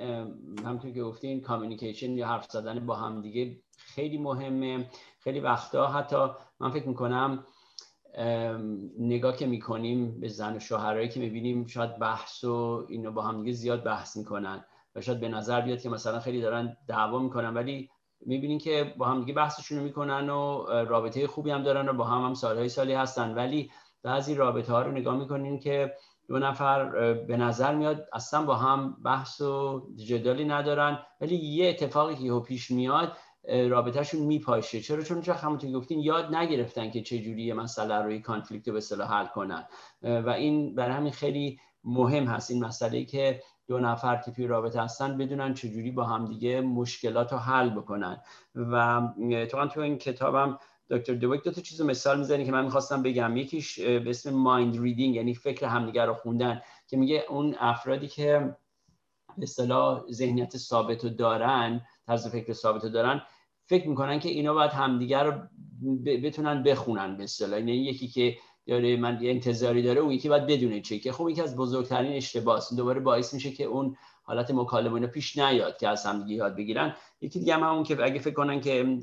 همونطور 0.65 0.91
که 0.91 1.03
گفتین 1.03 1.41
کامیونیکیشن 1.41 2.11
یا 2.11 2.27
حرف 2.27 2.47
زدن 2.51 2.87
با 2.87 2.95
هم 2.95 3.23
دیگه 3.23 3.59
خیلی 3.79 4.19
مهمه. 4.19 4.91
خیلی 5.21 5.41
وقتا 5.41 5.87
حتی 5.87 6.27
من 6.61 6.71
فکر 6.71 6.89
می‌کنم 6.89 7.47
نگاه 8.99 9.37
که 9.37 9.47
می‌کنیم 9.47 10.21
به 10.21 10.29
زن 10.29 10.57
و 10.57 10.59
شوهرایی 10.59 11.09
که 11.09 11.21
می‌بینیم 11.21 11.67
شاید 11.67 11.99
بحث 11.99 12.45
و 12.45 12.87
اینو 12.89 13.13
با 13.13 13.23
هم 13.23 13.43
دیگه 13.43 13.53
زیاد 13.53 13.85
بحث 13.85 14.17
می‌کنن 14.17 14.65
و 14.95 15.01
شاید 15.01 15.21
به 15.21 15.29
نظر 15.29 15.61
بیاد 15.61 15.81
که 15.81 15.89
مثلا 15.89 16.21
خیلی 16.21 16.41
دارن 16.41 16.77
دعوا 16.89 17.19
می‌کنن 17.19 17.55
ولی 17.55 17.91
می‌بینین 18.27 18.59
که 18.59 18.95
با 18.99 19.07
هم 19.07 19.21
دیگه 19.21 19.33
بحثشون 19.33 19.79
می‌کنن 19.79 20.31
و 20.31 20.67
رابطه 20.67 21.27
خوبی 21.27 21.51
هم 21.51 21.63
دارن 21.63 21.89
و 21.89 21.93
با 21.93 22.05
هم 22.05 22.25
هم 22.25 22.35
سالهای 22.35 22.69
سالی 22.69 22.93
هستن. 22.93 23.35
ولی 23.35 23.71
بعضی 24.03 24.35
رابطه 24.35 24.73
ها 24.73 24.83
رو 24.83 24.93
نگاه 24.93 25.17
می‌کنین 25.17 25.59
که 25.59 25.95
دو 26.33 26.39
نفر 26.39 26.85
به 27.15 27.37
نظر 27.37 27.75
میاد 27.75 28.09
اصلا 28.13 28.43
با 28.43 28.55
هم 28.55 28.97
بحث 29.05 29.41
و 29.41 29.83
جدالی 29.97 30.45
ندارن 30.45 30.99
ولی 31.21 31.37
یه 31.37 31.69
اتفاقی 31.69 32.15
که 32.15 32.41
پیش 32.41 32.71
میاد 32.71 33.13
رابطهشون 33.49 34.23
میپاشه. 34.23 34.81
چرا؟ 34.81 35.03
چون 35.03 35.21
چه 35.21 35.33
همونطور 35.33 35.73
گفتین 35.73 36.01
یاد 36.01 36.35
نگرفتن 36.35 36.91
که 36.91 37.03
چه 37.03 37.19
جوری 37.19 37.53
مسئله 37.53 37.95
روی 37.95 38.21
کانفلیکت 38.21 38.69
رو 38.69 38.75
به 38.75 38.81
صلاح 38.81 39.13
حل 39.15 39.27
کنن. 39.27 39.67
و 40.03 40.29
این 40.29 40.75
برای 40.75 40.93
همین 40.93 41.13
خیلی 41.13 41.61
مهم 41.85 42.25
هست. 42.25 42.51
این 42.51 42.65
مسئله 42.65 43.05
که 43.05 43.43
دو 43.69 43.79
نفر 43.79 44.17
که 44.17 44.31
توی 44.31 44.47
رابطه 44.47 44.83
هستن 44.83 45.19
بدونن 45.19 45.55
چجوری 45.55 45.91
با 45.91 46.05
همدیگه 46.05 46.61
مشکلات 46.61 47.33
رو 47.33 47.39
حل 47.39 47.71
بکنن. 47.71 48.21
و 48.55 49.03
تو 49.51 49.67
تو 49.67 49.81
این 49.81 49.99
کتابم 49.99 50.59
دکتر 50.93 51.15
دویک 51.15 51.43
دو 51.43 51.51
تا 51.51 51.61
چیز 51.61 51.83
مثال 51.83 52.19
می‌زنی 52.19 52.45
که 52.45 52.53
من 52.53 52.65
می‌خواستم 52.65 53.03
بگم. 53.03 53.37
یکیش 53.37 53.81
به 53.81 54.11
اسم 54.11 54.31
مایند 54.31 54.83
ریدینگ 54.83 55.15
یعنی 55.15 55.35
فکر 55.35 55.67
همدیگه 55.67 56.05
رو 56.05 56.15
خوندن 56.15 56.63
که 56.89 56.97
میگه 56.97 57.25
اون 57.29 57.57
افرادی 57.59 58.09
که 58.09 58.57
به 59.39 59.43
اصطلاح 59.43 60.05
ذهنیت 60.11 60.57
ثابت 60.57 61.05
رو 61.05 61.11
دارن 61.11 61.81
طرز 62.07 62.29
فکر 62.29 62.53
ثابت 62.53 62.85
رو 62.85 62.91
دارن 62.91 63.23
فکر 63.65 63.89
می‌کنن 63.89 64.19
که 64.21 64.29
اینا 64.29 64.55
باید 64.55 64.71
همدیگه 64.71 65.19
رو 65.19 65.33
بتونن 66.07 66.63
بخونن 66.63 67.17
به 67.17 67.25
اصطلاح. 67.25 67.59
یعنی 67.59 67.73
یکی 67.73 68.09
که 68.09 68.37
داره 68.67 68.97
من 68.97 69.19
انتظاری 69.23 69.83
داره 69.83 70.01
اون 70.01 70.13
یکی 70.13 70.29
باید 70.29 70.47
بدونه 70.47 70.81
چه 70.81 70.99
که. 70.99 71.13
خب 71.13 71.29
یکی 71.29 71.43
از 71.43 71.57
بزرگترین 71.57 72.13
اشتباهات 72.13 72.69
دوباره 72.77 73.01
باعث 73.01 73.35
میشه 73.35 73.51
که 73.51 73.65
اون 73.65 73.97
حالت 74.23 74.51
مکالمه 74.51 74.95
اینا 74.95 75.07
پیش 75.07 75.39
نیاد 75.39 75.79
که 75.79 75.89
از 75.89 76.07
همدیگه 76.07 76.35
یاد 76.35 76.57
بگیرن. 76.57 76.97
یکی 77.21 77.39
دیگه 77.39 77.55
هم 77.55 77.63
همون 77.63 77.83
که 77.83 78.05
اگه 78.05 78.19
فکر 78.19 78.35
کنن 78.35 78.61
که 78.61 78.99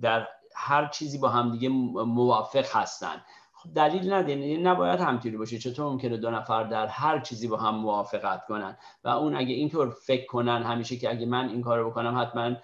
در 0.00 0.28
هر 0.60 0.86
چیزی 0.86 1.18
با 1.18 1.28
همدیگه 1.28 1.68
موافق 1.68 2.76
هستن. 2.76 3.22
خب 3.52 3.74
دلیل 3.74 4.12
نده 4.12 4.30
یعنی 4.30 4.56
نباید 4.56 5.00
همطوری 5.00 5.36
باشه. 5.36 5.58
چطور 5.58 5.86
ممکنه 5.86 6.16
دو 6.16 6.30
نفر 6.30 6.64
در 6.64 6.86
هر 6.86 7.20
چیزی 7.20 7.48
با 7.48 7.56
هم 7.56 7.74
موافقت 7.74 8.46
کنن؟ 8.46 8.76
و 9.04 9.08
اون 9.08 9.36
اگه 9.36 9.54
اینطور 9.54 9.90
فکر 9.90 10.26
کنن 10.26 10.62
همیشه 10.62 10.96
که 10.96 11.10
اگه 11.10 11.26
من 11.26 11.48
این 11.48 11.62
کارو 11.62 11.90
بکنم 11.90 12.18
حتما 12.18 12.56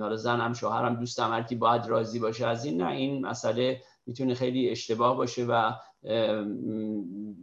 حالا 0.00 0.16
زنم 0.16 0.52
شوهرم 0.52 0.94
دوستم 0.94 1.32
هر 1.32 1.42
کی 1.42 1.54
باید 1.54 1.86
راضی 1.86 2.18
باشه 2.18 2.46
از 2.46 2.64
این 2.64 2.82
نه. 2.82 2.90
این 2.90 3.26
مسئله 3.26 3.82
می‌تونه 4.06 4.34
خیلی 4.34 4.70
اشتباه 4.70 5.16
باشه 5.16 5.44
و 5.44 5.72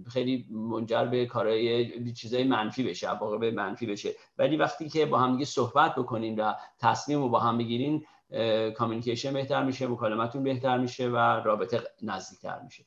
خیلی 0.08 0.46
منجر 0.52 1.06
به 1.06 1.26
کارهای 1.26 2.14
چیزای 2.14 2.44
منفی 2.44 2.84
بشه 2.84 3.08
به 3.40 3.52
منفی 3.52 3.86
بشه. 3.86 4.10
ولی 4.38 4.58
وقتی 4.58 4.90
که 4.90 5.06
با 5.06 5.20
هم 5.20 5.32
دیگه 5.32 5.46
صحبت 5.46 5.96
بکنین 5.96 6.40
و 6.40 6.54
تصمیم 6.80 7.22
رو 7.22 7.30
با 7.30 7.40
هم 7.40 7.58
بگیرین 7.58 8.06
کامیونیکیشن 8.78 9.34
بهتر 9.34 9.64
میشه 9.64 9.88
مکالمتون 9.88 10.44
بهتر 10.44 10.78
میشه 10.78 11.08
و 11.08 11.18
رابطه 11.18 11.82
نزدیکتر 12.02 12.60
میشه. 12.60 12.86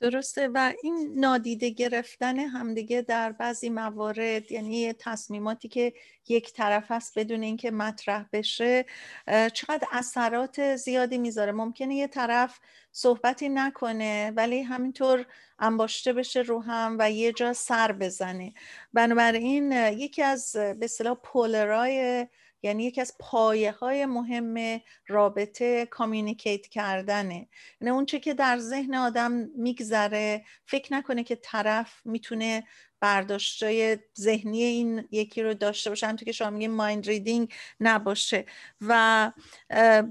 درسته. 0.00 0.48
و 0.54 0.72
این 0.82 1.14
نادیده 1.16 1.70
گرفتن 1.70 2.38
همدیگه 2.38 3.02
در 3.02 3.32
بعضی 3.32 3.70
موارد 3.70 4.52
یعنی 4.52 4.92
تصمیماتی 4.92 5.68
که 5.68 5.92
یک 6.28 6.52
طرف 6.52 6.90
است 6.90 7.18
بدون 7.18 7.42
اینکه 7.42 7.70
مطرح 7.70 8.26
بشه 8.32 8.84
چقدر 9.26 9.86
اثرات 9.92 10.76
زیادی 10.76 11.18
می‌ذاره. 11.18 11.52
ممکنه 11.52 11.94
یه 11.94 12.06
طرف 12.06 12.60
صحبتی 12.92 13.48
نکنه 13.48 14.32
ولی 14.36 14.62
همینطور 14.62 15.26
انباشته 15.58 16.12
بشه 16.12 16.40
رو 16.40 16.62
هم 16.62 16.96
و 16.98 17.10
یه 17.10 17.32
جا 17.32 17.52
سر 17.52 17.92
بزنه. 17.92 18.52
بنابراین 18.92 19.72
یکی 19.72 20.22
از 20.22 20.52
به 20.52 20.84
اصطلاح 20.84 21.14
pillar 21.22 22.00
های 22.00 22.26
یعنی 22.62 22.84
یکی 22.84 23.00
از 23.00 23.14
پایه 23.18 23.72
های 23.72 24.06
مهم 24.06 24.80
رابطه 25.08 25.86
communicate 25.86 26.66
کردنه. 26.66 27.48
یعنی 27.80 27.90
اون 27.90 28.06
چه 28.06 28.20
که 28.20 28.34
در 28.34 28.58
ذهن 28.58 28.94
آدم 28.94 29.32
میگذره 29.56 30.44
فکر 30.66 30.94
نکنه 30.94 31.24
که 31.24 31.36
طرف 31.36 32.00
می‌تونه 32.04 32.64
برداشتای 33.00 33.98
ذهنی 34.18 34.62
این 34.62 35.08
یکی 35.10 35.42
رو 35.42 35.54
داشته 35.54 35.90
باشه. 35.90 36.06
همونطور 36.06 36.26
که 36.26 36.32
شما 36.32 36.50
میگه 36.50 36.68
mind 36.68 37.06
reading 37.06 37.52
نباشه. 37.80 38.46
و 38.80 39.32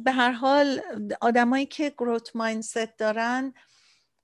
به 0.03 0.11
هر 0.11 0.31
حال 0.31 0.81
آدمایی 1.21 1.65
که 1.65 1.89
گروت 1.89 2.35
مایندست 2.35 2.97
دارن 2.97 3.53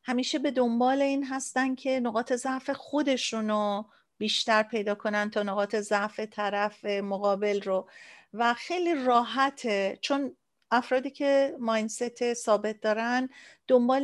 همیشه 0.03 0.39
به 0.39 0.51
دنبال 0.51 1.01
این 1.01 1.25
هستن 1.25 1.75
که 1.75 1.99
نقاط 1.99 2.34
ضعف 2.34 2.69
خودشونو 2.69 3.84
بیشتر 4.17 4.63
پیدا 4.63 4.95
کنن 4.95 5.30
تا 5.30 5.43
نقاط 5.43 5.75
ضعف 5.75 6.19
طرف 6.19 6.86
مقابل 6.86 7.61
رو. 7.61 7.89
و 8.34 8.53
خیلی 8.53 9.05
راحته. 9.05 9.97
چون 10.01 10.36
افرادی 10.71 11.09
که 11.11 11.55
ماینست 11.59 12.34
ثابت 12.34 12.82
دارن 12.82 13.30
دنبال 13.67 14.03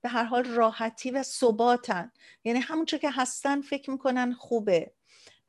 به 0.00 0.08
هر 0.08 0.24
حال 0.24 0.44
راحتی 0.44 1.10
و 1.10 1.22
ثباتن. 1.22 2.12
یعنی 2.44 2.58
همونچه 2.58 2.98
که 2.98 3.10
هستن 3.10 3.60
فکر 3.60 3.90
می‌کنن 3.90 4.32
خوبه. 4.32 4.92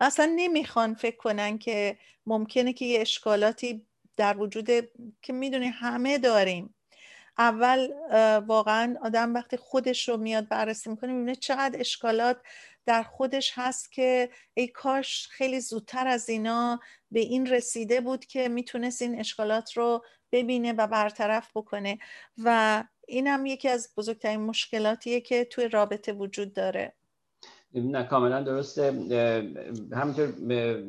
اصلا 0.01 0.34
نمی‌خوان 0.36 0.93
فکر 0.93 1.18
کنن 1.18 1.57
که 1.57 1.97
ممکنه 2.26 2.74
که 2.74 2.86
یه 2.86 3.01
اشکالاتی 3.01 3.86
در 4.18 4.38
وجود 4.38 4.70
که 5.22 5.34
می‌دونی 5.34 5.68
همه 5.68 6.18
داریم. 6.18 6.76
اول 7.38 7.89
واقعا 8.47 8.95
آدم 9.01 9.34
وقتی 9.34 9.57
خودش 9.57 10.10
رو 10.10 10.18
میاد 10.18 10.47
بررسی 10.47 10.89
می‌کنه 10.89 11.14
می‌بینه 11.14 11.36
چقدر 11.36 11.80
اشکالات 11.80 12.38
در 12.90 13.04
خودش 13.04 13.52
هست 13.56 13.92
که 13.92 14.30
ای 14.54 14.68
کاش 14.68 15.28
خیلی 15.32 15.60
زودتر 15.60 16.08
از 16.08 16.30
اینا 16.30 16.80
به 17.12 17.20
این 17.20 17.46
رسیده 17.46 18.02
بود 18.02 18.26
که 18.26 18.50
می‌تونست 18.50 19.02
این 19.02 19.20
اشکالات 19.20 19.78
رو 19.78 20.06
ببینه 20.32 20.74
و 20.74 20.88
برطرف 20.88 21.52
بکنه. 21.56 21.98
و 22.38 22.84
این 23.08 23.28
هم 23.28 23.46
یکی 23.46 23.70
از 23.70 23.94
بزرگترین 23.98 24.40
مشکلاتیه 24.40 25.22
که 25.22 25.46
توی 25.46 25.68
رابطه 25.68 26.14
وجود 26.14 26.54
داره. 26.54 26.96
نه 27.76 28.04
کاملا 28.04 28.42
درسته. 28.42 28.92
همینطور 29.94 30.28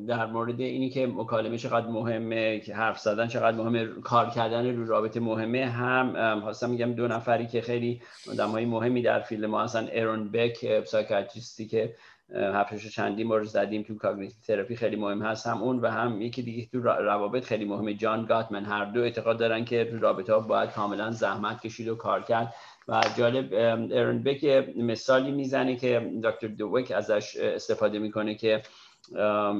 در 0.06 0.26
مورد 0.26 0.60
اینی 0.60 0.90
که 0.90 1.06
مکالمه 1.06 1.58
چقدر 1.58 1.86
مهمه 1.86 2.60
که 2.60 2.74
حرف 2.74 2.98
زدن 2.98 3.28
چقدر 3.28 3.56
مهمه 3.56 3.86
کار 3.86 4.30
کردن 4.30 4.76
رو 4.76 4.86
رابطه 4.86 5.20
مهمه 5.20 5.66
هم 5.66 6.40
خواستم 6.40 6.70
میگم 6.70 6.92
دو 6.92 7.08
نفری 7.08 7.46
که 7.46 7.60
خیلی 7.60 8.00
آدم 8.30 8.48
های 8.48 8.64
مهمی 8.64 9.02
در 9.02 9.20
field 9.20 9.50
ما 9.50 9.62
هستن 9.62 9.84
ایرون 9.84 10.30
بک 10.30 10.84
psychiatrist 10.84 11.60
ی 11.60 11.66
که 11.66 11.94
حرفش 12.34 12.94
چندین 12.94 13.24
بار 13.24 13.44
زدیم 13.44 13.82
تو 13.82 13.94
cognitive 13.94 14.36
therapy 14.46 14.76
خیلی 14.76 14.96
مهم 14.96 15.22
هست. 15.22 15.46
هم 15.46 15.62
اون 15.62 15.80
و 15.80 15.86
هم 15.90 16.22
یکی 16.22 16.42
دیگه 16.42 16.66
تو 16.66 16.80
روابط 16.80 17.44
خیلی 17.44 17.64
مهمه 17.64 17.94
جان 17.94 18.26
گاتمن 18.26 18.64
هر 18.64 18.84
دو 18.84 19.00
اعتقاد 19.00 19.38
دارن 19.38 19.64
که 19.64 19.98
رابطه 20.00 20.32
ها 20.32 20.40
باید 20.40 20.70
کاملا 20.70 21.10
زحمت 21.10 21.60
کشید 21.60 21.88
و 21.88 21.94
کار 21.94 22.22
کرد. 22.22 22.54
و 22.88 23.02
جالب 23.18 23.48
ارن 23.92 24.22
بک 24.22 24.44
مثالی 24.76 25.30
می‌زنه 25.30 25.76
که 25.76 26.12
دکتر 26.24 26.46
دویک 26.46 26.92
ازش 26.92 27.36
استفاده 27.36 27.98
می‌کنه 27.98 28.34
که 28.34 28.62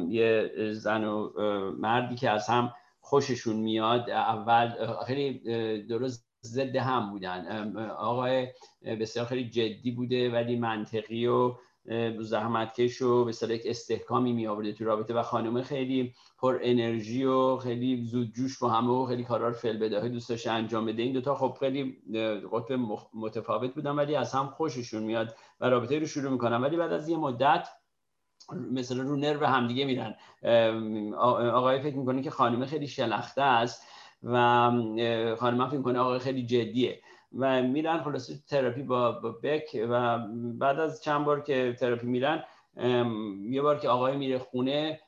یه 0.09 0.51
زن 0.73 1.05
و 1.05 1.31
مردی 1.79 2.15
که 2.15 2.31
از 2.31 2.49
هم 2.49 2.73
خوششون 3.01 3.57
میاد 3.57 4.11
اول 4.11 4.73
خیلی 5.07 5.39
درست 5.83 6.31
ضد 6.43 6.77
هم 6.77 7.11
بودن. 7.11 7.77
آقای 7.99 8.49
بسیار 9.01 9.27
خیلی 9.27 9.49
جدی 9.49 9.91
بوده 9.91 10.31
ولی 10.31 10.57
منطقی 10.57 11.27
و 11.27 11.55
زحمتکش 12.21 13.03
و 13.03 13.25
به 13.25 13.33
یک 13.55 13.63
استحکامی 13.65 14.33
می 14.33 14.47
آورده 14.47 14.73
تو 14.73 14.85
رابطه 14.85 15.15
و 15.15 15.23
خانم 15.23 15.63
خیلی 15.63 16.15
پر 16.39 16.59
انرژی 16.63 17.25
و 17.25 17.57
خیلی 17.57 18.05
زود 18.05 18.33
جوش 18.33 18.59
با 18.59 18.69
همه 18.69 18.91
و 18.91 19.07
خیلی 19.07 19.25
کارا 19.25 19.49
رو 19.49 19.55
فعل 19.55 19.77
بداهه 19.77 20.09
دوست 20.09 20.47
انجام 20.47 20.87
بده. 20.87 21.03
این 21.03 21.13
دوتا 21.13 21.35
خب 21.35 21.57
خیلی 21.61 21.97
قطب 22.53 22.79
متفاوت 23.15 23.75
بودن 23.75 23.91
ولی 23.91 24.17
از 24.17 24.33
هم 24.33 24.47
خوششون 24.47 25.03
میاد 25.03 25.37
و 25.61 25.71
رابطه 25.71 25.99
رو 25.99 26.07
شروع 26.07 26.33
می‌کنن. 26.33 26.61
ولی 26.61 26.77
بعد 26.77 26.93
از 26.93 27.09
یه 27.09 27.17
مدت 27.17 27.69
مثلا 28.73 29.03
رو 29.03 29.17
نرو 29.17 29.47
همدیگه 29.47 29.85
میرن. 29.85 30.15
آقای 31.53 31.83
فکر 31.83 31.97
می‌کنه 31.97 32.23
که 32.23 32.31
خانم 32.31 32.67
خیلی 32.67 32.89
شلخته 32.89 33.43
است 33.43 33.87
و 34.23 34.37
خانم 35.39 35.69
فکر 35.69 35.77
می‌کنه 35.77 35.99
آقای 35.99 36.19
خیلی 36.19 36.47
جدیه. 36.47 37.03
و 37.39 37.63
میرن 37.63 38.03
خلاصه 38.03 38.35
تراپی 38.49 38.83
با, 38.83 39.13
با 39.13 39.31
بک 39.43 39.87
و 39.91 40.19
بعد 40.59 40.81
از 40.81 41.03
چند 41.03 41.25
بار 41.25 41.41
که 41.41 41.77
تراپی 41.81 42.07
میرن 42.07 42.45
یه 43.51 43.63
بار 43.63 43.79
که 43.79 43.89
آقای 43.89 44.17
میره 44.17 44.39
خونه 44.39 45.01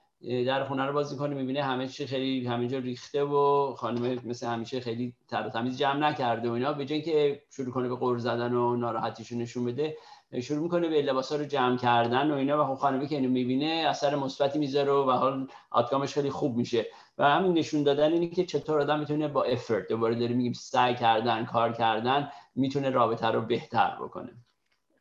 در 0.46 0.64
خونه 0.64 0.86
رو 0.86 0.92
باز 0.92 1.12
می‌کنه 1.12 1.34
می‌بینه 1.34 1.62
همه 1.62 1.88
چی 1.88 2.06
خیلی 2.06 2.46
همینجا 2.46 2.78
ریخته 2.78 3.24
و 3.24 3.74
خانم 3.74 4.20
مثل 4.24 4.46
همیشه 4.46 4.80
خیلی 4.80 5.14
تر 5.28 5.48
تمیز 5.48 5.78
جمع 5.78 5.98
نکرده 5.98 6.48
و 6.50 6.52
اینا 6.52 6.72
به 6.72 6.86
که 6.86 7.42
شروع 7.50 7.72
کنه 7.72 7.88
به 7.88 7.96
قور 7.96 8.18
زدن 8.18 8.52
و 8.52 8.76
ناراحتیشو 8.76 9.36
نشون 9.36 9.64
بده 9.64 9.96
شروع 10.40 10.62
می‌کنه 10.62 10.88
به 10.88 11.02
لباسا 11.02 11.36
رو 11.36 11.44
جمع 11.44 11.76
کردن 11.78 12.30
و 12.30 12.34
اینا 12.34 12.62
و 12.62 12.66
خب 12.66 12.80
خانمه 12.80 13.06
که 13.06 13.14
اینو 13.14 13.28
می‌بینه 13.28 13.84
اثر 13.88 14.16
مثبتی 14.16 14.58
می‌ذاره 14.58 14.92
و 14.92 15.10
حال 15.10 15.48
آتگامش 15.70 16.14
خیلی 16.14 16.30
خوب 16.30 16.56
میشه. 16.56 16.86
و 17.18 17.30
همین 17.30 17.52
نشون 17.52 17.82
دادن 17.82 18.12
اینه 18.12 18.28
که 18.28 18.46
چطور 18.46 18.80
آدم 18.80 18.98
می‌تونه 18.98 19.28
با 19.28 19.44
افرت 19.44 19.88
دوباره 19.88 20.14
داریم 20.14 20.36
میگیم 20.36 20.52
سعی 20.52 20.94
کردن 20.94 21.44
کار 21.44 21.72
کردن 21.72 22.30
می‌تونه 22.54 22.90
رابطه 22.90 23.26
رو 23.26 23.40
بهتر 23.40 23.96
بکنه. 24.00 24.32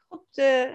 خب 0.09 0.19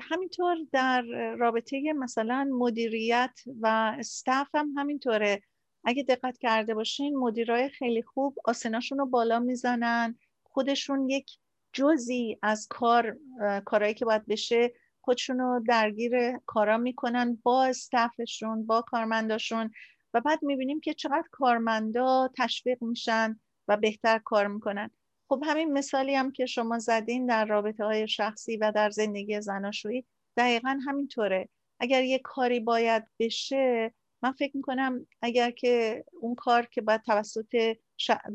همینطور 0.00 0.56
در 0.72 1.02
رابطه 1.38 1.92
مثلا 1.92 2.48
مدیریت 2.52 3.40
و 3.60 3.94
استاف 3.98 4.54
هم 4.54 4.68
همینطوره. 4.76 5.42
اگه 5.84 6.02
دقت 6.02 6.38
کرده 6.38 6.74
باشین 6.74 7.16
مدیرای 7.16 7.68
خیلی 7.68 8.02
خوب 8.02 8.34
آسناشون 8.44 8.98
رو 8.98 9.06
بالا 9.06 9.38
می‌زنن 9.38 10.18
خودشون 10.42 11.10
یک 11.10 11.30
جزی 11.76 12.38
از 12.42 12.66
کار 12.70 13.16
کارهایی 13.64 13.94
که 13.94 14.04
باید 14.04 14.26
بشه 14.26 14.72
خودشون 15.00 15.38
رو 15.38 15.64
درگیر 15.68 16.38
کارا 16.38 16.78
می‌کنن 16.78 17.38
با 17.42 17.64
استفشون 17.64 18.66
با 18.66 18.82
کارمنداشون 18.82 19.70
و 20.14 20.20
بعد 20.20 20.38
می‌بینیم 20.42 20.80
که 20.80 20.94
چقدر 20.94 21.24
کارمندا 21.30 22.30
تشویق 22.38 22.82
میشن 22.82 23.40
و 23.68 23.76
بهتر 23.76 24.18
کار 24.18 24.46
می‌کنن. 24.46 24.90
خب 25.28 25.42
همین 25.46 25.72
مثالی 25.72 26.14
هم 26.14 26.32
که 26.32 26.46
شما 26.46 26.78
زدین 26.78 27.26
در 27.26 27.44
رابطه 27.44 27.84
های 27.84 28.08
شخصی 28.08 28.56
و 28.56 28.72
در 28.74 28.90
زندگی 28.90 29.40
زناشویی 29.40 30.06
دقیقا 30.36 30.78
همینطوره. 30.86 31.48
اگر 31.80 32.02
یه 32.02 32.18
کاری 32.18 32.60
باید 32.60 33.04
بشه 33.18 33.94
من 34.22 34.32
فکر 34.32 34.56
می‌کنم 34.56 35.06
اگر 35.22 35.50
که 35.50 36.04
اون 36.20 36.34
کار 36.34 36.66
که 36.66 36.80
باید 36.80 37.02
توسط 37.02 37.76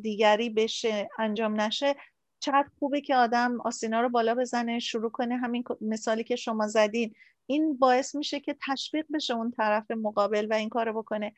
دیگری 0.02 0.50
بشه 0.50 1.10
انجام 1.20 1.62
نشه 1.62 1.96
چقدر 2.42 2.68
خوبه 2.80 3.02
که 3.02 3.16
آدم 3.16 3.62
آسینا 3.62 4.02
رو 4.02 4.10
بالا 4.10 4.36
بزنه 4.36 4.80
شروع 4.80 5.12
کنه 5.12 5.38
همین 5.38 5.64
مثالی 5.82 6.24
که 6.24 6.36
شما 6.36 6.68
زدین. 6.68 7.14
این 7.46 7.78
باعث 7.78 8.16
میشه 8.16 8.40
که 8.40 8.56
تشویق 8.68 9.06
بشه 9.14 9.34
اون 9.34 9.52
طرف 9.52 9.92
مقابل 9.92 10.48
و 10.50 10.54
این 10.54 10.70
کار 10.70 10.92
بکنه. 10.92 11.34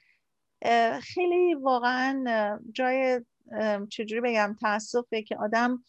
خیلی 1.02 1.54
واقعا 1.54 2.60
جای 2.72 3.22
چجوری 3.90 4.22
بگم 4.22 4.56
تاسفه 4.62 5.22
که 5.22 5.38
آدم 5.38 5.84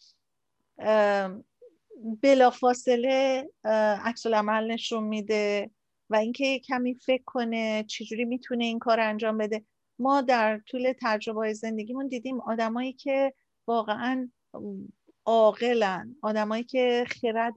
بلافاصله 2.22 3.48
عکس 4.04 4.26
العمل 4.26 4.70
نشون 4.70 5.04
میده 5.04 5.70
و 6.10 6.16
اینکه 6.16 6.58
کمی 6.58 6.94
فکر 6.94 7.22
کنه 7.26 7.84
چجوری 7.88 8.24
می‌تونه 8.24 8.64
این 8.64 8.78
کار 8.78 9.00
انجام 9.00 9.38
بده. 9.38 9.64
ما 9.98 10.20
در 10.20 10.58
طول 10.58 10.92
تجربه 11.02 11.52
زندگیمون 11.52 12.08
دیدیم 12.08 12.40
آدمایی 12.40 12.92
که 12.92 13.34
واقعا 13.66 14.30
عاقلن. 15.26 16.16
آدمایی 16.22 16.64
که 16.64 17.04
خرد 17.08 17.54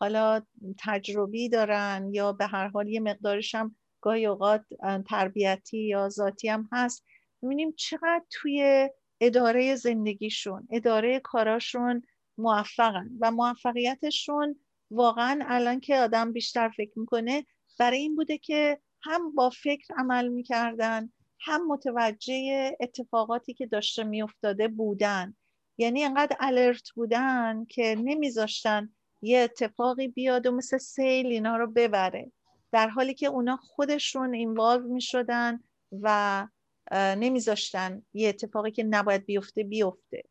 حالا 0.00 0.42
تجربی 0.78 1.48
دارن 1.48 2.10
یا 2.12 2.32
به 2.32 2.46
هر 2.46 2.68
حال 2.68 2.88
یه 2.88 3.00
مقدارش 3.00 3.54
هم 3.54 3.76
گاهی 4.00 4.26
اوقات 4.26 4.64
تربیتی 5.08 5.78
یا 5.78 6.08
ذاتی 6.08 6.48
هم 6.48 6.68
هست. 6.72 7.04
می‌بینیم 7.42 7.72
چقدر 7.76 8.22
توی 8.30 8.90
اداره 9.20 9.74
زندگیشون 9.74 10.68
اداره 10.70 11.20
کاراشون 11.20 12.02
موفقن 12.38 13.10
و 13.20 13.30
موفقیتشون 13.30 14.56
واقعا 14.90 15.44
الان 15.46 15.80
که 15.80 15.96
آدم 15.96 16.32
بیشتر 16.32 16.68
فکر 16.68 16.98
می‌کنه 16.98 17.46
برای 17.78 17.98
این 17.98 18.16
بوده 18.16 18.38
که 18.38 18.80
هم 19.02 19.34
با 19.34 19.50
فکر 19.50 19.94
عمل 19.98 20.28
می‌کردن 20.28 21.12
هم 21.40 21.66
متوجه 21.66 22.70
اتفاقاتی 22.80 23.54
که 23.54 23.66
داشته 23.66 24.04
میافتاده 24.04 24.68
بودن. 24.68 25.36
یعنی 25.78 26.04
انقدر 26.04 26.36
الرت 26.40 26.90
بودن 26.90 27.64
که 27.64 27.94
نمیذاشتن 27.98 28.88
یه 29.22 29.38
اتفاقی 29.38 30.08
بیاد 30.08 30.46
و 30.46 30.50
مثل 30.50 30.78
سیل 30.78 31.26
اینا 31.26 31.56
رو 31.56 31.66
ببره. 31.66 32.32
در 32.72 32.88
حالی 32.88 33.14
که 33.14 33.26
اونا 33.26 33.56
خودشون 33.56 34.34
اینوالو 34.34 34.88
می 34.88 35.00
شدن 35.00 35.60
و 36.02 36.48
نمیذاشتن 36.92 38.02
یه 38.14 38.28
اتفاقی 38.28 38.70
که 38.70 38.84
نباید 38.84 39.26
بیفته 39.26 39.64
بیفته. 39.64 40.22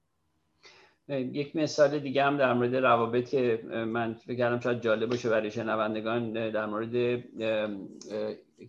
یک 1.09 1.55
مثال 1.55 1.99
دیگه 1.99 2.23
هم 2.23 2.37
در 2.37 2.53
مورد 2.53 2.75
روابط 2.75 3.33
من 3.73 4.13
فکر 4.13 4.35
کردم 4.35 4.59
شاید 4.59 4.81
جالب 4.81 5.09
باشه 5.09 5.29
برای 5.29 5.51
شنوندگان 5.51 6.33
در 6.51 6.65
مورد 6.65 7.23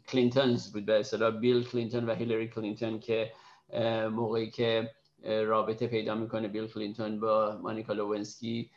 Clintons 0.08 0.72
بود 0.72 0.86
به 0.86 1.00
اصطلاح 1.00 1.30
بیل 1.30 1.64
کلینتون 1.64 2.04
و 2.04 2.14
هیلاری 2.14 2.48
کلینتون 2.48 3.00
که 3.00 3.32
موقعی 4.10 4.50
که 4.50 4.90
رابطه 5.24 5.86
پیدا 5.86 6.14
می‌کنه 6.14 6.48
بیل 6.48 6.66
کلینتون 6.66 7.20
با 7.20 7.58
مانیکا 7.62 7.92
لوونسکی 7.92 8.70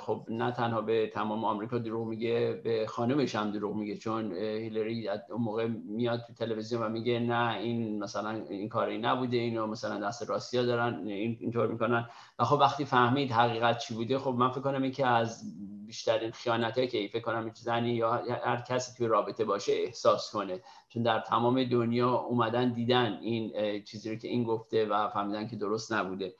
خب 0.00 0.26
نه 0.28 0.52
تنها 0.52 0.80
به 0.80 1.06
تمام 1.06 1.44
آمریکا 1.44 1.78
دروغ 1.78 2.06
میگه 2.06 2.60
به 2.64 2.86
خانمش 2.86 3.34
هم 3.34 3.50
دروغ 3.50 3.76
میگه 3.76 3.96
چون 3.96 4.32
هیلری 4.36 5.08
اون 5.08 5.42
موقع 5.42 5.66
میاد 5.66 6.24
تو 6.26 6.32
تلویزیون 6.32 6.82
و 6.82 6.88
میگه 6.88 7.18
نه 7.18 7.56
این 7.58 8.02
مثلا 8.02 8.30
این 8.30 8.68
کاری 8.68 8.98
نبوده 8.98 9.36
اینو 9.36 9.66
مثلا 9.66 10.00
دست 10.00 10.30
راستی 10.30 10.66
دارن 10.66 11.06
این 11.06 11.36
اینطور 11.40 11.66
می‌کنن. 11.66 12.08
و 12.38 12.44
خب 12.44 12.58
وقتی 12.60 12.84
فهمید 12.84 13.32
حقیقت 13.32 13.78
چی 13.78 13.94
بوده 13.94 14.18
خب 14.18 14.30
من 14.30 14.50
فکر 14.50 14.60
کنم 14.60 14.90
که 14.90 15.06
از 15.06 15.54
بیشترین 15.86 16.30
خیانت 16.30 16.90
که 16.90 17.08
فکر 17.12 17.22
کنم 17.22 17.50
زنی 17.54 17.90
یا 17.90 18.12
هر 18.44 18.64
کسی 18.68 18.92
توی 18.98 19.06
رابطه 19.06 19.44
باشه 19.44 19.72
احساس 19.72 20.30
کنه. 20.32 20.60
چون 20.88 21.02
در 21.02 21.20
تمام 21.20 21.64
دنیا 21.64 22.14
اومدن 22.14 22.72
دیدن 22.72 23.18
این 23.22 23.52
چیزی 23.84 24.10
رو 24.10 24.16
که 24.16 24.28
این 24.28 24.44
گفته 24.44 24.86
و 24.86 25.08
فهمیدن 25.08 25.48
که 25.48 25.56
درست 25.56 25.92
نبوده. 25.92 26.34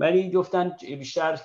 ولی 0.00 0.30
گفتن 0.30 0.76
بیشتر 0.80 1.40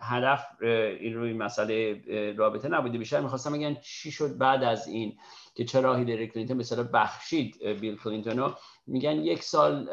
هدف 0.00 0.62
این 1.00 1.14
روی 1.14 1.32
مسئله 1.32 2.02
رابطه 2.36 2.68
نبوده. 2.68 2.98
بیشتر 2.98 3.20
می‌خواستم 3.20 3.52
بگن 3.52 3.76
چی 3.82 4.10
شد 4.10 4.38
بعد 4.38 4.64
از 4.64 4.88
این 4.88 5.16
که 5.54 5.64
چرا 5.64 5.94
هیلری 5.94 6.28
کلینتون 6.28 6.58
به 6.58 6.82
بخشید 6.82 7.66
بیل 7.66 7.96
کلینتون 7.96 8.38
رو 8.38 8.54
میگن 8.86 9.16
یک 9.16 9.42
سال 9.42 9.84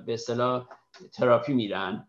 به 0.00 0.14
اصطلاح 0.14 0.68
تراپی 1.12 1.52
میرن 1.52 2.08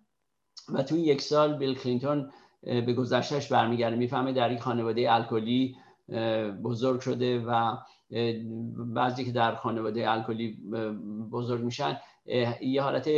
و 0.73 0.83
تو 0.83 0.97
یک 0.97 1.21
سال 1.21 1.57
بیل 1.57 1.75
کلینتون 1.75 2.31
به 2.61 2.93
گذشتهش 2.93 3.47
برمیگرده. 3.47 3.95
می‌فهمه 3.95 4.33
در 4.33 4.51
یک 4.51 4.61
خانواده 4.61 5.13
الکلی 5.13 5.75
بزرگ 6.63 6.99
شده 6.99 7.39
و 7.39 7.77
بعضی 8.75 9.25
که 9.25 9.31
در 9.31 9.55
خانواده 9.55 10.11
الکلی 10.11 10.57
بزرگ 11.31 11.61
میشن 11.61 11.99
یه 12.61 12.81
حالت 12.81 13.09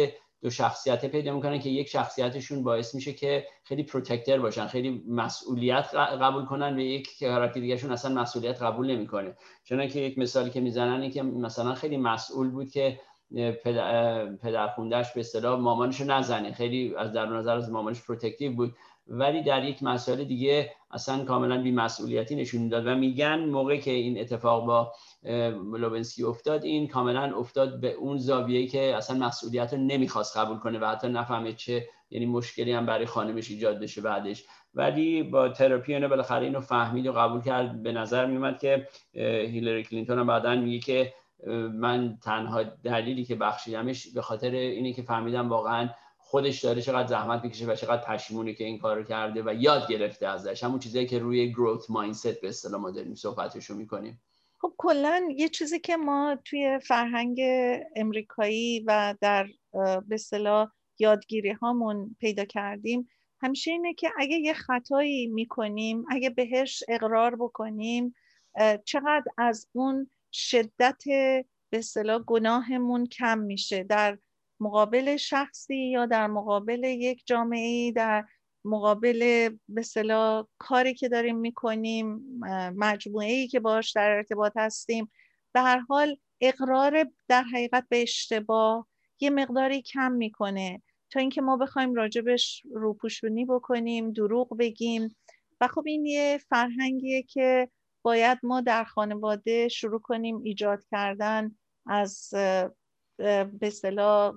دو 0.46 0.52
شخصیت 0.52 1.06
پیدا 1.06 1.34
می‌کنن 1.36 1.60
که 1.60 1.70
یک 1.70 1.88
شخصیتشون 1.88 2.64
باعث 2.64 2.96
میشه 2.96 3.14
که 3.14 3.46
خیلی 3.64 3.84
protector 3.84 4.40
باشن 4.40 4.68
خیلی 4.68 5.04
مسئولیت 5.08 5.96
قبول 5.96 6.46
کنن 6.46 6.76
و 6.76 6.80
یک 6.80 7.20
character 7.20 7.60
دیگهشون 7.60 7.92
اصلا 7.92 8.22
مسئولیت 8.22 8.62
قبول 8.62 8.92
نمی‌کنه. 8.92 9.36
چون 9.64 9.88
که 9.88 10.00
یک 10.00 10.18
مثالی 10.18 10.50
که 10.50 10.62
می‌زنن 10.62 11.02
این 11.02 11.12
که 11.12 11.24
مثلا 11.24 11.74
خیلی 11.74 11.98
مسئول 11.98 12.50
بود 12.50 12.72
که 12.72 13.00
پدر 14.44 14.68
خوندهش 14.76 15.12
به 15.14 15.20
اصطلاح 15.20 15.60
مامانشو 15.60 16.04
نزنه. 16.04 16.54
خیلی 16.54 16.96
از 16.96 17.14
در 17.14 17.26
نظر 17.26 17.56
از 17.56 17.72
مامانش 17.72 18.02
protective 18.02 18.54
بود. 18.54 18.76
ولی 19.08 19.44
در 19.44 19.64
یک 19.64 19.84
مسئله 19.84 20.24
دیگه 20.24 20.72
اصلا 20.92 21.26
کاملا 21.26 21.62
بی 21.62 21.72
مسئولیتی 21.72 22.36
نشون 22.36 22.70
داد 22.70 22.88
و 22.88 22.96
میگن 22.96 23.40
موقع 23.40 23.78
که 23.78 23.92
این 23.92 24.20
اتفاق 24.20 24.66
با 24.66 24.92
لوونسکی 25.78 26.24
افتاد 26.24 26.64
این 26.64 26.88
کاملا 26.88 27.38
افتاد 27.38 27.80
به 27.82 27.92
اون 27.92 28.18
زاویه 28.18 28.68
که 28.68 28.96
اصلا 28.96 29.26
مسئولیت 29.26 29.74
رو 29.74 29.80
نمی‌خواست 29.80 30.38
قبول 30.38 30.58
کنه 30.58 30.80
و 30.80 30.86
حتی 30.86 31.08
نفهمه 31.08 31.54
چه 31.54 31.88
یعنی 32.10 32.26
مشکلی 32.26 32.72
هم 32.72 32.86
برای 32.86 33.06
خانمش 33.06 33.52
ایجاد 33.52 33.80
بشه 33.80 34.02
بعدش. 34.02 34.44
ولی 34.74 35.24
با 35.24 35.50
تراپی 35.50 35.94
اینو 35.94 36.08
بالاخره 36.08 36.46
اینو 36.46 36.60
فهمید 36.60 37.08
و 37.08 37.14
قبول 37.14 37.42
کرد. 37.42 37.84
به 37.84 37.92
نظر 37.92 38.26
میومد 38.26 38.60
که 38.60 38.88
هیلری 39.14 39.84
کلینتون 39.84 40.20
هم 40.20 40.28
بعدا 40.28 40.56
میگه 40.56 40.80
که 40.80 41.14
من 41.74 42.18
تنها 42.24 42.64
دلیلی 42.64 43.26
که 43.26 43.36
بخشیدمش 43.36 44.08
به 44.08 44.22
خاطر 44.22 44.52
اینه 44.52 44.94
که 44.94 45.02
فهمیدم 45.02 45.50
واقعا 45.50 45.90
خودش 46.36 46.64
داره 46.64 46.82
چقدر 46.82 47.08
زحمت 47.08 47.44
می‌کشه 47.44 47.66
و 47.66 47.76
چقدر 47.76 48.02
پشیمونه 48.02 48.54
که 48.54 48.64
این 48.64 48.80
کارو 48.80 49.04
کرده 49.04 49.44
و 49.46 49.54
یاد 49.54 49.88
گرفته 49.90 50.28
ازش. 50.28 50.64
همون 50.64 50.80
چیزایی 50.80 51.06
که 51.06 51.20
روی 51.20 51.52
گروت 51.52 51.90
مایندست 51.90 52.42
به 52.42 52.48
اصطلاح 52.48 52.82
ما 52.82 52.92
داریم 52.92 53.16
صحبتشو 53.16 53.76
می‌کنیم. 53.76 54.22
خب 54.60 54.74
کلا 54.78 55.28
یه 55.36 55.50
چیزی 55.50 55.80
که 55.80 55.98
ما 55.98 56.38
توی 56.46 56.80
فرهنگ 56.80 57.42
امریکایی 57.96 58.84
و 58.88 59.16
در 59.22 59.48
به 59.74 60.16
اصطلاح 60.16 60.70
یادگیری 61.00 61.52
هامون 61.52 62.16
پیدا 62.20 62.46
کردیم 62.46 63.10
همیشه 63.42 63.72
اینه 63.72 63.94
که 63.94 64.10
اگه 64.18 64.36
یه 64.36 64.54
خطایی 64.54 65.28
می‌کنیم 65.28 66.06
اگه 66.10 66.30
بهش 66.30 66.84
اقرار 66.88 67.36
بکنیم 67.36 68.16
چقدر 68.86 69.26
از 69.38 69.68
اون 69.74 70.10
شدت 70.32 71.04
به 71.70 71.78
اصطلاح 71.78 72.20
گناهمون 72.20 73.06
کم 73.06 73.40
میشه. 73.40 73.84
در 73.84 74.18
مقابل 74.60 75.18
شخصی 75.18 75.76
یا 75.76 76.06
در 76.06 76.28
مقابل 76.28 76.84
یک 76.84 77.24
جامعه 77.26 77.92
در 77.92 78.26
مقابل 78.66 79.50
به 79.70 79.84
کاری 80.58 80.94
که 80.94 81.10
داریم 81.10 81.38
می‌کنیم 81.38 82.22
مجموعه 82.76 83.32
ای 83.32 83.48
که 83.48 83.60
باش 83.60 83.92
در 83.92 84.10
ارتباط 84.10 84.54
هستیم. 84.56 85.12
به 85.54 85.62
هر 85.62 85.80
حال 85.80 86.18
اقرار 86.42 87.06
در 87.28 87.44
حقیقت 87.44 87.86
به 87.90 88.02
اشتباه 88.02 88.88
یه 89.20 89.30
مقداری 89.30 89.82
کم 89.82 90.12
می‌کنه. 90.12 90.82
تا 91.10 91.20
اینکه 91.20 91.42
ما 91.42 91.58
بخوایم 91.58 91.94
راجبش 91.94 92.64
روپوشونی 92.74 93.46
بکنیم 93.46 94.12
دروغ 94.12 94.58
بگیم. 94.58 95.16
و 95.62 95.68
خب 95.68 95.84
این 95.86 96.06
یه 96.06 96.40
فرهنگیه 96.50 97.24
که 97.24 97.70
باید 98.02 98.40
ما 98.44 98.62
در 98.62 98.84
خانواده 98.84 99.68
شروع 99.68 100.00
کنیم 100.00 100.42
ایجاد 100.44 100.84
کردن 100.92 101.56
از 101.86 102.34
به 103.18 103.50
اصطلاح 103.62 104.34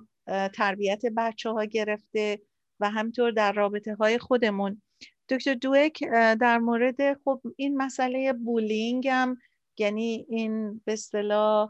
تربیت 0.53 1.01
بچه 1.17 1.49
ها 1.49 1.65
گرفته 1.65 2.41
و 2.79 2.89
همطور 2.89 3.31
در 3.31 3.51
رابطه 3.51 3.95
های 3.95 4.17
خودمون. 4.17 4.81
دکتر 5.29 5.53
دوک 5.53 6.03
در 6.39 6.57
مورد 6.57 7.13
خب 7.23 7.41
این 7.55 7.77
مسئله 7.77 8.33
بولینگ 8.33 9.07
هم 9.07 9.37
یعنی 9.77 10.25
این 10.29 10.81
به 10.85 10.93
اصطلاح 10.93 11.69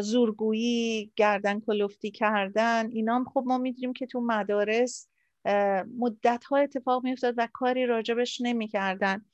زورگویی 0.00 1.12
گردن 1.16 1.60
کلفتی 1.60 2.10
کردن 2.10 2.90
اینا 2.92 3.14
هم 3.14 3.24
خب 3.24 3.44
ما 3.46 3.58
می‌دونیم 3.58 3.92
که 3.92 4.06
تو 4.06 4.20
مدارس 4.20 5.08
مدت 5.98 6.44
ها 6.44 6.56
اتفاق 6.56 7.04
میافتاد 7.04 7.34
و 7.36 7.48
کاری 7.52 7.86
راجبش 7.86 8.40
نمی‌کردن. 8.40 9.24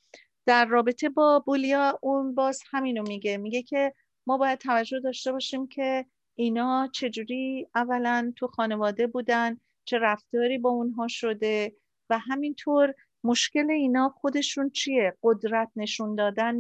در 0.47 0.67
رابطه 0.67 1.09
با 1.09 1.43
بولیا 1.47 1.99
اون 2.03 2.35
باز 2.35 2.63
همینو 2.71 3.03
میگه. 3.03 3.37
میگه 3.37 3.63
که 3.63 3.95
ما 4.27 4.39
باید 4.39 4.59
توجه 4.59 5.01
داشته 5.01 5.33
باشیم 5.33 5.67
که 5.67 6.07
اینا 6.35 6.89
چجوری 6.93 7.69
اولا 7.75 8.33
تو 8.37 8.47
خانواده 8.47 9.07
بودن؟ 9.07 9.61
چه 9.85 9.99
رفتاری 9.99 10.59
با 10.59 10.71
اونها 10.71 11.09
شده؟ 11.09 11.77
و 12.11 12.19
همینطور 12.19 12.95
مشکل 13.25 13.71
اینا 13.71 14.09
خودشون 14.09 14.71
چیه؟ 14.71 15.17
قدرت 15.23 15.71
نشون 15.77 16.15
دادن 16.15 16.59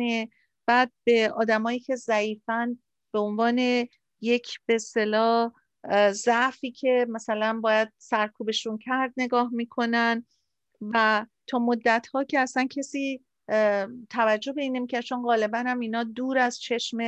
بعد 0.66 0.92
به 1.04 1.32
آدمایی 1.36 1.78
که 1.78 1.96
ضعیفن 1.96 2.78
به 3.12 3.18
عنوان 3.18 3.86
یک 4.20 4.60
به 4.66 4.78
صلاح 4.78 5.52
ضعفی 6.10 6.70
که 6.70 7.06
مثلا 7.08 7.60
باید 7.62 7.92
سرکوبشون 7.98 8.78
کرد 8.78 9.12
نگاه 9.16 9.50
می‌کنن. 9.52 10.26
و 10.80 11.26
تا 11.46 11.58
مدت 11.58 12.06
ها 12.06 12.24
که 12.24 12.40
اصلا 12.40 12.66
کسی 12.70 13.24
توجه 14.10 14.52
به 14.52 14.62
این 14.62 14.86
که 14.86 15.02
چون 15.02 15.22
غالبا 15.22 15.58
هم 15.58 15.80
اینا 15.80 16.04
دور 16.04 16.38
از 16.38 16.60
چشم 16.60 16.98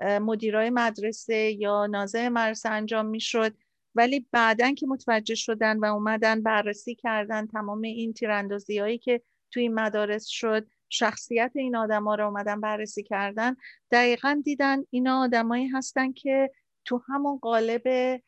مدیرای 0.00 0.70
مدرسه 0.70 1.34
یا 1.34 1.86
نازه 1.86 2.28
مدرسه 2.28 2.68
انجام 2.68 3.06
می‌شد. 3.06 3.54
ولی 3.94 4.26
بعدا 4.32 4.72
که 4.74 4.86
متوجه 4.86 5.34
شدن 5.34 5.78
و 5.78 5.84
اومدن 5.84 6.42
بررسی 6.42 6.94
کردن 6.94 7.46
تمام 7.46 7.82
این 7.82 8.12
تیراندازی 8.12 8.78
هایی 8.78 8.98
که 8.98 9.22
توی 9.50 9.62
این 9.62 9.74
مدارس 9.74 10.26
شد 10.26 10.66
شخصیت 10.88 11.52
این 11.54 11.76
آدما 11.76 12.14
رو 12.14 12.26
اومدن 12.26 12.60
بررسی 12.60 13.02
کردن 13.02 13.56
دقیقا 13.90 14.42
دیدن 14.44 14.82
اینا 14.90 15.20
آدمایی 15.20 15.66
هستن 15.66 16.12
که 16.12 16.50
تو 16.84 17.02
همون 17.08 17.38
قالب 17.38 18.20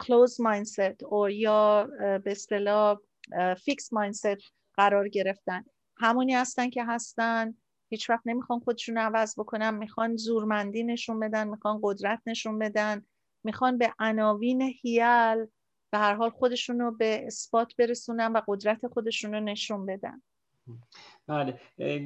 کلوز 0.00 0.40
مایندست 0.40 1.02
او 1.02 1.30
یا 1.30 1.88
به 2.24 2.30
اصطلاح 2.30 2.98
فیکس 3.64 3.92
مایندست 3.92 4.28
قرار 4.74 5.08
گرفتن. 5.08 5.64
همونی 5.96 6.34
هستن 6.34 6.70
که 6.70 6.84
هستن. 6.84 7.54
هیچ 7.92 8.10
وقت 8.10 8.22
نمی‌خوان 8.24 8.60
خودشون 8.60 8.98
عوض 8.98 9.38
بکنن 9.38 9.74
می‌خوان 9.74 10.16
زورمندی 10.16 10.82
نشون 10.82 11.20
بدن 11.20 11.48
می‌خوان 11.48 11.80
قدرت 11.82 12.20
نشون 12.26 12.58
بدن 12.58 13.02
می‌خوان 13.44 13.78
به 13.78 13.94
عناوین 13.98 14.62
هیل 14.62 15.46
به 15.92 15.98
هر 15.98 16.14
حال 16.14 16.30
خودشون 16.30 16.80
رو 16.80 16.90
به 16.90 17.26
اثبات 17.26 17.76
برسونن 17.78 18.32
و 18.32 18.40
قدرت 18.48 18.86
خودشون 18.86 19.34
رو 19.34 19.40
نشون 19.40 19.86
بدن. 19.86 20.22
بله 21.26 21.58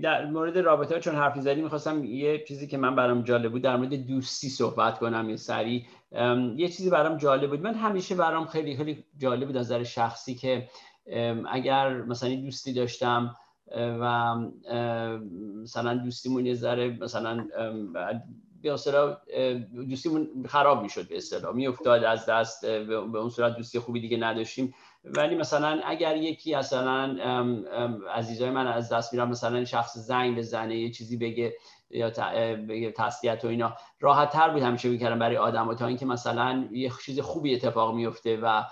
در 0.03 0.27
مورد 0.27 0.59
رابطه 0.59 0.95
ها 0.95 1.01
چون 1.01 1.15
حرفی 1.15 1.41
زدی 1.41 1.63
می‌خواستم 1.63 2.05
یه 2.05 2.45
چیزی 2.45 2.67
که 2.67 2.77
من 2.79 2.97
برام 2.97 3.23
جالب 3.23 3.53
بود 3.53 3.63
در 3.63 3.77
مورد 3.77 3.95
دوستی 3.95 4.49
صحبت 4.49 4.99
کنم 4.99 5.31
یه 5.31 5.37
سری. 5.37 5.87
یه 6.57 6.69
چیزی 6.69 6.91
برام 6.91 7.17
جالب 7.17 7.51
بود. 7.51 7.61
من 7.61 7.75
همیشه 7.75 8.15
برام 8.15 8.47
خیلی 8.47 8.77
خیلی 8.77 9.05
جالب 9.19 9.47
بود 9.47 9.57
از 9.57 9.67
نظر 9.67 9.83
شخصی 9.83 10.35
که 10.35 10.69
اگر 11.51 12.03
مثلا 12.03 12.35
دوستی 12.35 12.73
داشتم 12.73 13.37
و 13.77 14.35
مثلا 15.63 15.95
دوستیمون 15.95 16.47
یه 16.47 16.55
ذره 16.55 16.99
مثلا 17.01 17.47
به 18.63 18.73
اصطلاح 18.73 19.17
دوستیمون 19.89 20.29
خراب 20.49 20.83
می‌شد 20.83 21.09
به 21.09 21.17
اصطلاح. 21.17 21.55
میافتاد 21.55 22.05
از 22.05 22.27
دست 22.27 22.67
به 22.67 23.19
اون 23.19 23.29
صورت 23.29 23.57
دوستی 23.57 23.79
خوبی 23.79 24.01
دیگه 24.01 24.17
نداشتیم. 24.17 24.75
ولی 25.05 25.35
مثلا 25.35 25.81
اگر 25.85 26.17
یکی 26.17 26.55
مثلا 26.55 27.17
عزیزای 28.15 28.51
من 28.51 28.67
از 28.67 28.93
دست 28.93 29.13
میرم 29.13 29.29
مثلا 29.29 29.65
شخص 29.65 29.99
زنگ 29.99 30.39
بزنه 30.39 30.77
یه 30.77 30.91
چیزی 30.91 31.17
بگه 31.17 31.55
یا 31.91 32.11
تسلیت 32.97 33.45
و 33.45 33.49
اینا 33.49 33.77
راحت 34.01 34.31
تر 34.31 34.51
بود 34.51 34.63
همیشه 34.63 34.89
می‌کردم 34.89 35.19
برای 35.19 35.37
آدم 35.37 35.75
تا 35.75 35.87
اینکه 35.87 36.07
مثلا 36.07 36.69
یه 36.73 36.93
چیز 37.05 37.21
خوبی 37.21 37.55
اتفاق 37.55 37.95
میفته 37.95 38.37
و 38.37 38.63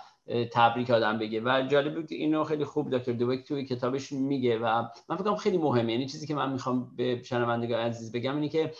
تبریک 0.51 0.89
آدم 0.89 1.17
بگه. 1.17 1.41
و 1.41 1.67
جالب 1.71 1.95
بود 1.95 2.07
که 2.07 2.15
اینو 2.15 2.43
خیلی 2.43 2.65
خوب 2.65 2.97
دکتر 2.97 3.11
دوبک 3.11 3.43
توی 3.47 3.65
کتابش 3.65 4.11
میگه 4.11 4.59
و 4.59 4.83
من 5.09 5.15
فکرم 5.17 5.35
خیلی 5.35 5.57
مهمه. 5.57 5.91
یعنی 5.91 6.05
چیزی 6.05 6.27
که 6.27 6.35
من 6.35 6.53
می‌خوام 6.53 6.95
به 6.95 7.23
شنوندگان 7.23 7.79
عزیز 7.79 8.11
بگم 8.11 8.35
اینه 8.35 8.49
که 8.49 8.71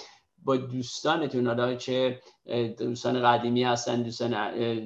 با 0.43 0.57
دوستانتون 0.57 1.47
حالا 1.47 1.75
چه 1.75 2.21
دوستان 2.77 3.23
قدیمی 3.23 3.63
هستن 3.63 4.01
دوستان 4.01 4.31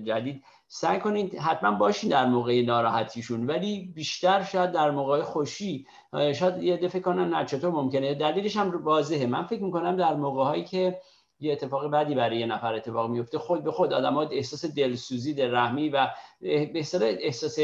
جدید 0.04 0.44
سعی 0.68 1.00
کنید 1.00 1.36
حتما 1.36 1.72
باشین 1.72 2.10
در 2.10 2.26
موقع 2.26 2.62
ناراحتیشون. 2.62 3.48
ولی 3.48 3.92
بیشتر 3.96 4.44
شاید 4.44 4.72
در 4.72 4.92
موقع 4.92 5.22
خوشی 5.22 5.88
شاید 6.36 6.64
یه 6.64 6.78
دفعه 6.78 7.02
کنن 7.02 7.30
نه 7.30 7.46
چطور 7.46 7.72
ممکنه؟ 7.72 8.16
دلیلش 8.16 8.58
هم 8.58 8.84
واضحه. 8.84 9.26
من 9.26 9.44
فکر 9.44 9.64
می‌کنم 9.64 9.96
در 9.96 10.14
موقع 10.14 10.44
هایی 10.44 10.64
که 10.64 11.00
یه 11.40 11.52
اتفاق 11.52 11.92
بدی 11.92 12.16
برای 12.16 12.40
یه 12.40 12.46
نفر 12.46 12.74
اتفاق 12.74 13.10
میفته. 13.10 13.38
خود 13.38 13.64
به 13.64 13.72
خود 13.72 13.94
آدم 13.94 14.14
ها 14.14 14.22
احساس 14.22 14.66
دلسوزی 14.66 15.34
دلرحمی 15.34 15.90
و 15.90 16.08
به 16.42 16.86
احساس 17.02 17.60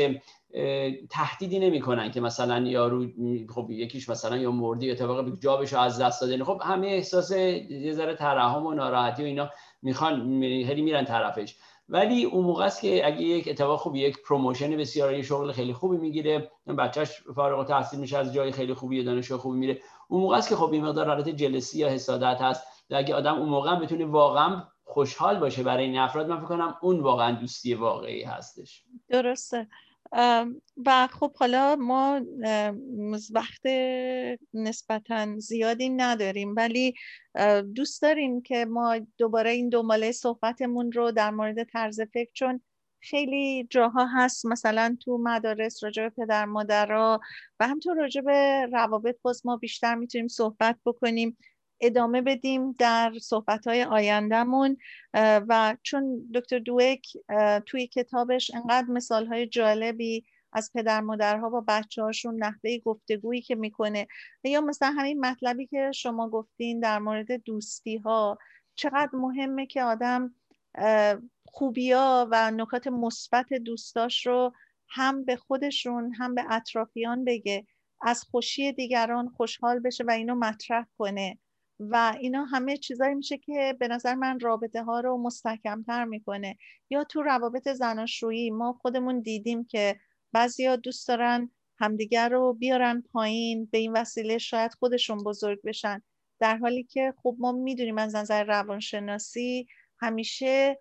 تهدیدی 1.09 1.59
نمی‌کنن 1.59 2.11
که 2.11 2.21
مثلا 2.21 2.59
یارو 2.59 3.07
خب 3.55 3.69
یکیش 3.69 4.09
مثلا 4.09 4.38
یه 4.38 4.51
مردی 4.51 4.91
اتفاق 4.91 5.39
job 5.39 5.60
ش 5.60 5.73
از 5.73 6.01
دست 6.01 6.21
داده. 6.21 6.43
خب 6.43 6.61
همه 6.63 6.88
احساس 6.88 7.32
یه 7.32 7.93
ذره 7.93 8.15
ترحم 8.15 8.65
و 8.65 8.73
ناراحتی 8.73 9.23
و 9.23 9.26
اینا 9.26 9.49
می‌خوان 9.82 10.43
همه 10.43 10.82
میرن 10.82 11.05
طرفش. 11.05 11.55
ولی 11.89 12.23
اون 12.23 12.45
موقع 12.45 12.65
است 12.65 12.82
که 12.82 13.07
اگه 13.07 13.21
یک 13.21 13.47
اتفاق 13.47 13.80
خوبی 13.80 13.99
یک 13.99 14.17
promotion 14.28 14.78
بسیار 14.78 15.13
یه 15.13 15.21
شغل 15.21 15.51
خیلی 15.51 15.73
خوبی 15.73 15.97
می‌گیره 15.97 16.51
بچهش 16.78 17.21
فارغ 17.36 17.59
التحصیل 17.59 17.99
میشه 17.99 18.17
از 18.17 18.34
جای 18.34 18.51
خیلی 18.51 18.73
خوبی 18.73 19.03
دانشگاه 19.03 19.39
خوبی 19.39 19.57
میره. 19.57 19.80
اون 20.07 20.21
موقع 20.21 20.38
است 20.38 20.49
که 20.49 20.55
خب 20.55 20.71
این 20.71 20.86
مقدار 20.86 21.07
حالت 21.07 21.30
jealousy 21.30 21.80
یا 21.80 21.89
حسادت 21.89 22.41
هست. 22.41 22.63
اگه 22.89 23.15
آدم 23.15 23.36
اون 23.36 23.49
موقع 23.49 23.75
بتونه 23.75 24.05
واقعا 24.05 24.63
خوشحال 24.83 25.39
باشه 25.39 25.63
برای 25.63 25.86
این 25.86 25.97
افراد 25.97 26.29
من 26.29 26.38
فکر 26.38 26.47
کنم 26.47 26.75
اون 26.81 26.99
واقعا 26.99 27.31
دوستی 27.31 27.73
واقعی 27.73 28.23
هستش. 28.23 28.83
درسته. 29.09 29.67
و 30.86 31.07
خب 31.11 31.36
حالا 31.36 31.75
ما 31.75 32.21
وقت 33.31 33.65
نسبتا 34.53 35.39
زیادی 35.39 35.89
نداریم 35.89 36.55
ولی 36.55 36.93
دوست 37.75 38.01
داریم 38.01 38.41
که 38.41 38.65
ما 38.65 38.99
دوباره 39.17 39.49
این 39.49 39.69
دنباله 39.69 40.11
صحبتمون 40.11 40.91
رو 40.91 41.11
در 41.11 41.31
مورد 41.31 41.63
طرز 41.63 42.01
فکر 42.01 42.31
چون 42.33 42.61
خیلی 42.99 43.67
جاها 43.69 44.05
هست 44.05 44.45
مثلا 44.45 44.97
تو 45.05 45.17
مدارس 45.17 45.83
راجع 45.83 46.03
به 46.03 46.09
پدر 46.09 46.45
مادرها 46.45 47.19
و 47.59 47.67
همطور 47.67 47.95
راجع 47.95 48.21
به 48.21 48.69
روابط 48.71 49.15
باز 49.21 49.45
ما 49.45 49.57
بیشتر 49.57 49.95
می‌تونیم 49.95 50.27
صحبت 50.27 50.77
بکنیم. 50.86 51.38
ادامه 51.82 52.21
بدیم 52.21 52.71
در 52.71 53.13
صحبت 53.21 53.67
آیندهمون 53.67 54.78
و 55.13 55.78
چون 55.84 56.32
دکتر 56.36 56.59
دوک 56.59 57.07
توی 57.65 57.88
کتابش 57.88 58.51
انقدر 58.55 58.88
مثال 58.88 59.28
های 59.28 59.47
جالبی 59.47 60.26
از 60.53 60.71
پدر 60.73 61.01
مادرها 61.01 61.49
با 61.49 61.63
بچه 61.67 62.03
هاشون 62.03 62.43
نحوه 62.43 62.78
گفتگویی 62.78 63.41
که 63.41 63.55
می‌کنه 63.55 64.07
یا 64.43 64.61
مثلا 64.61 64.91
همین 64.97 65.19
مطلبی 65.19 65.67
که 65.67 65.91
شما 65.95 66.30
گفتین 66.30 66.80
در 66.80 66.99
مورد 66.99 67.32
دوستی 67.32 67.97
ها 67.97 68.38
چقدر 68.76 69.09
مهمه 69.13 69.65
که 69.65 69.84
آدم 69.84 70.36
خوبیا 71.45 72.28
و 72.32 72.51
نکات 72.51 72.88
مثبت 72.88 73.53
دوستاش 73.53 74.28
رو 74.28 74.53
هم 74.89 75.26
به 75.26 75.36
خودشون 75.36 76.13
هم 76.13 76.36
به 76.36 76.43
اطرافیان 76.49 77.26
بگه 77.26 77.67
از 78.01 78.23
خوشی 78.23 78.71
دیگران 78.71 79.30
خوشحال 79.30 79.80
بشه 79.80 80.03
و 80.03 80.11
اینو 80.11 80.36
مطرح 80.36 80.86
کنه. 80.97 81.38
و 81.80 82.15
اینا 82.19 82.45
همه 82.45 82.78
چیزایی 82.78 83.15
میشه 83.15 83.38
که 83.38 83.76
به 83.80 83.88
نظر 83.88 84.15
من 84.15 84.39
رابطه 84.39 84.84
ها 84.84 84.99
رو 84.99 85.17
مستحکمتر 85.17 86.05
می‌کنه. 86.05 86.57
یا 86.89 87.03
تو 87.03 87.21
روابط 87.21 87.69
زناشویی 87.69 88.51
ما 88.51 88.73
خودمون 88.73 89.19
دیدیم 89.19 89.65
که 89.65 89.99
بعضیا 90.32 90.76
دوست 90.76 91.07
دارن 91.07 91.51
همدیگر 91.80 92.30
رو 92.30 92.53
بیارن 92.53 93.03
پایین 93.13 93.65
به 93.65 93.78
این 93.78 93.91
وسیله 93.93 94.38
شاید 94.38 94.73
خودشون 94.73 95.23
بزرگ 95.23 95.61
بشن. 95.61 96.01
در 96.39 96.57
حالی 96.57 96.84
که 96.84 97.13
خب 97.23 97.36
ما 97.39 97.51
می‌دونیم 97.51 97.97
از 97.97 98.15
نظر 98.15 98.43
روانشناسی 98.43 99.67
همیشه 99.99 100.80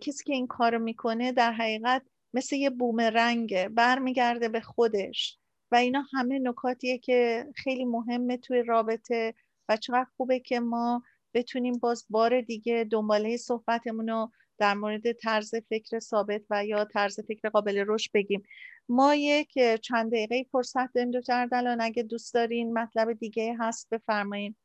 کسی 0.00 0.24
که 0.24 0.32
این 0.32 0.46
کار 0.46 0.78
می‌کنه 0.78 1.32
در 1.32 1.52
حقیقت 1.52 2.02
مثل 2.34 2.56
یه 2.56 2.70
بومرنگه 2.70 3.68
برمیگرده 3.68 4.48
به 4.48 4.60
خودش. 4.60 5.38
و 5.72 5.76
اینا 5.76 6.04
همه 6.12 6.38
نکاتیه 6.38 6.98
که 6.98 7.46
خیلی 7.56 7.84
مهمه 7.84 8.36
توی 8.36 8.62
رابطه. 8.62 9.34
و 9.68 9.76
چقدر 9.76 10.06
خوبه 10.16 10.40
که 10.40 10.60
ما 10.60 11.02
بتونیم 11.34 11.78
باز 11.78 12.06
بار 12.10 12.40
دیگه 12.40 12.88
دنباله 12.90 13.36
صحبتمون 13.36 14.08
رو 14.08 14.30
در 14.58 14.74
مورد 14.74 15.12
طرز 15.12 15.54
فکر 15.68 15.98
ثابت 15.98 16.42
و 16.50 16.64
یا 16.66 16.84
طرز 16.84 17.20
فکر 17.20 17.48
قابل 17.48 17.84
رشد 17.86 18.10
بگیم. 18.14 18.42
ما 18.88 19.14
یک 19.14 19.58
چند 19.82 20.12
دقیقه 20.12 20.46
فرصت 20.52 20.92
داریم 20.92 21.10
دکتر 21.10 21.46
دلان 21.46 21.80
اگه 21.80 22.02
دوست 22.02 22.34
دارین 22.34 22.78
مطلب 22.78 23.12
دیگه 23.12 23.56
هست 23.60 23.88
بفرمایید 23.90 24.56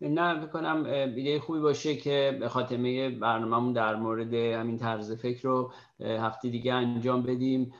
نه 0.00 0.46
بکنم 0.46 0.84
ایده 0.84 1.40
خوبی 1.40 1.60
باشه 1.60 1.96
که 1.96 2.40
خاتمه 2.48 3.10
برنامهمون 3.10 3.72
در 3.72 3.96
مورد 3.96 4.34
همین 4.34 4.78
طرز 4.78 5.12
فکر 5.12 5.42
رو 5.42 5.72
هفته 6.00 6.48
دیگه 6.48 6.72
انجام 6.74 7.22
بدیم. 7.22 7.72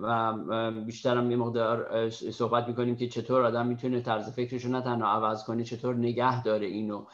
و 0.00 0.32
بیشتر 0.86 1.16
هم 1.16 1.30
یه 1.30 1.36
مقدار 1.36 2.10
صحبت 2.10 2.68
می‌کنیم 2.68 2.96
که 2.96 3.08
چطور 3.08 3.42
آدم 3.42 3.66
می‌تونه 3.66 4.00
طرز 4.00 4.30
فکرش 4.30 4.64
رو 4.64 4.70
نه 4.70 4.80
تنها 4.80 5.08
عوض 5.08 5.44
کنه 5.44 5.64
چطور 5.64 5.94
نگه 5.94 6.42
داره 6.42 6.66
اینو 6.66 7.04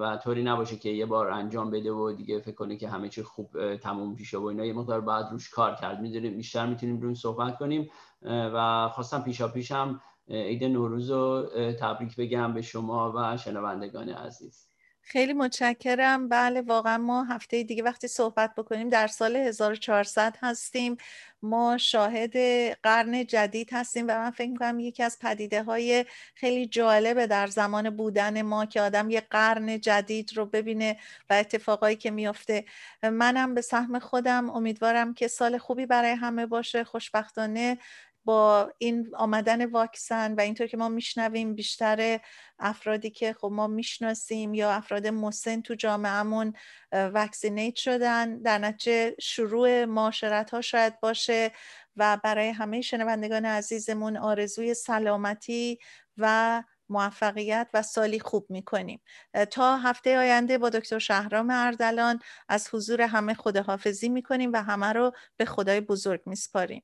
و 0.00 0.18
طوری 0.24 0.42
نباشه 0.42 0.76
که 0.76 0.88
یه 0.88 1.06
بار 1.06 1.30
انجام 1.30 1.70
بده 1.70 1.92
و 1.92 2.12
دیگه 2.12 2.40
فکر 2.40 2.54
کنه 2.54 2.76
که 2.76 2.88
همه 2.88 3.08
چی 3.08 3.22
خوب 3.22 3.76
تموم 3.76 4.14
پیشه 4.14 4.38
و 4.38 4.44
اینا. 4.44 4.64
یه 4.64 4.72
مقدار 4.72 5.00
بعد 5.00 5.28
روش 5.32 5.50
کار 5.50 5.74
کرد. 5.74 6.00
می‌دونیم 6.00 6.36
بیشتر 6.36 6.66
می‌تونیم 6.66 7.00
روش 7.00 7.18
صحبت 7.18 7.58
کنیم. 7.58 7.90
و 8.24 8.88
خواستم 8.88 9.22
پیشا 9.22 9.48
پیشم 9.48 10.00
عید 10.28 10.64
نوروز 10.64 11.10
رو 11.10 11.46
تبریک 11.80 12.16
بگم 12.16 12.54
به 12.54 12.62
شما 12.62 13.12
و 13.16 13.36
شنوندگان 13.36 14.08
عزیز. 14.08 14.71
خیلی 15.04 15.32
متشکرم. 15.32 16.28
بله 16.28 16.60
واقعا 16.60 16.98
ما 16.98 17.24
هفته 17.24 17.62
دیگه 17.62 17.82
وقتی 17.82 18.08
صحبت 18.08 18.54
بکنیم 18.54 18.88
در 18.88 19.06
سال 19.06 19.36
1400 19.36 20.36
هستیم. 20.42 20.96
ما 21.42 21.78
شاهد 21.78 22.36
قرن 22.82 23.26
جدید 23.26 23.68
هستیم 23.72 24.04
و 24.08 24.18
من 24.18 24.30
فکر 24.30 24.50
می‌کنم 24.50 24.80
یکی 24.80 25.02
از 25.02 25.18
پدیده 25.18 25.62
های 25.62 26.04
خیلی 26.34 26.66
جالبه 26.66 27.26
در 27.26 27.46
زمان 27.46 27.90
بودن 27.90 28.42
ما 28.42 28.66
که 28.66 28.80
آدم 28.80 29.10
یه 29.10 29.20
قرن 29.20 29.80
جدید 29.80 30.36
رو 30.36 30.46
ببینه 30.46 30.96
و 31.30 31.34
اتفاقایی 31.34 31.96
که 31.96 32.10
میافته. 32.10 32.64
منم 33.02 33.54
به 33.54 33.60
سهم 33.60 33.98
خودم 33.98 34.50
امیدوارم 34.50 35.14
که 35.14 35.28
سال 35.28 35.58
خوبی 35.58 35.86
برای 35.86 36.10
همه 36.10 36.46
باشه. 36.46 36.84
خوشبختانه 36.84 37.78
با 38.24 38.72
این 38.78 39.10
آمدن 39.16 39.64
واکسن 39.64 40.34
و 40.34 40.40
اینطور 40.40 40.66
که 40.66 40.76
ما 40.76 40.88
میشنویم 40.88 41.54
بیشتر 41.54 42.20
افرادی 42.58 43.10
که 43.10 43.32
خب 43.32 43.48
ما 43.52 43.66
می‌شناسیم 43.66 44.54
یا 44.54 44.72
افراد 44.72 45.06
مسن 45.06 45.60
تو 45.60 45.74
جامعهمون 45.74 46.52
وکسینیت 46.92 47.76
شدن. 47.76 48.38
در 48.42 48.58
نتیجه 48.58 49.16
شروع 49.20 49.84
معاشرت 49.84 50.50
ها 50.50 50.60
شاید 50.60 51.00
باشه 51.00 51.52
و 51.96 52.18
برای 52.24 52.48
همه 52.48 52.80
شنوندگان 52.80 53.44
عزیزمون 53.44 54.16
آرزوی 54.16 54.74
سلامتی 54.74 55.78
و 56.16 56.62
موفقیت 56.88 57.68
و 57.74 57.82
سالی 57.82 58.20
خوب 58.20 58.46
می‌کنیم. 58.48 59.00
تا 59.50 59.76
هفته 59.76 60.18
آینده 60.18 60.58
با 60.58 60.70
دکتر 60.70 60.98
شهرام 60.98 61.50
اردلان 61.50 62.18
از 62.48 62.68
حضور 62.72 63.02
همه 63.02 63.34
خداحافظی 63.34 64.08
می‌کنیم 64.08 64.52
و 64.52 64.62
همه 64.62 64.92
رو 64.92 65.12
به 65.36 65.44
خدای 65.44 65.80
بزرگ 65.80 66.20
میسپاریم. 66.26 66.82